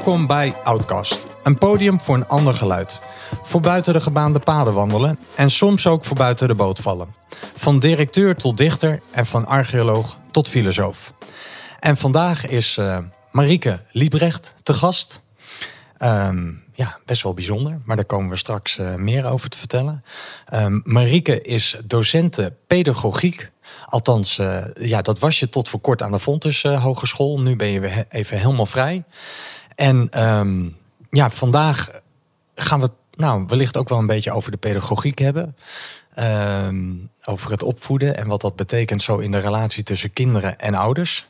Welkom 0.00 0.26
bij 0.26 0.54
Outcast, 0.64 1.26
een 1.42 1.58
podium 1.58 2.00
voor 2.00 2.14
een 2.14 2.28
ander 2.28 2.54
geluid. 2.54 2.98
Voor 3.42 3.60
buiten 3.60 3.92
de 3.92 4.00
gebaande 4.00 4.38
paden 4.38 4.74
wandelen 4.74 5.18
en 5.34 5.50
soms 5.50 5.86
ook 5.86 6.04
voor 6.04 6.16
buiten 6.16 6.48
de 6.48 6.54
boot 6.54 6.78
vallen. 6.78 7.14
Van 7.54 7.78
directeur 7.78 8.36
tot 8.36 8.56
dichter 8.56 9.00
en 9.10 9.26
van 9.26 9.46
archeoloog 9.46 10.18
tot 10.30 10.48
filosoof. 10.48 11.12
En 11.80 11.96
vandaag 11.96 12.46
is 12.46 12.76
uh, 12.76 12.98
Marieke 13.30 13.82
Liebrecht 13.90 14.54
te 14.62 14.74
gast. 14.74 15.20
Um, 15.98 16.64
ja, 16.74 16.98
best 17.04 17.22
wel 17.22 17.34
bijzonder, 17.34 17.80
maar 17.84 17.96
daar 17.96 18.04
komen 18.04 18.30
we 18.30 18.36
straks 18.36 18.78
uh, 18.78 18.94
meer 18.94 19.26
over 19.26 19.48
te 19.48 19.58
vertellen. 19.58 20.04
Um, 20.54 20.80
Marieke 20.84 21.40
is 21.40 21.76
docente 21.84 22.54
pedagogiek. 22.66 23.50
Althans, 23.86 24.38
uh, 24.38 24.58
ja, 24.74 25.02
dat 25.02 25.18
was 25.18 25.40
je 25.40 25.48
tot 25.48 25.68
voor 25.68 25.80
kort 25.80 26.02
aan 26.02 26.12
de 26.12 26.20
Fontes 26.20 26.62
Hogeschool. 26.62 27.40
Nu 27.40 27.56
ben 27.56 27.68
je 27.68 27.80
weer 27.80 28.04
even 28.08 28.38
helemaal 28.38 28.66
vrij. 28.66 29.04
En 29.80 30.24
um, 30.38 30.76
ja, 31.10 31.30
vandaag 31.30 31.88
gaan 32.54 32.78
we 32.80 32.84
het 32.84 32.94
nou, 33.20 33.44
wellicht 33.46 33.76
ook 33.76 33.88
wel 33.88 33.98
een 33.98 34.06
beetje 34.06 34.32
over 34.32 34.50
de 34.50 34.56
pedagogiek 34.56 35.18
hebben. 35.18 35.56
Um, 36.18 37.10
over 37.24 37.50
het 37.50 37.62
opvoeden 37.62 38.16
en 38.16 38.26
wat 38.28 38.40
dat 38.40 38.56
betekent 38.56 39.02
zo 39.02 39.18
in 39.18 39.30
de 39.30 39.38
relatie 39.38 39.82
tussen 39.82 40.12
kinderen 40.12 40.58
en 40.58 40.74
ouders. 40.74 41.28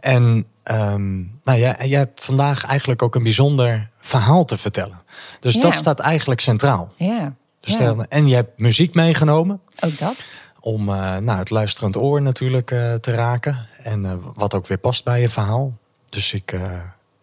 En 0.00 0.46
um, 0.64 1.38
nou, 1.44 1.58
jij, 1.58 1.76
jij 1.88 1.98
hebt 1.98 2.24
vandaag 2.24 2.64
eigenlijk 2.64 3.02
ook 3.02 3.14
een 3.14 3.22
bijzonder 3.22 3.90
verhaal 4.00 4.44
te 4.44 4.58
vertellen. 4.58 5.02
Dus 5.40 5.54
Ja. 5.54 5.60
dat 5.60 5.74
staat 5.76 5.98
eigenlijk 5.98 6.40
centraal. 6.40 6.92
Ja. 6.96 7.34
Dus 7.60 7.78
ja. 7.78 7.94
En 8.08 8.28
je 8.28 8.34
hebt 8.34 8.58
muziek 8.58 8.94
meegenomen 8.94 9.60
Ook 9.80 9.98
dat. 9.98 10.14
om 10.60 10.88
eh, 10.88 11.16
nou, 11.16 11.38
het 11.38 11.50
luisterend 11.50 11.96
oor 11.96 12.22
natuurlijk 12.22 12.70
eh, 12.70 12.94
te 12.94 13.12
raken. 13.14 13.68
En 13.82 14.04
eh, 14.06 14.12
wat 14.34 14.54
ook 14.54 14.66
weer 14.66 14.78
past 14.78 15.04
bij 15.04 15.20
je 15.20 15.28
verhaal. 15.28 15.76
Dus 16.08 16.32
ik, 16.32 16.54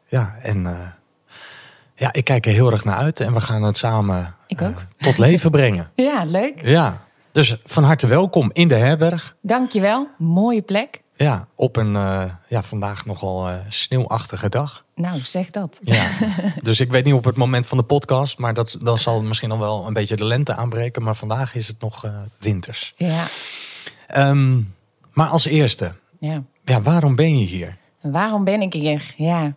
ja, 0.08 0.36
en 0.42 0.66
eh, 0.66 0.88
ja, 1.96 2.14
ik 2.14 2.24
kijk 2.24 2.46
er 2.46 2.52
heel 2.52 2.72
erg 2.72 2.84
naar 2.84 2.98
uit. 2.98 3.20
En 3.20 3.34
we 3.34 3.42
gaan 3.42 3.64
het 3.64 3.78
samen 3.78 4.36
Ik 4.48 4.62
eh, 4.62 4.70
tot 4.98 5.18
leven 5.18 5.52
brengen. 5.52 5.92
Ja, 5.96 6.26
leuk. 6.26 6.62
Ja, 6.62 7.06
dus 7.32 7.58
van 7.64 7.84
harte 7.84 8.08
welkom 8.08 8.50
in 8.54 8.68
de 8.68 8.76
herberg. 8.76 9.36
Dankjewel. 9.42 10.08
Mooie 10.18 10.62
plek. 10.62 11.04
Ja, 11.18 11.48
op 11.56 11.76
een 11.76 11.96
eh, 11.96 12.24
ja, 12.48 12.64
vandaag 12.64 13.06
nogal 13.06 13.50
sneeuwachtige 13.70 14.50
dag. 14.50 14.86
Nou, 14.96 15.20
zeg 15.20 15.50
dat. 15.50 15.80
Ja. 15.82 16.08
dus 16.62 16.80
ik 16.80 16.92
weet 16.92 17.06
niet 17.06 17.14
op 17.14 17.24
het 17.24 17.36
moment 17.36 17.68
van 17.68 17.78
de 17.78 17.84
podcast, 17.84 18.38
maar 18.38 18.54
dat, 18.54 18.78
dat 18.82 19.00
zal 19.00 19.24
misschien 19.24 19.52
al 19.52 19.60
wel 19.60 19.88
een 19.88 19.94
beetje 19.94 20.16
de 20.16 20.26
lente 20.26 20.56
aanbreken. 20.56 21.04
Maar 21.04 21.16
vandaag 21.16 21.56
is 21.56 21.68
het 21.68 21.80
nog 21.80 22.06
winters. 22.40 22.94
Ja. 22.96 23.26
Ehm, 24.08 24.62
maar 25.14 25.28
als 25.28 25.46
eerste, 25.46 25.94
ja. 26.20 26.44
ja, 26.64 26.82
waarom 26.82 27.16
ben 27.16 27.40
je 27.40 27.46
hier? 27.46 27.78
Waarom 28.12 28.44
ben 28.44 28.62
ik 28.62 28.74
hier? 28.74 29.14
Ja. 29.18 29.56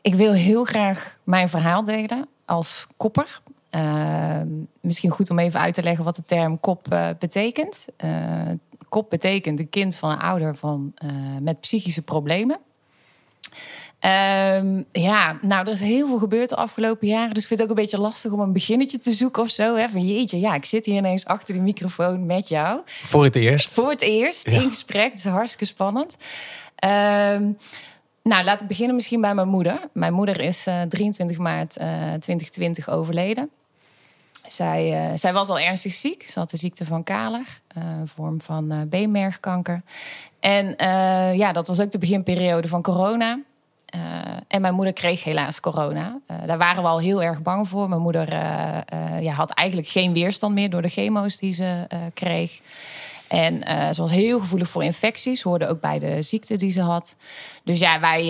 Ik 0.00 0.14
wil 0.14 0.32
heel 0.32 0.64
graag 0.64 1.18
mijn 1.24 1.48
verhaal 1.48 1.84
delen 1.84 2.28
als 2.44 2.86
kopper. 2.96 3.40
Uh, 3.70 4.40
misschien 4.80 5.10
goed 5.10 5.30
om 5.30 5.38
even 5.38 5.60
uit 5.60 5.74
te 5.74 5.82
leggen 5.82 6.04
wat 6.04 6.16
de 6.16 6.22
term 6.26 6.60
kop 6.60 6.86
uh, 6.92 7.08
betekent. 7.18 7.86
Uh, 8.04 8.10
kop 8.88 9.10
betekent 9.10 9.58
een 9.58 9.70
kind 9.70 9.96
van 9.96 10.10
een 10.10 10.18
ouder 10.18 10.56
van, 10.56 10.92
uh, 11.04 11.10
met 11.40 11.60
psychische 11.60 12.02
problemen. 12.02 12.58
Um, 14.60 14.84
ja, 14.92 15.38
nou, 15.40 15.66
er 15.66 15.72
is 15.72 15.80
heel 15.80 16.06
veel 16.06 16.18
gebeurd 16.18 16.48
de 16.48 16.56
afgelopen 16.56 17.08
jaren. 17.08 17.34
Dus 17.34 17.42
ik 17.42 17.48
vind 17.48 17.60
het 17.60 17.70
ook 17.70 17.76
een 17.76 17.82
beetje 17.82 18.00
lastig 18.00 18.32
om 18.32 18.40
een 18.40 18.52
beginnetje 18.52 18.98
te 18.98 19.12
zoeken 19.12 19.42
of 19.42 19.50
zo. 19.50 19.76
Hè? 19.76 19.88
Van 19.88 20.06
jeetje, 20.06 20.40
ja, 20.40 20.54
ik 20.54 20.64
zit 20.64 20.86
hier 20.86 20.96
ineens 20.96 21.24
achter 21.24 21.54
de 21.54 21.60
microfoon 21.60 22.26
met 22.26 22.48
jou. 22.48 22.80
Voor 22.84 23.24
het 23.24 23.36
eerst? 23.36 23.72
Voor 23.72 23.90
het 23.90 24.02
eerst, 24.02 24.50
ja. 24.50 24.60
in 24.60 24.68
gesprek. 24.68 25.08
Dat 25.08 25.18
is 25.18 25.24
hartstikke 25.24 25.64
spannend. 25.64 26.16
Um, 26.84 27.56
nou, 28.22 28.44
laten 28.44 28.60
we 28.60 28.66
beginnen 28.66 28.94
misschien 28.94 29.20
bij 29.20 29.34
mijn 29.34 29.48
moeder. 29.48 29.80
Mijn 29.92 30.12
moeder 30.12 30.40
is 30.40 30.66
uh, 30.66 30.82
23 30.82 31.38
maart 31.38 31.78
uh, 31.78 31.86
2020 31.86 32.88
overleden. 32.88 33.50
Zij, 34.46 35.10
uh, 35.10 35.18
zij, 35.18 35.32
was 35.32 35.48
al 35.48 35.58
ernstig 35.58 35.94
ziek. 35.94 36.28
Ze 36.28 36.38
had 36.38 36.50
de 36.50 36.56
ziekte 36.56 36.84
van 36.84 37.04
Kaler, 37.04 37.60
een 37.68 38.08
vorm 38.08 38.40
van 38.40 38.88
beenmergkanker. 38.88 39.82
En 40.40 40.74
ja, 41.36 41.52
dat 41.52 41.66
was 41.66 41.80
ook 41.80 41.90
de 41.90 41.98
beginperiode 41.98 42.68
van 42.68 42.82
corona. 42.82 43.38
En 44.48 44.60
mijn 44.60 44.74
moeder 44.74 44.92
kreeg 44.92 45.24
helaas 45.24 45.60
corona. 45.60 46.18
Daar 46.46 46.58
waren 46.58 46.82
we 46.82 46.88
al 46.88 47.00
heel 47.00 47.22
erg 47.22 47.42
bang 47.42 47.68
voor. 47.68 47.88
Mijn 47.88 48.00
moeder 48.00 48.32
ja, 49.20 49.32
had 49.32 49.50
eigenlijk 49.50 49.88
geen 49.88 50.12
weerstand 50.12 50.54
meer 50.54 50.70
door 50.70 50.82
de 50.82 50.88
chemo's 50.88 51.38
die 51.38 51.52
ze 51.52 51.86
kreeg. 52.14 52.60
En 53.34 53.62
ze 53.94 54.00
was 54.00 54.10
heel 54.10 54.38
gevoelig 54.38 54.68
voor 54.68 54.84
infecties, 54.84 55.42
hoorde 55.42 55.68
ook 55.68 55.80
bij 55.80 55.98
de 55.98 56.22
ziekte 56.22 56.56
die 56.56 56.70
ze 56.70 56.80
had. 56.80 57.16
Dus 57.64 57.78
ja, 57.78 58.00
wij, 58.00 58.24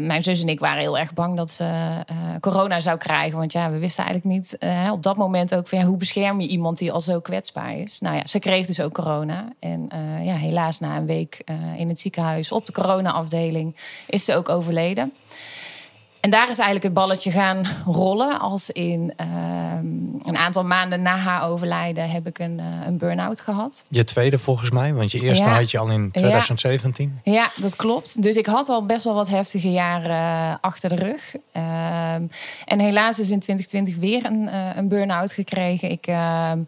mijn 0.00 0.22
zus 0.22 0.42
en 0.42 0.48
ik 0.48 0.60
waren 0.60 0.80
heel 0.80 0.98
erg 0.98 1.12
bang 1.12 1.36
dat 1.36 1.50
ze 1.50 2.04
corona 2.40 2.80
zou 2.80 2.98
krijgen. 2.98 3.38
Want 3.38 3.52
ja, 3.52 3.70
we 3.70 3.78
wisten 3.78 4.04
eigenlijk 4.04 4.34
niet 4.34 4.58
op 4.92 5.02
dat 5.02 5.16
moment 5.16 5.54
ook 5.54 5.68
van 5.68 5.78
ja, 5.78 5.84
hoe 5.84 5.96
bescherm 5.96 6.40
je 6.40 6.48
iemand 6.48 6.78
die 6.78 6.92
al 6.92 7.00
zo 7.00 7.20
kwetsbaar 7.20 7.76
is. 7.76 8.00
Nou 8.00 8.16
ja, 8.16 8.26
ze 8.26 8.38
kreeg 8.38 8.66
dus 8.66 8.80
ook 8.80 8.92
corona. 8.92 9.52
En 9.58 9.88
ja, 10.22 10.34
helaas 10.34 10.80
na 10.80 10.96
een 10.96 11.06
week 11.06 11.44
in 11.76 11.88
het 11.88 12.00
ziekenhuis 12.00 12.52
op 12.52 12.66
de 12.66 12.72
corona-afdeling 12.72 13.76
is 14.06 14.24
ze 14.24 14.36
ook 14.36 14.48
overleden. 14.48 15.12
En 16.28 16.34
daar 16.34 16.48
is 16.48 16.58
eigenlijk 16.58 16.84
het 16.84 16.94
balletje 16.94 17.30
gaan 17.30 17.62
rollen. 17.86 18.40
Als 18.40 18.70
in 18.70 19.12
uh, 19.20 19.26
een 20.22 20.36
aantal 20.36 20.64
maanden 20.64 21.02
na 21.02 21.16
haar 21.16 21.48
overlijden 21.48 22.10
heb 22.10 22.26
ik 22.26 22.38
een, 22.38 22.58
uh, 22.58 22.86
een 22.86 22.98
burn-out 22.98 23.40
gehad. 23.40 23.84
Je 23.88 24.04
tweede 24.04 24.38
volgens 24.38 24.70
mij, 24.70 24.94
want 24.94 25.12
je 25.12 25.18
eerste 25.18 25.44
ja. 25.44 25.54
had 25.54 25.70
je 25.70 25.78
al 25.78 25.88
in 25.88 26.10
2017. 26.10 27.20
Ja. 27.22 27.32
ja. 27.32 27.50
dat 27.56 27.76
klopt. 27.76 28.22
Dus 28.22 28.36
ik 28.36 28.46
had 28.46 28.68
al 28.68 28.86
best 28.86 29.04
wel 29.04 29.14
wat 29.14 29.28
heftige 29.28 29.70
jaren 29.70 30.10
uh, 30.10 30.54
achter 30.60 30.88
de 30.88 30.94
rug. 30.94 31.34
en 32.64 32.80
helaas 32.80 33.18
is 33.18 33.30
in 33.30 33.40
2020 33.40 33.96
weer 33.96 34.24
een, 34.24 34.48
eh, 34.48 34.76
een 34.76 34.88
burn-out 34.88 35.32
gekregen. 35.32 35.90
Ik, 35.90 36.06
ehm, 36.06 36.58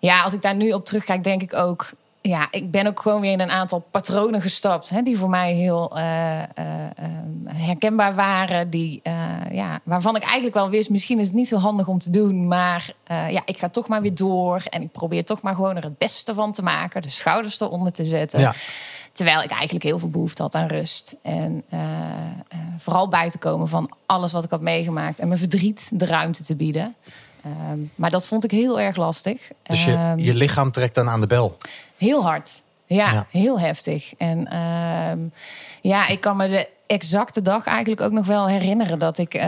ja, 0.00 0.22
als 0.22 0.32
ik 0.32 0.42
daar 0.42 0.54
nu 0.54 0.72
op 0.72 0.84
terugkijk, 0.84 1.24
denk 1.24 1.42
ik 1.42 1.54
ook 1.54 1.90
ja, 2.22 2.48
ik 2.50 2.70
ben 2.70 2.86
ook 2.86 3.00
gewoon 3.00 3.20
weer 3.20 3.32
in 3.32 3.40
een 3.40 3.50
aantal 3.50 3.84
patronen 3.90 4.40
gestapt. 4.40 4.88
Hè, 4.88 5.02
die 5.02 5.16
voor 5.18 5.28
mij 5.30 5.52
heel 5.52 5.98
uh, 5.98 6.38
uh, 6.38 6.44
herkenbaar 7.46 8.14
waren. 8.14 8.70
Die, 8.70 9.00
uh, 9.02 9.12
ja, 9.50 9.80
waarvan 9.82 10.16
ik 10.16 10.22
eigenlijk 10.22 10.54
wel 10.54 10.70
wist, 10.70 10.90
misschien 10.90 11.18
is 11.18 11.26
het 11.26 11.36
niet 11.36 11.48
zo 11.48 11.56
handig 11.56 11.88
om 11.88 11.98
te 11.98 12.10
doen. 12.10 12.48
Maar 12.48 12.92
ja, 13.06 13.42
ik 13.44 13.58
ga 13.58 13.68
toch 13.68 13.88
maar 13.88 14.02
weer 14.02 14.14
door. 14.14 14.62
En 14.70 14.82
ik 14.82 14.92
probeer 14.92 15.24
toch 15.24 15.42
maar 15.42 15.54
gewoon 15.54 15.76
er 15.76 15.82
het 15.82 15.98
beste 15.98 16.34
van 16.34 16.52
te 16.52 16.62
maken. 16.62 17.02
De 17.02 17.10
schouders 17.10 17.60
eronder 17.60 17.92
te 17.92 18.04
zetten. 18.04 18.40
Ja. 18.40 18.54
Terwijl 19.12 19.42
ik 19.42 19.50
eigenlijk 19.50 19.84
heel 19.84 19.98
veel 19.98 20.10
behoefte 20.10 20.42
had 20.42 20.54
aan 20.54 20.66
rust. 20.66 21.16
En 21.22 21.64
vooral 22.78 23.08
bij 23.08 23.30
te 23.30 23.38
komen 23.38 23.68
van 23.68 23.90
alles 24.06 24.32
wat 24.32 24.44
ik 24.44 24.50
had 24.50 24.60
meegemaakt. 24.60 25.20
En 25.20 25.28
mijn 25.28 25.40
verdriet 25.40 25.90
de 25.94 26.06
ruimte 26.06 26.42
te 26.42 26.56
bieden. 26.56 26.94
Um, 27.70 27.90
maar 27.94 28.10
dat 28.10 28.26
vond 28.26 28.44
ik 28.44 28.50
heel 28.50 28.80
erg 28.80 28.96
lastig. 28.96 29.50
Dus 29.62 29.84
je, 29.84 29.92
um, 29.92 30.18
je 30.18 30.34
lichaam 30.34 30.70
trekt 30.70 30.94
dan 30.94 31.08
aan 31.08 31.20
de 31.20 31.26
bel? 31.26 31.56
Heel 31.96 32.22
hard. 32.22 32.62
Ja, 32.86 33.12
ja. 33.12 33.26
heel 33.30 33.60
heftig. 33.60 34.14
En 34.18 34.56
um, 34.56 35.32
ja, 35.80 36.08
ik 36.08 36.20
kan 36.20 36.36
me 36.36 36.48
de 36.48 36.68
exacte 36.86 37.42
dag 37.42 37.66
eigenlijk 37.66 38.00
ook 38.00 38.12
nog 38.12 38.26
wel 38.26 38.48
herinneren 38.48 38.98
dat 38.98 39.18
ik, 39.18 39.34
uh, 39.34 39.42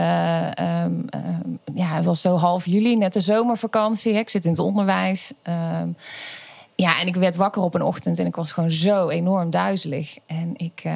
ja, 1.75 1.94
het 1.94 2.05
was 2.05 2.21
zo 2.21 2.37
half 2.37 2.66
juli, 2.66 2.97
net 2.97 3.12
de 3.12 3.21
zomervakantie. 3.21 4.12
Hè. 4.12 4.19
Ik 4.19 4.31
zit 4.31 4.44
in 4.44 4.50
het 4.50 4.61
onderwijs. 4.61 5.32
Ja, 6.76 7.00
en 7.00 7.06
ik 7.06 7.16
werd 7.16 7.36
wakker 7.36 7.62
op 7.62 7.74
een 7.74 7.82
ochtend 7.82 8.18
en 8.18 8.26
ik 8.26 8.36
was 8.36 8.52
gewoon 8.52 8.70
zo 8.70 9.08
enorm 9.08 9.50
duizelig. 9.50 10.18
En 10.26 10.52
ik, 10.56 10.82
uh, 10.86 10.92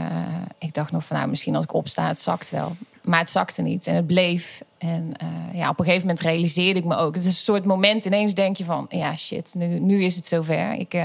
ik 0.59 0.75
dacht 0.75 0.93
nog 0.93 1.05
van, 1.05 1.16
nou, 1.16 1.28
misschien 1.28 1.55
als 1.56 1.65
ik 1.65 1.75
opsta, 1.75 2.06
het 2.06 2.19
zakt 2.19 2.50
wel. 2.50 2.77
Maar 3.03 3.19
het 3.19 3.31
zakte 3.31 3.62
niet 3.62 3.87
en 3.87 3.94
het 3.94 4.06
bleef. 4.06 4.62
En 4.78 5.12
uh, 5.22 5.59
ja, 5.59 5.69
op 5.69 5.78
een 5.78 5.84
gegeven 5.84 6.06
moment 6.06 6.25
realiseerde 6.25 6.78
ik 6.78 6.84
me 6.84 6.97
ook. 6.97 7.15
Het 7.15 7.22
is 7.22 7.28
een 7.28 7.33
soort 7.33 7.65
moment, 7.65 8.05
ineens 8.05 8.34
denk 8.34 8.56
je 8.56 8.65
van... 8.65 8.87
ja, 8.88 9.15
shit, 9.15 9.55
nu, 9.59 9.78
nu 9.78 10.03
is 10.03 10.17
het 10.17 10.27
zover. 10.27 10.72
Ik, 10.72 10.94
uh, 10.94 11.03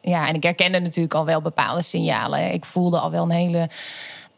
ja, 0.00 0.28
en 0.28 0.34
ik 0.34 0.42
herkende 0.42 0.80
natuurlijk 0.80 1.14
al 1.14 1.24
wel 1.24 1.42
bepaalde 1.42 1.82
signalen. 1.82 2.52
Ik 2.52 2.64
voelde 2.64 2.98
al 2.98 3.10
wel 3.10 3.22
een 3.22 3.30
hele 3.30 3.68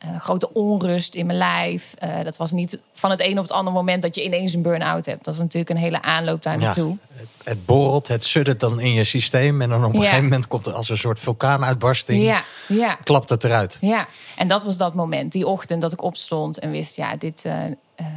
uh, 0.04 0.20
grote 0.20 0.52
onrust 0.52 1.14
in 1.14 1.26
mijn 1.26 1.38
lijf. 1.38 1.94
dat 2.24 2.36
was 2.36 2.52
niet 2.52 2.80
van 2.92 3.10
het 3.10 3.20
een 3.20 3.38
op 3.38 3.42
het 3.42 3.52
andere 3.52 3.76
moment... 3.76 4.02
dat 4.02 4.14
je 4.14 4.24
ineens 4.24 4.54
een 4.54 4.62
burn-out 4.62 5.06
hebt. 5.06 5.24
Dat 5.24 5.34
is 5.34 5.40
natuurlijk 5.40 5.70
een 5.70 5.76
hele 5.76 6.02
aanloop 6.02 6.42
daar 6.42 6.58
naartoe. 6.58 6.90
Ja, 6.90 7.16
het, 7.16 7.28
het 7.44 7.66
borrelt, 7.66 8.08
het 8.08 8.24
suddert 8.24 8.60
dan 8.60 8.80
in 8.80 8.92
je 8.92 9.04
systeem... 9.04 9.62
en 9.62 9.68
dan 9.68 9.84
op 9.84 9.92
een 9.92 9.98
ja. 9.98 10.04
gegeven 10.04 10.24
moment 10.24 10.46
komt 10.46 10.66
er 10.66 10.72
als 10.72 10.88
een 10.88 10.96
soort 10.96 11.20
vulkaanuitbarsting... 11.20 12.24
Ja, 12.24 12.42
ja. 12.68 12.94
klapt 12.94 13.28
het 13.28 13.44
eruit. 13.44 13.78
Ja, 13.80 14.06
en 14.36 14.48
dat 14.48 14.64
was 14.64 14.76
dat 14.76 14.94
moment, 14.94 15.32
die 15.32 15.46
ochtend 15.46 15.82
dat 15.82 15.92
ik 15.92 16.02
opstond... 16.02 16.58
en 16.58 16.70
wist, 16.70 16.96
ja, 16.96 17.16
dit... 17.16 17.44
Uh, 17.46 17.54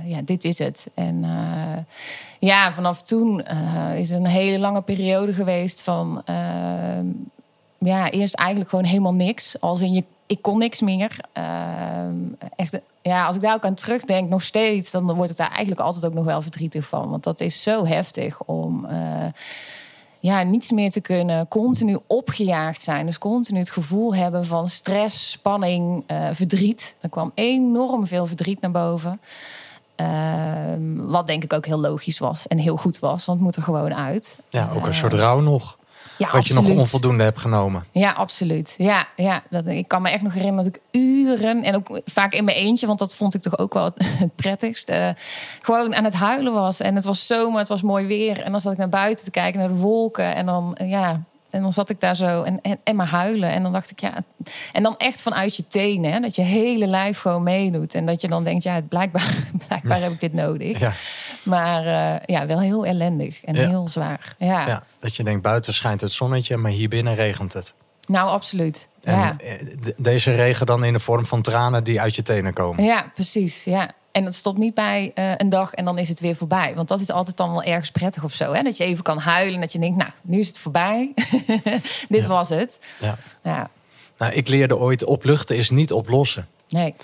ja, 0.06 0.22
dit 0.26 0.44
is 0.44 0.60
het. 0.60 0.90
En 0.94 1.26
ja, 2.40 2.74
vanaf 2.74 3.02
toen 3.02 3.42
is 3.96 4.10
er 4.10 4.16
een 4.16 4.26
hele 4.26 4.60
lange 4.60 4.82
periode 4.82 5.34
geweest 5.34 5.82
van... 5.82 6.24
Ja, 7.86 8.10
eerst 8.10 8.34
eigenlijk 8.36 8.70
gewoon 8.70 8.86
helemaal 8.86 9.14
niks. 9.14 9.62
Als 9.62 9.82
in 9.82 9.92
je, 9.94 10.04
ik 10.26 10.42
kon 10.42 10.58
niks 10.58 10.82
meer. 10.82 11.18
echt, 12.56 12.80
ja, 13.02 13.26
als 13.26 13.36
ik 13.36 13.42
daar 13.42 13.54
ook 13.54 13.66
aan 13.66 13.74
terugdenk, 13.74 14.30
nog 14.30 14.44
steeds... 14.44 14.92
dan 14.92 15.14
wordt 15.14 15.30
het 15.30 15.38
daar 15.38 15.52
eigenlijk 15.52 15.80
altijd 15.82 16.06
ook 16.06 16.14
nog 16.14 16.26
wel 16.26 16.42
verdrietig 16.42 16.88
van. 16.88 17.10
Want 17.10 17.24
dat 17.24 17.40
is 17.40 17.64
zo 17.64 17.86
heftig 17.86 18.44
om... 18.44 18.88
ja, 20.20 20.44
niets 20.44 20.72
meer 20.72 20.90
te 20.92 21.02
kunnen, 21.02 21.48
continu 21.48 21.98
opgejaagd 22.08 22.82
zijn. 22.82 23.06
Dus 23.06 23.18
continu 23.18 23.60
het 23.60 23.70
gevoel 23.70 24.16
hebben 24.16 24.46
van 24.46 24.70
stress, 24.70 25.30
spanning, 25.32 26.04
eh, 26.08 26.28
verdriet. 26.32 26.96
Er 27.00 27.10
kwam 27.10 27.32
enorm 27.36 28.08
veel 28.08 28.26
verdriet 28.26 28.62
naar 28.62 28.72
boven. 28.72 29.22
Ehm, 29.96 30.96
wat 30.96 31.28
denk 31.28 31.44
ik 31.44 31.54
ook 31.54 31.66
heel 31.66 31.80
logisch 31.80 32.20
was 32.20 32.48
en 32.48 32.58
heel 32.58 32.78
goed 32.78 33.00
was, 33.00 33.26
want 33.26 33.38
het 33.38 33.48
moet 33.48 33.56
er 33.56 33.64
gewoon 33.64 33.94
uit. 33.96 34.40
Ja, 34.50 34.70
ook 34.76 34.84
een 34.84 34.90
Eh, 34.90 34.96
soort 34.96 35.14
rouw 35.14 35.40
nog. 35.40 35.78
Ja, 36.22 36.32
wat 36.32 36.48
je 36.48 36.54
nog 36.54 36.70
onvoldoende 36.70 37.24
hebt 37.24 37.40
genomen. 37.40 37.86
Ja, 37.92 38.12
absoluut. 38.12 38.76
Ja, 38.78 39.08
ja 39.16 39.44
dat, 39.50 39.68
ik 39.68 39.88
kan 39.88 40.02
me 40.02 40.10
echt 40.10 40.22
nog 40.22 40.34
herinneren 40.34 40.64
dat 40.64 40.76
ik 40.76 41.02
uren 41.02 41.64
en 41.64 41.76
ook 41.76 42.02
vaak 42.06 42.34
in 42.34 42.44
mijn 42.44 42.58
eentje, 42.58 42.88
want 42.88 43.00
dat 43.00 43.16
vond 43.16 43.34
ik 43.34 43.42
toch 43.42 43.58
ook 43.58 43.74
wel 43.74 43.84
het, 43.84 43.96
het 44.24 44.36
prettigst, 44.36 44.90
eh, 44.90 45.10
gewoon 45.62 45.96
aan 45.96 46.04
het 46.04 46.14
huilen 46.14 46.54
was. 46.54 46.80
En 46.80 46.96
het 46.96 47.06
was 47.06 47.28
zomer, 47.28 47.60
het 47.60 47.68
was 47.68 47.82
mooi 47.82 48.06
weer. 48.06 48.42
En 48.42 48.52
dan 48.52 48.60
zat 48.60 48.72
ik 48.72 48.78
naar 48.78 48.90
buiten 48.90 49.26
te 49.26 49.32
kijken 49.32 49.60
naar 49.60 49.70
de 49.70 49.76
wolken 49.76 50.36
en 50.36 50.46
dan, 50.46 50.78
ja. 50.84 51.24
En 51.50 51.62
dan 51.62 51.72
zat 51.72 51.90
ik 51.90 52.00
daar 52.00 52.16
zo 52.16 52.44
en, 52.44 52.62
en, 52.62 52.80
en 52.84 52.96
maar 52.96 53.08
huilen. 53.08 53.50
En 53.50 53.64
dan 53.64 53.72
dacht 53.72 53.92
ik, 53.92 54.00
ja. 54.00 54.14
En 54.72 54.84
dan 54.84 54.98
echt 54.98 55.22
vanuit 55.22 55.56
je 55.56 55.68
tenen. 55.68 56.12
Hè, 56.12 56.20
dat 56.20 56.36
je 56.36 56.42
hele 56.42 56.88
lijf 56.88 57.20
gewoon 57.20 57.44
meedoet. 57.44 57.94
En 57.94 58.06
dat 58.06 58.22
je 58.22 58.28
dan 58.28 58.44
denkt, 58.44 58.64
ja, 58.64 58.82
blijkbaar, 58.82 59.36
blijkbaar 59.68 60.02
heb 60.02 60.12
ik 60.12 60.20
dit 60.20 60.34
nodig. 60.34 60.80
Ja, 60.80 60.94
Maar 61.44 61.86
eh, 61.86 62.26
ja, 62.26 62.46
wel 62.46 62.60
heel 62.60 62.86
ellendig 62.86 63.44
en 63.44 63.56
Ja. 63.56 63.68
heel 63.68 63.88
zwaar. 63.88 64.36
Ja. 64.38 64.68
ja, 64.68 64.84
dat 65.00 65.16
je 65.16 65.24
denkt, 65.24 65.42
buiten 65.42 65.74
schijnt 65.74 66.02
het 66.02 66.12
zonnetje, 66.12 66.58
maar 66.58 66.72
hier 66.72 66.90
binnen 66.90 67.16
regent 67.16 67.54
het. 67.54 67.74
nou 68.08 68.30
absoluut. 68.30 68.88
En 69.04 69.18
ja. 69.18 69.36
eh, 69.38 69.66
de- 69.82 69.94
deze 69.98 70.36
regen 70.36 70.66
dan 70.66 70.84
in 70.84 70.94
de 70.94 71.00
vorm 71.00 71.26
van 71.26 71.42
tranen 71.42 71.84
die 71.84 72.02
uit 72.02 72.16
je 72.16 72.22
tenen 72.22 72.54
komen. 72.54 72.84
Ja, 72.84 73.12
precies. 73.14 73.64
Ja. 73.64 73.92
En 74.12 74.24
dat 74.24 74.36
stopt 74.36 74.58
niet 74.58 74.74
bij 74.74 75.12
eh, 75.16 75.32
een 75.38 75.50
dag 75.50 75.74
en 75.74 75.86
dan 75.86 75.98
is 75.98 76.10
het 76.10 76.20
weer 76.20 76.36
voorbij. 76.36 76.76
Want 76.76 76.88
dat 76.88 77.00
is 77.00 77.12
altijd 77.12 77.38
dan 77.38 77.52
wel 77.52 77.64
ergens 77.64 77.92
prettig 77.92 78.24
of 78.24 78.34
zo. 78.34 78.54
Hè? 78.54 78.62
Dat 78.64 78.78
je 78.78 78.84
even 78.84 79.04
kan 79.04 79.18
huilen. 79.18 79.60
Dat 79.62 79.72
je 79.72 79.80
denkt, 79.80 79.98
nou, 79.98 80.10
nu 80.22 80.40
is 80.40 80.48
het 80.48 80.60
voorbij. 80.60 81.12
Dit 82.10 82.22
Ja. 82.22 82.28
was 82.28 82.50
het. 82.50 82.80
Ja. 83.00 83.18
Ja, 83.44 83.70
Nou, 84.18 84.34
ik 84.34 84.48
leerde 84.48 84.78
ooit, 84.78 85.04
opluchten 85.04 85.56
is 85.58 85.70
niet 85.70 85.92
oplossen. 85.92 86.48
nee. 86.70 86.96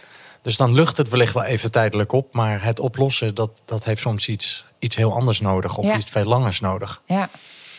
Dus 0.47 0.57
dan 0.57 0.73
lucht 0.73 0.97
het 0.97 1.09
wellicht 1.09 1.33
wel 1.33 1.43
even 1.43 1.71
tijdelijk 1.71 2.11
op. 2.11 2.33
Maar 2.33 2.63
het 2.63 2.79
oplossen, 2.79 3.35
dat, 3.35 3.61
dat 3.65 3.83
heeft 3.83 4.01
soms 4.01 4.27
iets, 4.27 4.65
iets 4.79 4.95
heel 4.95 5.13
anders 5.13 5.41
nodig. 5.41 5.77
Of 5.77 5.85
Ja. 5.85 5.95
iets 5.95 6.11
veel 6.11 6.23
langers 6.23 6.59
nodig. 6.59 7.01
Ja, 7.05 7.29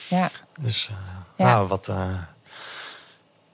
ja, 0.08 0.30
Dus 0.60 0.88
eh, 0.90 0.96
Ja. 1.36 1.52
nou, 1.52 1.68
wat, 1.68 1.88
eh, 1.88 2.18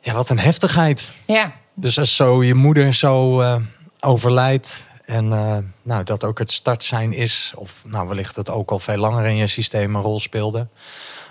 ja, 0.01 0.15
wat 0.15 0.29
een 0.31 0.39
heftigheid. 0.39 1.11
ja. 1.27 1.53
Dus 1.75 1.99
als 1.99 2.17
zo 2.17 2.43
je 2.45 2.55
moeder 2.55 2.95
zo 2.95 3.41
eh, 3.41 3.57
overlijdt... 4.01 4.87
en 5.05 5.29
nou, 5.83 6.05
dat 6.05 6.25
ook 6.25 6.39
het 6.39 6.53
startsein 6.53 7.13
is... 7.13 7.53
of 7.57 7.83
nou, 7.85 8.09
wellicht 8.09 8.37
het 8.37 8.51
ook 8.51 8.71
al 8.71 8.79
veel 8.79 8.97
langer 8.97 9.25
in 9.25 9.37
je 9.37 9.47
systeem 9.47 9.95
een 9.95 10.03
rol 10.03 10.21
speelde... 10.21 10.69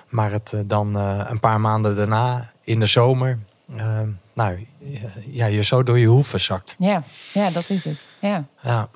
maar 0.10 0.32
het 0.32 0.54
dan 0.66 0.96
een 0.96 1.40
paar 1.40 1.62
maanden 1.62 1.96
daarna, 1.96 2.52
in 2.62 2.80
de 2.80 2.86
zomer... 2.86 3.40
nou, 4.34 4.68
ja, 5.32 5.46
je 5.46 5.62
zo 5.64 5.84
door 5.84 6.00
je 6.00 6.08
hoeven 6.08 6.40
zakt. 6.40 6.76
ja. 6.80 7.04
ja 7.34 7.50
dat 7.50 7.70
is 7.70 7.86
het. 7.86 8.10
Ja. 8.20 8.46
Ja, 8.64 8.90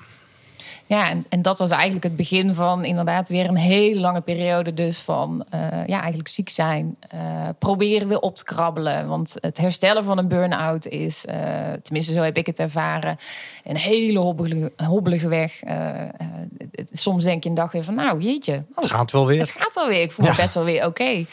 Ja, 0.86 1.10
en, 1.10 1.24
en 1.28 1.42
dat 1.42 1.58
was 1.58 1.70
eigenlijk 1.70 2.04
het 2.04 2.16
begin 2.16 2.54
van 2.54 2.84
inderdaad 2.84 3.28
weer 3.28 3.48
een 3.48 3.56
hele 3.56 4.00
lange 4.00 4.20
periode 4.20 4.74
dus 4.74 4.98
van 4.98 5.44
eh, 5.50 5.60
ja, 5.86 5.98
eigenlijk 5.98 6.28
ziek 6.28 6.48
zijn. 6.48 6.96
eh, 7.08 7.48
proberen 7.58 8.08
weer 8.08 8.18
op 8.20 8.36
te 8.36 8.44
krabbelen. 8.44 9.08
Want 9.08 9.34
het 9.40 9.58
herstellen 9.58 10.04
van 10.04 10.18
een 10.18 10.28
burn-out 10.28 10.86
is, 10.86 11.26
eh, 11.26 11.36
tenminste 11.82 12.12
zo 12.12 12.20
heb 12.22 12.36
ik 12.36 12.46
het 12.46 12.58
ervaren, 12.58 13.16
een 13.64 13.76
hele 13.76 14.18
hobbelige, 14.18 14.72
hobbelige 14.76 15.28
weg. 15.28 15.60
Het- 15.60 16.90
soms 16.92 17.24
denk 17.24 17.42
je 17.42 17.48
een 17.48 17.54
dag 17.54 17.72
weer 17.72 17.84
van 17.84 17.94
nou 17.94 18.20
jeetje, 18.20 18.64
oh, 18.74 18.84
gaat 18.84 19.10
wel 19.12 19.26
weer. 19.26 19.40
het 19.40 19.50
gaat 19.50 19.74
wel 19.74 19.88
weer. 19.88 20.02
Ik 20.02 20.12
voel 20.12 20.24
Ja. 20.26 20.30
me 20.32 20.36
best 20.36 20.54
wel 20.54 20.64
weer 20.64 20.86
oké. 20.86 21.24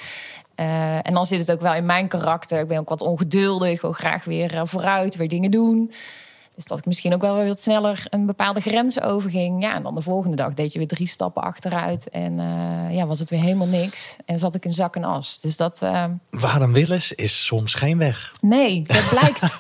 Eh, 0.56 1.08
en 1.08 1.14
dan 1.14 1.26
zit 1.26 1.40
het 1.40 1.52
ook 1.52 1.62
wel 1.62 1.74
in 1.74 1.86
mijn 1.86 2.08
karakter. 2.08 2.60
Ik 2.60 2.68
ben 2.68 2.80
ook 2.80 2.90
wat 2.90 3.02
ongeduldig. 3.02 3.82
Wil 3.82 3.92
graag 3.92 4.24
weer 4.24 4.56
eh, 4.56 4.62
vooruit, 4.66 5.16
weer 5.16 5.28
dingen 5.28 5.52
doen. 5.52 5.92
Dus 6.56 6.66
dat 6.66 6.78
ik 6.78 6.86
misschien 6.86 7.14
ook 7.14 7.22
wel 7.22 7.36
weer 7.36 7.48
wat 7.48 7.62
sneller 7.62 8.06
een 8.10 8.26
bepaalde 8.26 8.60
grens 8.62 9.02
overging. 9.02 9.64
Ja, 9.64 9.76
en 9.76 9.84
dan 9.84 9.96
de 9.96 10.02
volgende 10.02 10.36
dag 10.36 10.54
deed 10.54 10.72
je 10.74 10.78
weer 10.80 10.88
drie 10.88 11.08
stappen 11.08 11.44
achteruit. 11.44 12.10
En 12.10 12.40
eh, 12.40 12.96
ja, 12.96 13.06
was 13.08 13.20
het 13.20 13.30
weer 13.30 13.40
helemaal 13.40 13.68
niks. 13.68 14.16
En 14.26 14.40
zat 14.40 14.56
ik 14.56 14.66
in 14.66 14.72
zak 14.72 14.96
en 14.96 15.04
as. 15.04 15.40
Dus 15.42 15.58
dat, 15.58 15.82
eh, 15.82 16.04
Waar 16.30 16.62
een 16.62 16.74
wil 16.74 16.92
is, 17.16 17.46
soms 17.46 17.74
geen 17.74 17.98
weg. 17.98 18.32
nee, 18.42 18.82
dat 18.82 19.10
blijkt. 19.10 19.58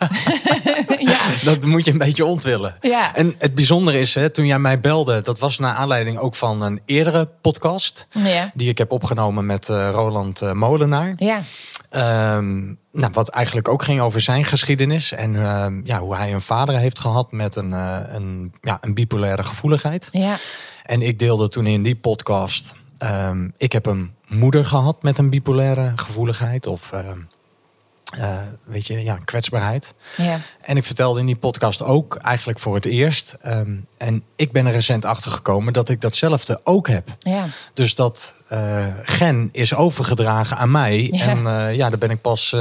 ja, 1.12 1.20
Dat 1.44 1.64
moet 1.64 1.86
je 1.86 1.92
een 1.92 1.98
beetje 1.98 2.26
ontwillen. 2.26 2.76
ja, 2.82 3.16
En 3.16 3.36
het 3.38 3.56
bijzondere 3.56 4.00
is, 4.00 4.16
hè, 4.16 4.30
toen 4.30 4.46
jij 4.46 4.60
mij 4.60 4.80
belde, 4.80 5.22
dat 5.22 5.40
was 5.40 5.60
naar 5.60 5.76
aanleiding 5.76 6.18
ook 6.18 6.36
van 6.36 6.62
een 6.62 6.82
eerdere 6.86 7.26
podcast. 7.42 8.08
ja, 8.10 8.52
Die 8.54 8.70
ik 8.70 8.78
heb 8.78 8.92
opgenomen 8.92 9.46
met 9.46 9.70
eh, 9.70 9.90
Roland 9.94 10.54
Molenaar. 10.54 11.14
ja, 11.16 11.42
Ehm, 11.90 12.74
nou, 12.96 13.12
wat 13.14 13.30
eigenlijk 13.30 13.68
ook 13.68 13.84
ging 13.84 14.02
over 14.02 14.22
zijn 14.22 14.46
geschiedenis. 14.46 15.12
En 15.12 15.36
ehm, 15.36 15.82
ja, 15.84 16.00
hoe 16.00 16.16
hij 16.16 16.34
een 16.34 16.42
vader 16.42 16.78
heeft 16.78 17.00
gehad 17.00 17.32
met 17.32 17.56
een, 17.56 17.74
eh, 17.74 17.98
een, 18.08 18.54
ja, 18.62 18.78
een 18.82 18.94
bipolaire 18.94 19.44
gevoeligheid. 19.44 20.10
ja, 20.12 20.38
En 20.84 21.02
ik 21.02 21.20
deelde 21.20 21.50
toen 21.50 21.68
in 21.68 21.84
die 21.84 21.96
podcast. 21.96 22.76
ehm, 22.98 23.50
ik 23.58 23.72
heb 23.72 23.86
een 23.86 24.14
moeder 24.28 24.66
gehad 24.66 25.04
met 25.04 25.18
een 25.18 25.30
bipolaire 25.30 25.92
gevoeligheid. 25.96 26.68
Of 26.68 26.92
ehm, 26.92 27.20
eh, 28.20 28.38
weet 28.64 28.88
je, 28.88 29.04
ja, 29.04 29.18
kwetsbaarheid. 29.26 29.94
ja, 30.18 30.40
En 30.62 30.78
ik 30.78 30.84
vertelde 30.86 31.20
in 31.20 31.26
die 31.26 31.36
podcast 31.36 31.82
ook 31.82 32.16
eigenlijk 32.16 32.60
voor 32.60 32.76
het 32.76 32.86
eerst. 32.86 33.36
ehm, 33.42 33.76
en 33.98 34.24
ik 34.36 34.52
ben 34.52 34.66
er 34.66 34.72
recent 34.72 35.06
achter 35.06 35.32
gekomen 35.32 35.74
dat 35.74 35.90
ik 35.90 36.02
datzelfde 36.02 36.60
ook 36.64 36.88
heb. 36.88 37.08
ja, 37.20 37.46
Dus 37.74 37.96
dat 37.96 38.36
eh, 38.48 38.86
gen 39.04 39.50
is 39.52 39.74
overgedragen 39.74 40.58
aan 40.58 40.72
mij. 40.72 41.10
Ja. 41.12 41.26
En 41.28 41.48
eh, 41.48 41.76
ja, 41.76 41.90
daar 41.90 41.98
ben 42.00 42.10
ik 42.10 42.22
pas 42.22 42.56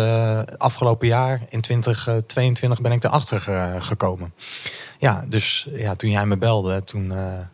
afgelopen 0.59 1.07
jaar, 1.09 1.41
in 1.49 1.61
2022, 1.61 2.81
ben 2.81 2.93
ik 2.93 3.05
erachter 3.05 3.41
ge- 3.41 3.77
gekomen. 3.79 4.35
Ja, 4.99 5.25
dus 5.29 5.67
ja, 5.71 5.95
toen 5.95 6.11
jij 6.11 6.27
me 6.27 6.37
belde, 6.39 6.85
toen 6.85 7.13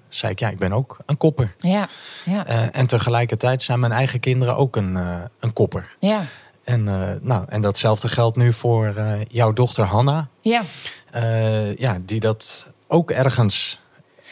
zei 0.09 0.33
ik, 0.33 0.39
ja, 0.39 0.49
ik 0.49 0.59
ben 0.59 0.73
ook 0.73 0.97
een 1.07 1.17
kopper. 1.17 1.55
ja, 1.59 1.89
ja, 2.25 2.47
en 2.73 2.87
tegelijkertijd 2.87 3.63
zijn 3.63 3.81
mijn 3.81 3.93
eigen 3.93 4.21
kinderen 4.21 4.57
ook 4.57 4.77
een, 4.77 4.95
een 5.41 5.53
kopper. 5.53 5.95
ja, 5.99 6.23
En, 6.71 6.89
eh, 6.89 7.21
nou, 7.23 7.45
en 7.49 7.61
datzelfde 7.61 8.09
geldt 8.09 8.37
nu 8.37 8.53
voor 8.53 8.87
eh, 8.97 9.13
jouw 9.29 9.53
dochter 9.53 9.85
Hanna. 9.85 10.29
ja. 10.41 10.63
Eh, 11.11 11.77
ja, 11.77 11.99
die 12.03 12.21
dat 12.21 12.71
ook 12.87 13.11
ergens 13.11 13.81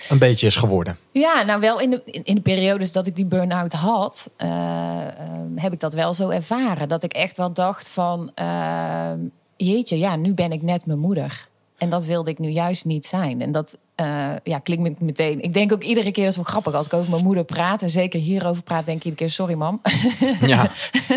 een 0.09 0.19
beetje 0.19 0.47
is 0.47 0.57
geworden. 0.57 0.99
Ja, 1.11 1.43
nou 1.43 1.61
wel 1.61 1.81
in 1.81 1.91
de, 1.91 2.03
in 2.05 2.35
de 2.35 2.41
periodes 2.41 2.93
dat 2.93 3.07
ik 3.07 3.17
die 3.17 3.27
burn-out 3.27 3.73
had, 3.73 4.31
heb 5.55 5.73
ik 5.73 5.81
dat 5.81 5.95
wel 5.95 6.15
zo 6.15 6.29
ervaren. 6.29 6.89
Dat 6.89 7.03
ik 7.03 7.13
echt 7.13 7.37
wel 7.37 7.53
dacht 7.53 7.89
van, 7.89 8.33
jeetje, 9.57 9.99
ja, 9.99 10.17
nu 10.17 10.35
ben 10.35 10.53
ik 10.53 10.63
net 10.63 10.87
mijn 10.87 10.99
moeder. 10.99 11.49
En 11.79 11.91
dat 11.91 12.05
wilde 12.05 12.31
ik 12.31 12.39
nu 12.39 12.49
juist 12.49 12.85
niet 12.85 13.07
zijn. 13.07 13.41
En 13.41 13.53
dat 13.53 13.79
eh, 13.99 14.31
ja, 14.43 14.59
klinkt 14.59 14.83
me 14.83 15.07
meteen. 15.07 15.41
Ik 15.43 15.53
denk 15.55 15.73
ook 15.73 15.83
iedere 15.83 16.11
keer, 16.11 16.23
dat 16.23 16.31
is 16.31 16.37
wel 16.37 16.45
grappig, 16.45 16.75
als 16.75 16.87
ik 16.87 16.93
over 16.93 17.11
mijn 17.11 17.23
moeder 17.23 17.45
praat, 17.45 17.83
en 17.83 17.91
zeker 17.91 18.21
hierover 18.21 18.63
praat, 18.63 18.87
denk 18.87 18.99
ik 18.99 19.05
iedere 19.05 19.23
keer, 19.25 19.31
sorry 19.35 19.55
mam. 19.55 19.81
Ja, 20.41 20.71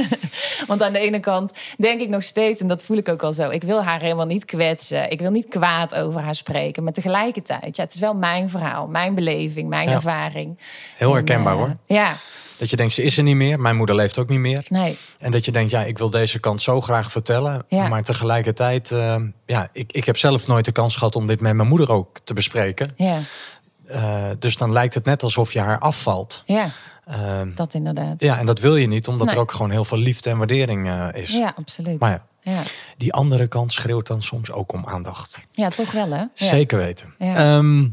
Want 0.68 0.82
aan 0.84 0.94
de 0.94 1.00
ene 1.00 1.20
kant 1.20 1.52
denk 1.78 2.02
ik 2.02 2.10
nog 2.10 2.24
steeds, 2.24 2.60
en 2.62 2.68
dat 2.68 2.84
voel 2.84 2.98
ik 2.98 3.10
ook 3.10 3.24
al 3.24 3.34
zo, 3.34 3.50
ik 3.50 3.64
wil 3.64 3.84
haar 3.84 4.02
helemaal 4.02 4.26
niet 4.26 4.46
kwetsen. 4.46 5.12
Ik 5.12 5.20
wil 5.20 5.32
niet 5.32 5.48
kwaad 5.48 5.96
over 5.96 6.22
haar 6.22 6.36
spreken. 6.36 6.84
Maar 6.84 6.94
tegelijkertijd, 6.94 7.76
ja, 7.76 7.84
het 7.84 7.94
is 7.94 8.00
wel 8.00 8.14
mijn 8.16 8.50
verhaal, 8.50 8.88
mijn 8.88 9.16
beleving, 9.16 9.70
mijn 9.70 9.88
Ja. 9.90 9.96
ervaring. 9.96 10.58
heel 10.98 11.08
En, 11.10 11.14
herkenbaar 11.16 11.54
eh, 11.54 11.60
hoor. 11.60 11.76
Ja, 11.86 12.14
Dat 12.62 12.70
je 12.70 12.76
denkt, 12.76 12.94
ze 12.94 13.04
is 13.04 13.18
er 13.18 13.24
niet 13.24 13.36
meer. 13.36 13.60
Mijn 13.60 13.76
moeder 13.76 13.96
leeft 13.96 14.18
ook 14.20 14.30
niet 14.30 14.40
meer. 14.40 14.66
nee. 14.70 14.98
En 15.20 15.32
dat 15.32 15.46
je 15.46 15.52
denkt, 15.52 15.72
ja, 15.72 15.84
ik 15.84 15.98
wil 15.98 16.10
deze 16.10 16.40
kant 16.40 16.62
zo 16.62 16.82
graag 16.82 17.12
vertellen. 17.12 17.64
Ja. 17.68 17.88
Maar 17.88 18.04
tegelijkertijd, 18.04 18.92
eh, 18.92 19.16
ja, 19.46 19.70
ik, 19.74 19.92
ik 19.92 20.06
heb 20.06 20.18
zelf 20.18 20.48
nooit 20.48 20.66
de 20.66 20.72
kans 20.72 20.96
gehad 20.96 21.16
om 21.16 21.28
dit 21.28 21.40
met 21.42 21.54
mijn 21.54 21.68
moeder 21.68 21.92
ook 21.92 22.20
te 22.24 22.34
bespreken. 22.34 22.94
Ja, 22.96 23.18
Eh, 23.86 24.30
dus 24.40 24.58
dan 24.58 24.72
lijkt 24.72 24.94
het 24.94 25.06
net 25.06 25.24
alsof 25.24 25.54
je 25.54 25.60
haar 25.60 25.80
afvalt. 25.80 26.44
ja, 26.46 26.70
Eh, 27.06 27.42
dat 27.56 27.74
inderdaad. 27.74 28.22
ja, 28.22 28.40
en 28.40 28.46
dat 28.46 28.60
wil 28.60 28.76
je 28.76 28.88
niet, 28.88 29.08
omdat 29.08 29.28
Nee. 29.28 29.36
er 29.36 29.42
ook 29.42 29.52
gewoon 29.52 29.72
heel 29.72 29.86
veel 29.86 29.98
liefde 29.98 30.30
en 30.30 30.38
waardering 30.38 30.88
eh, 30.90 31.08
is. 31.14 31.32
Ja, 31.32 31.54
absoluut. 31.56 32.00
Maar 32.00 32.22
ja, 32.42 32.52
Ja. 32.52 32.62
die 32.98 33.14
andere 33.14 33.48
kant 33.48 33.74
schreeuwt 33.74 34.08
dan 34.08 34.22
soms 34.22 34.52
ook 34.52 34.74
om 34.74 34.86
aandacht. 34.88 35.46
ja, 35.52 35.70
toch 35.70 35.92
wel 35.92 36.10
hè? 36.12 36.18
Ja. 36.18 36.30
Zeker 36.34 36.78
weten. 36.78 37.14
Ja. 37.20 37.36
Ehm, 37.36 37.88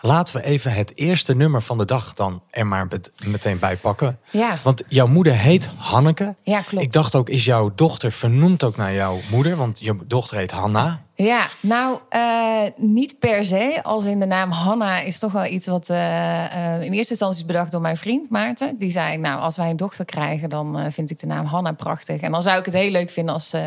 laten 0.00 0.36
we 0.36 0.44
even 0.44 0.72
het 0.72 0.96
eerste 0.96 1.34
nummer 1.34 1.62
van 1.62 1.78
de 1.78 1.84
dag 1.84 2.14
dan 2.14 2.42
er 2.50 2.66
maar 2.66 2.88
meteen 3.26 3.58
bij 3.58 3.76
pakken. 3.76 4.18
Ja, 4.30 4.58
Want 4.62 4.82
jouw 4.88 5.06
moeder 5.06 5.34
heet 5.34 5.68
Hanneke. 5.76 6.34
ja, 6.42 6.60
klopt. 6.60 6.84
Ik 6.84 6.92
dacht 6.92 7.14
ook, 7.14 7.28
is 7.28 7.44
jouw 7.44 7.72
dochter 7.74 8.12
vernoemd 8.12 8.64
ook 8.64 8.76
naar 8.76 8.94
jouw 8.94 9.18
moeder? 9.30 9.56
Want 9.56 9.78
je 9.78 9.96
dochter 10.06 10.36
heet 10.36 10.50
Hanna. 10.50 11.06
Ja, 11.14 11.48
nou, 11.60 11.98
eh, 12.08 12.62
niet 12.76 13.18
per 13.18 13.44
se. 13.44 13.80
Als 13.82 14.04
in 14.04 14.20
de 14.20 14.26
naam 14.26 14.50
Hanna 14.50 14.98
is 15.00 15.18
toch 15.18 15.32
wel 15.32 15.46
iets 15.46 15.66
wat 15.66 15.88
eh, 15.88 16.74
eh, 16.74 16.82
in 16.82 16.92
eerste 16.92 17.10
instantie 17.10 17.40
is 17.40 17.46
bedacht 17.46 17.72
door 17.72 17.80
mijn 17.80 17.96
vriend 17.96 18.30
Maarten. 18.30 18.78
Die 18.78 18.90
zei, 18.90 19.16
nou, 19.16 19.40
als 19.40 19.56
wij 19.56 19.70
een 19.70 19.76
dochter 19.76 20.04
krijgen, 20.04 20.50
dan 20.50 20.92
vind 20.92 21.10
ik 21.10 21.18
de 21.18 21.26
naam 21.26 21.46
Hanna 21.46 21.72
prachtig. 21.72 22.20
En 22.20 22.32
dan 22.32 22.42
zou 22.42 22.58
ik 22.58 22.64
het 22.64 22.74
heel 22.74 22.90
leuk 22.90 23.10
vinden 23.10 23.34
als 23.34 23.48
ze 23.48 23.58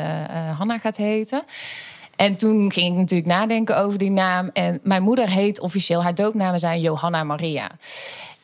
Hanna 0.57 0.77
gaat 0.77 0.97
heten. 0.97 1.43
En 2.21 2.35
toen 2.35 2.71
ging 2.71 2.91
ik 2.91 2.99
natuurlijk 2.99 3.29
nadenken 3.29 3.77
over 3.77 3.97
die 3.97 4.11
naam. 4.11 4.49
En 4.53 4.79
mijn 4.83 5.03
moeder 5.03 5.29
heet 5.29 5.59
officieel, 5.59 6.03
haar 6.03 6.15
doopnamen 6.15 6.59
zijn 6.59 6.81
Johanna 6.81 7.23
Maria. 7.23 7.71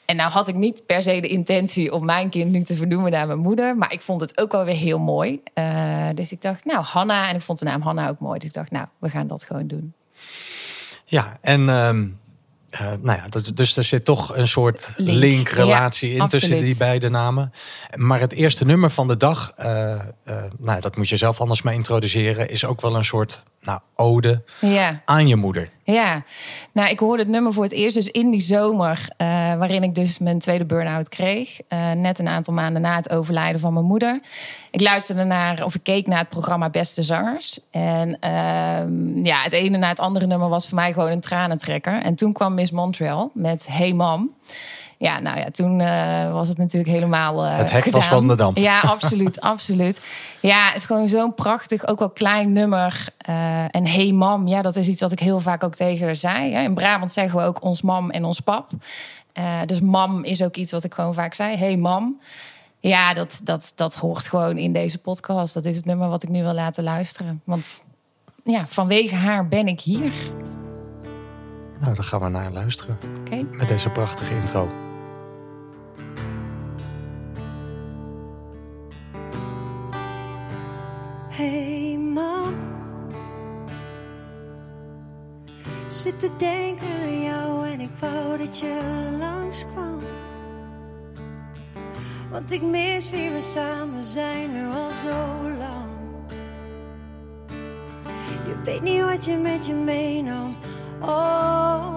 En 0.05 0.15
nou 0.15 0.31
had 0.31 0.47
ik 0.47 0.55
niet 0.55 0.85
per 0.85 1.01
se 1.01 1.21
de 1.21 1.27
intentie 1.27 1.93
om 1.93 2.05
mijn 2.05 2.29
kind 2.29 2.51
nu 2.51 2.63
te 2.63 2.75
vernoemen 2.75 3.11
naar 3.11 3.27
mijn 3.27 3.39
moeder. 3.39 3.77
Maar 3.77 3.93
ik 3.93 4.01
vond 4.01 4.21
het 4.21 4.37
ook 4.37 4.51
wel 4.51 4.65
weer 4.65 4.75
heel 4.75 4.99
mooi. 4.99 5.41
Uh, 5.55 6.07
dus 6.15 6.31
ik 6.31 6.41
dacht, 6.41 6.65
nou, 6.65 6.83
Hanna. 6.83 7.29
En 7.29 7.35
ik 7.35 7.41
vond 7.41 7.59
de 7.59 7.65
naam 7.65 7.81
Hanna 7.81 8.09
ook 8.09 8.19
mooi. 8.19 8.39
Dus 8.39 8.47
ik 8.47 8.53
dacht, 8.53 8.71
nou, 8.71 8.85
we 8.99 9.09
gaan 9.09 9.27
dat 9.27 9.43
gewoon 9.43 9.67
doen. 9.67 9.93
Ja, 11.05 11.37
en 11.41 11.69
um, 11.69 12.19
uh, 12.71 12.93
nou 13.01 13.19
ja, 13.19 13.51
dus 13.53 13.77
er 13.77 13.83
zit 13.83 14.05
toch 14.05 14.35
een 14.35 14.47
soort 14.47 14.93
link-relatie 14.97 16.15
in 16.15 16.27
tussen 16.27 16.59
die 16.59 16.77
beide 16.77 17.09
namen. 17.09 17.53
Maar 17.95 18.19
het 18.19 18.33
eerste 18.33 18.65
nummer 18.65 18.89
van 18.89 19.07
de 19.07 19.17
dag, 19.17 19.53
uh, 19.59 19.65
nou, 20.57 20.81
dat 20.81 20.97
moet 20.97 21.09
je 21.09 21.17
zelf 21.17 21.41
anders 21.41 21.61
maar 21.61 21.73
introduceren, 21.73 22.49
is 22.49 22.65
ook 22.65 22.81
wel 22.81 22.95
een 22.95 23.05
soort 23.05 23.43
nou, 23.67 23.79
ode 23.95 24.43
ja. 24.59 25.01
aan 25.05 25.27
je 25.27 25.35
moeder. 25.35 25.69
Ja, 25.83 26.23
nou, 26.71 26.89
ik 26.89 26.99
hoorde 26.99 27.23
het 27.23 27.31
nummer 27.31 27.53
voor 27.53 27.63
het 27.63 27.71
eerst 27.71 27.95
dus 27.95 28.11
in 28.11 28.29
die 28.29 28.41
zomer, 28.41 29.07
uh, 29.17 29.27
waarin 29.55 29.83
ik 29.83 29.95
dus 29.95 30.19
mijn 30.19 30.39
tweede 30.39 30.65
burn-out 30.65 31.09
kreeg. 31.09 31.59
Uh, 31.69 31.91
net 31.91 32.19
een 32.19 32.27
aantal 32.27 32.53
maanden 32.53 32.81
na 32.81 32.95
het 32.95 33.09
overlijden 33.09 33.59
van 33.59 33.73
mijn 33.73 33.85
moeder. 33.85 34.19
Ik 34.71 34.81
luisterde 34.81 35.23
naar, 35.23 35.63
of 35.63 35.75
ik 35.75 35.83
keek 35.83 36.07
naar 36.07 36.19
het 36.19 36.29
programma 36.29 36.69
Beste 36.69 37.03
Zangers. 37.03 37.59
En 37.71 38.09
uh, 38.09 39.23
ja, 39.25 39.41
het 39.41 39.51
ene 39.51 39.77
na 39.77 39.87
het 39.87 39.99
andere 39.99 40.27
nummer 40.27 40.49
was 40.49 40.67
voor 40.67 40.77
mij 40.77 40.93
gewoon 40.93 41.11
een 41.11 41.19
tranentrekker. 41.19 42.01
En 42.01 42.15
toen 42.15 42.33
kwam 42.33 42.53
Miss 42.53 42.71
Montreal 42.71 43.31
met 43.33 43.67
Hey 43.69 43.93
Mam. 43.93 44.35
Ja, 44.97 45.19
nou 45.19 45.37
ja, 45.37 45.49
toen 45.51 45.79
uh, 45.79 46.31
was 46.31 46.49
het 46.49 46.57
natuurlijk 46.57 46.91
helemaal. 46.91 47.45
Uh, 47.45 47.57
het 47.57 47.71
hek 47.71 47.83
gedaan. 47.83 47.99
was 47.99 48.09
van 48.09 48.27
de 48.27 48.35
dam. 48.35 48.57
Ja, 48.57 48.79
absoluut, 48.95 49.41
absoluut. 49.41 50.01
Ja, 50.41 50.65
het 50.65 50.75
is 50.75 50.85
gewoon 50.85 51.07
zo'n 51.07 51.33
prachtig, 51.33 51.87
ook 51.87 51.99
wel 51.99 52.09
klein 52.09 52.53
nummer. 52.53 53.07
Uh, 53.29 53.63
en 53.75 53.87
hey 53.87 54.11
mam, 54.11 54.47
ja, 54.47 54.61
dat 54.61 54.75
is 54.75 54.87
iets 54.87 55.01
wat 55.01 55.11
ik 55.11 55.19
heel 55.19 55.39
vaak 55.39 55.63
ook 55.63 55.75
tegen 55.75 56.05
haar 56.05 56.15
zei. 56.15 56.53
Hè. 56.53 56.63
In 56.63 56.73
Brabant 56.73 57.11
zeggen 57.11 57.39
we 57.39 57.45
ook 57.45 57.63
ons 57.63 57.81
mam 57.81 58.09
en 58.09 58.23
ons 58.23 58.39
pap. 58.39 58.69
dus 59.65 59.81
mam 59.81 60.23
is 60.23 60.43
ook 60.43 60.55
iets 60.55 60.71
wat 60.71 60.83
ik 60.83 60.93
gewoon 60.93 61.13
vaak 61.13 61.33
zei. 61.33 61.57
Hey 61.57 61.77
mam. 61.77 62.19
Ja, 62.79 63.13
dat, 63.13 63.39
dat, 63.43 63.71
dat 63.75 63.95
hoort 63.95 64.27
gewoon 64.27 64.57
in 64.57 64.73
deze 64.73 64.97
podcast. 64.97 65.53
Dat 65.53 65.65
is 65.65 65.75
het 65.75 65.85
nummer 65.85 66.09
wat 66.09 66.23
ik 66.23 66.29
nu 66.29 66.43
wil 66.43 66.53
laten 66.53 66.83
luisteren. 66.83 67.41
Want 67.43 67.83
ja, 68.43 68.67
vanwege 68.67 69.15
haar 69.15 69.47
ben 69.47 69.67
ik 69.67 69.79
hier. 69.79 70.13
Nou, 71.79 71.95
daar 71.95 72.03
gaan 72.03 72.19
we 72.19 72.27
naar 72.29 72.51
luisteren. 72.51 72.97
Okay. 73.19 73.45
Met 73.51 73.67
deze 73.67 73.89
prachtige 73.89 74.35
intro. 74.35 74.86
Te 86.17 86.29
denken 86.37 86.87
aan 87.01 87.21
jou 87.21 87.67
en 87.67 87.79
ik 87.79 87.89
wou 87.99 88.37
dat 88.37 88.59
je 88.59 88.79
langskwam. 89.19 89.99
Want 92.31 92.51
ik 92.51 92.61
mis 92.61 93.09
wie 93.09 93.29
we 93.29 93.41
samen 93.41 94.05
zijn 94.05 94.53
nu 94.53 94.67
al 94.67 94.89
zo 95.03 95.49
lang. 95.57 95.85
Je 98.45 98.61
weet 98.63 98.81
niet 98.81 99.01
wat 99.01 99.25
je 99.25 99.37
met 99.37 99.65
je 99.65 99.73
meenam, 99.73 100.55
oh 101.01 101.96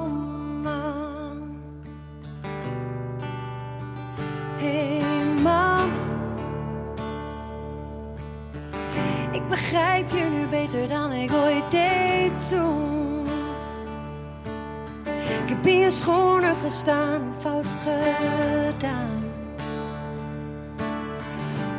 gestaan, 16.85 17.35
fout 17.41 17.67
gedaan. 17.83 19.25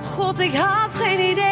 God, 0.04 0.40
ik 0.40 0.54
had 0.54 0.94
geen 0.94 1.30
idee 1.30 1.51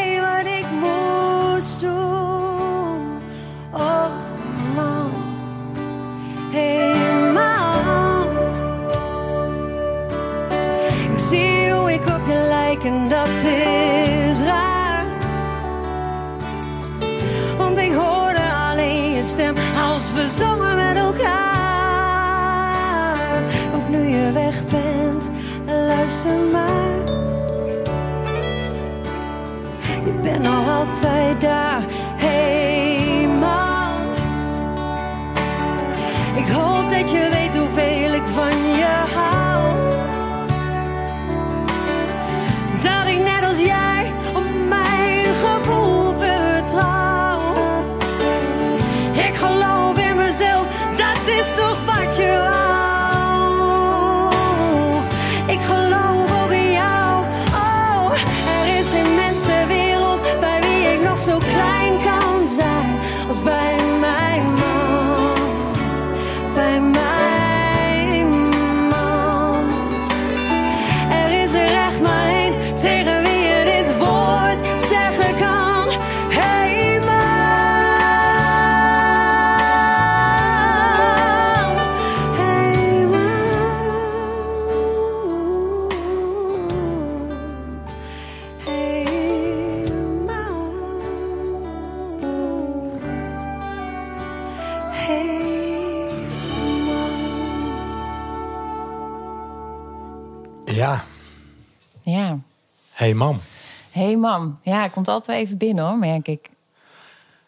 nog 30.42 30.68
altijd 30.68 31.42
daar, 31.42 31.69
hey 103.10 103.18
mam. 103.18 103.40
Hey 103.92 104.18
mam. 104.18 104.60
Ja, 104.64 104.86
ik 104.86 104.92
komt 104.92 105.08
altijd 105.08 105.28
wel 105.38 105.46
even 105.46 105.58
binnen 105.58 105.86
hoor, 105.86 105.98
merk 105.98 106.28
ik. 106.28 106.50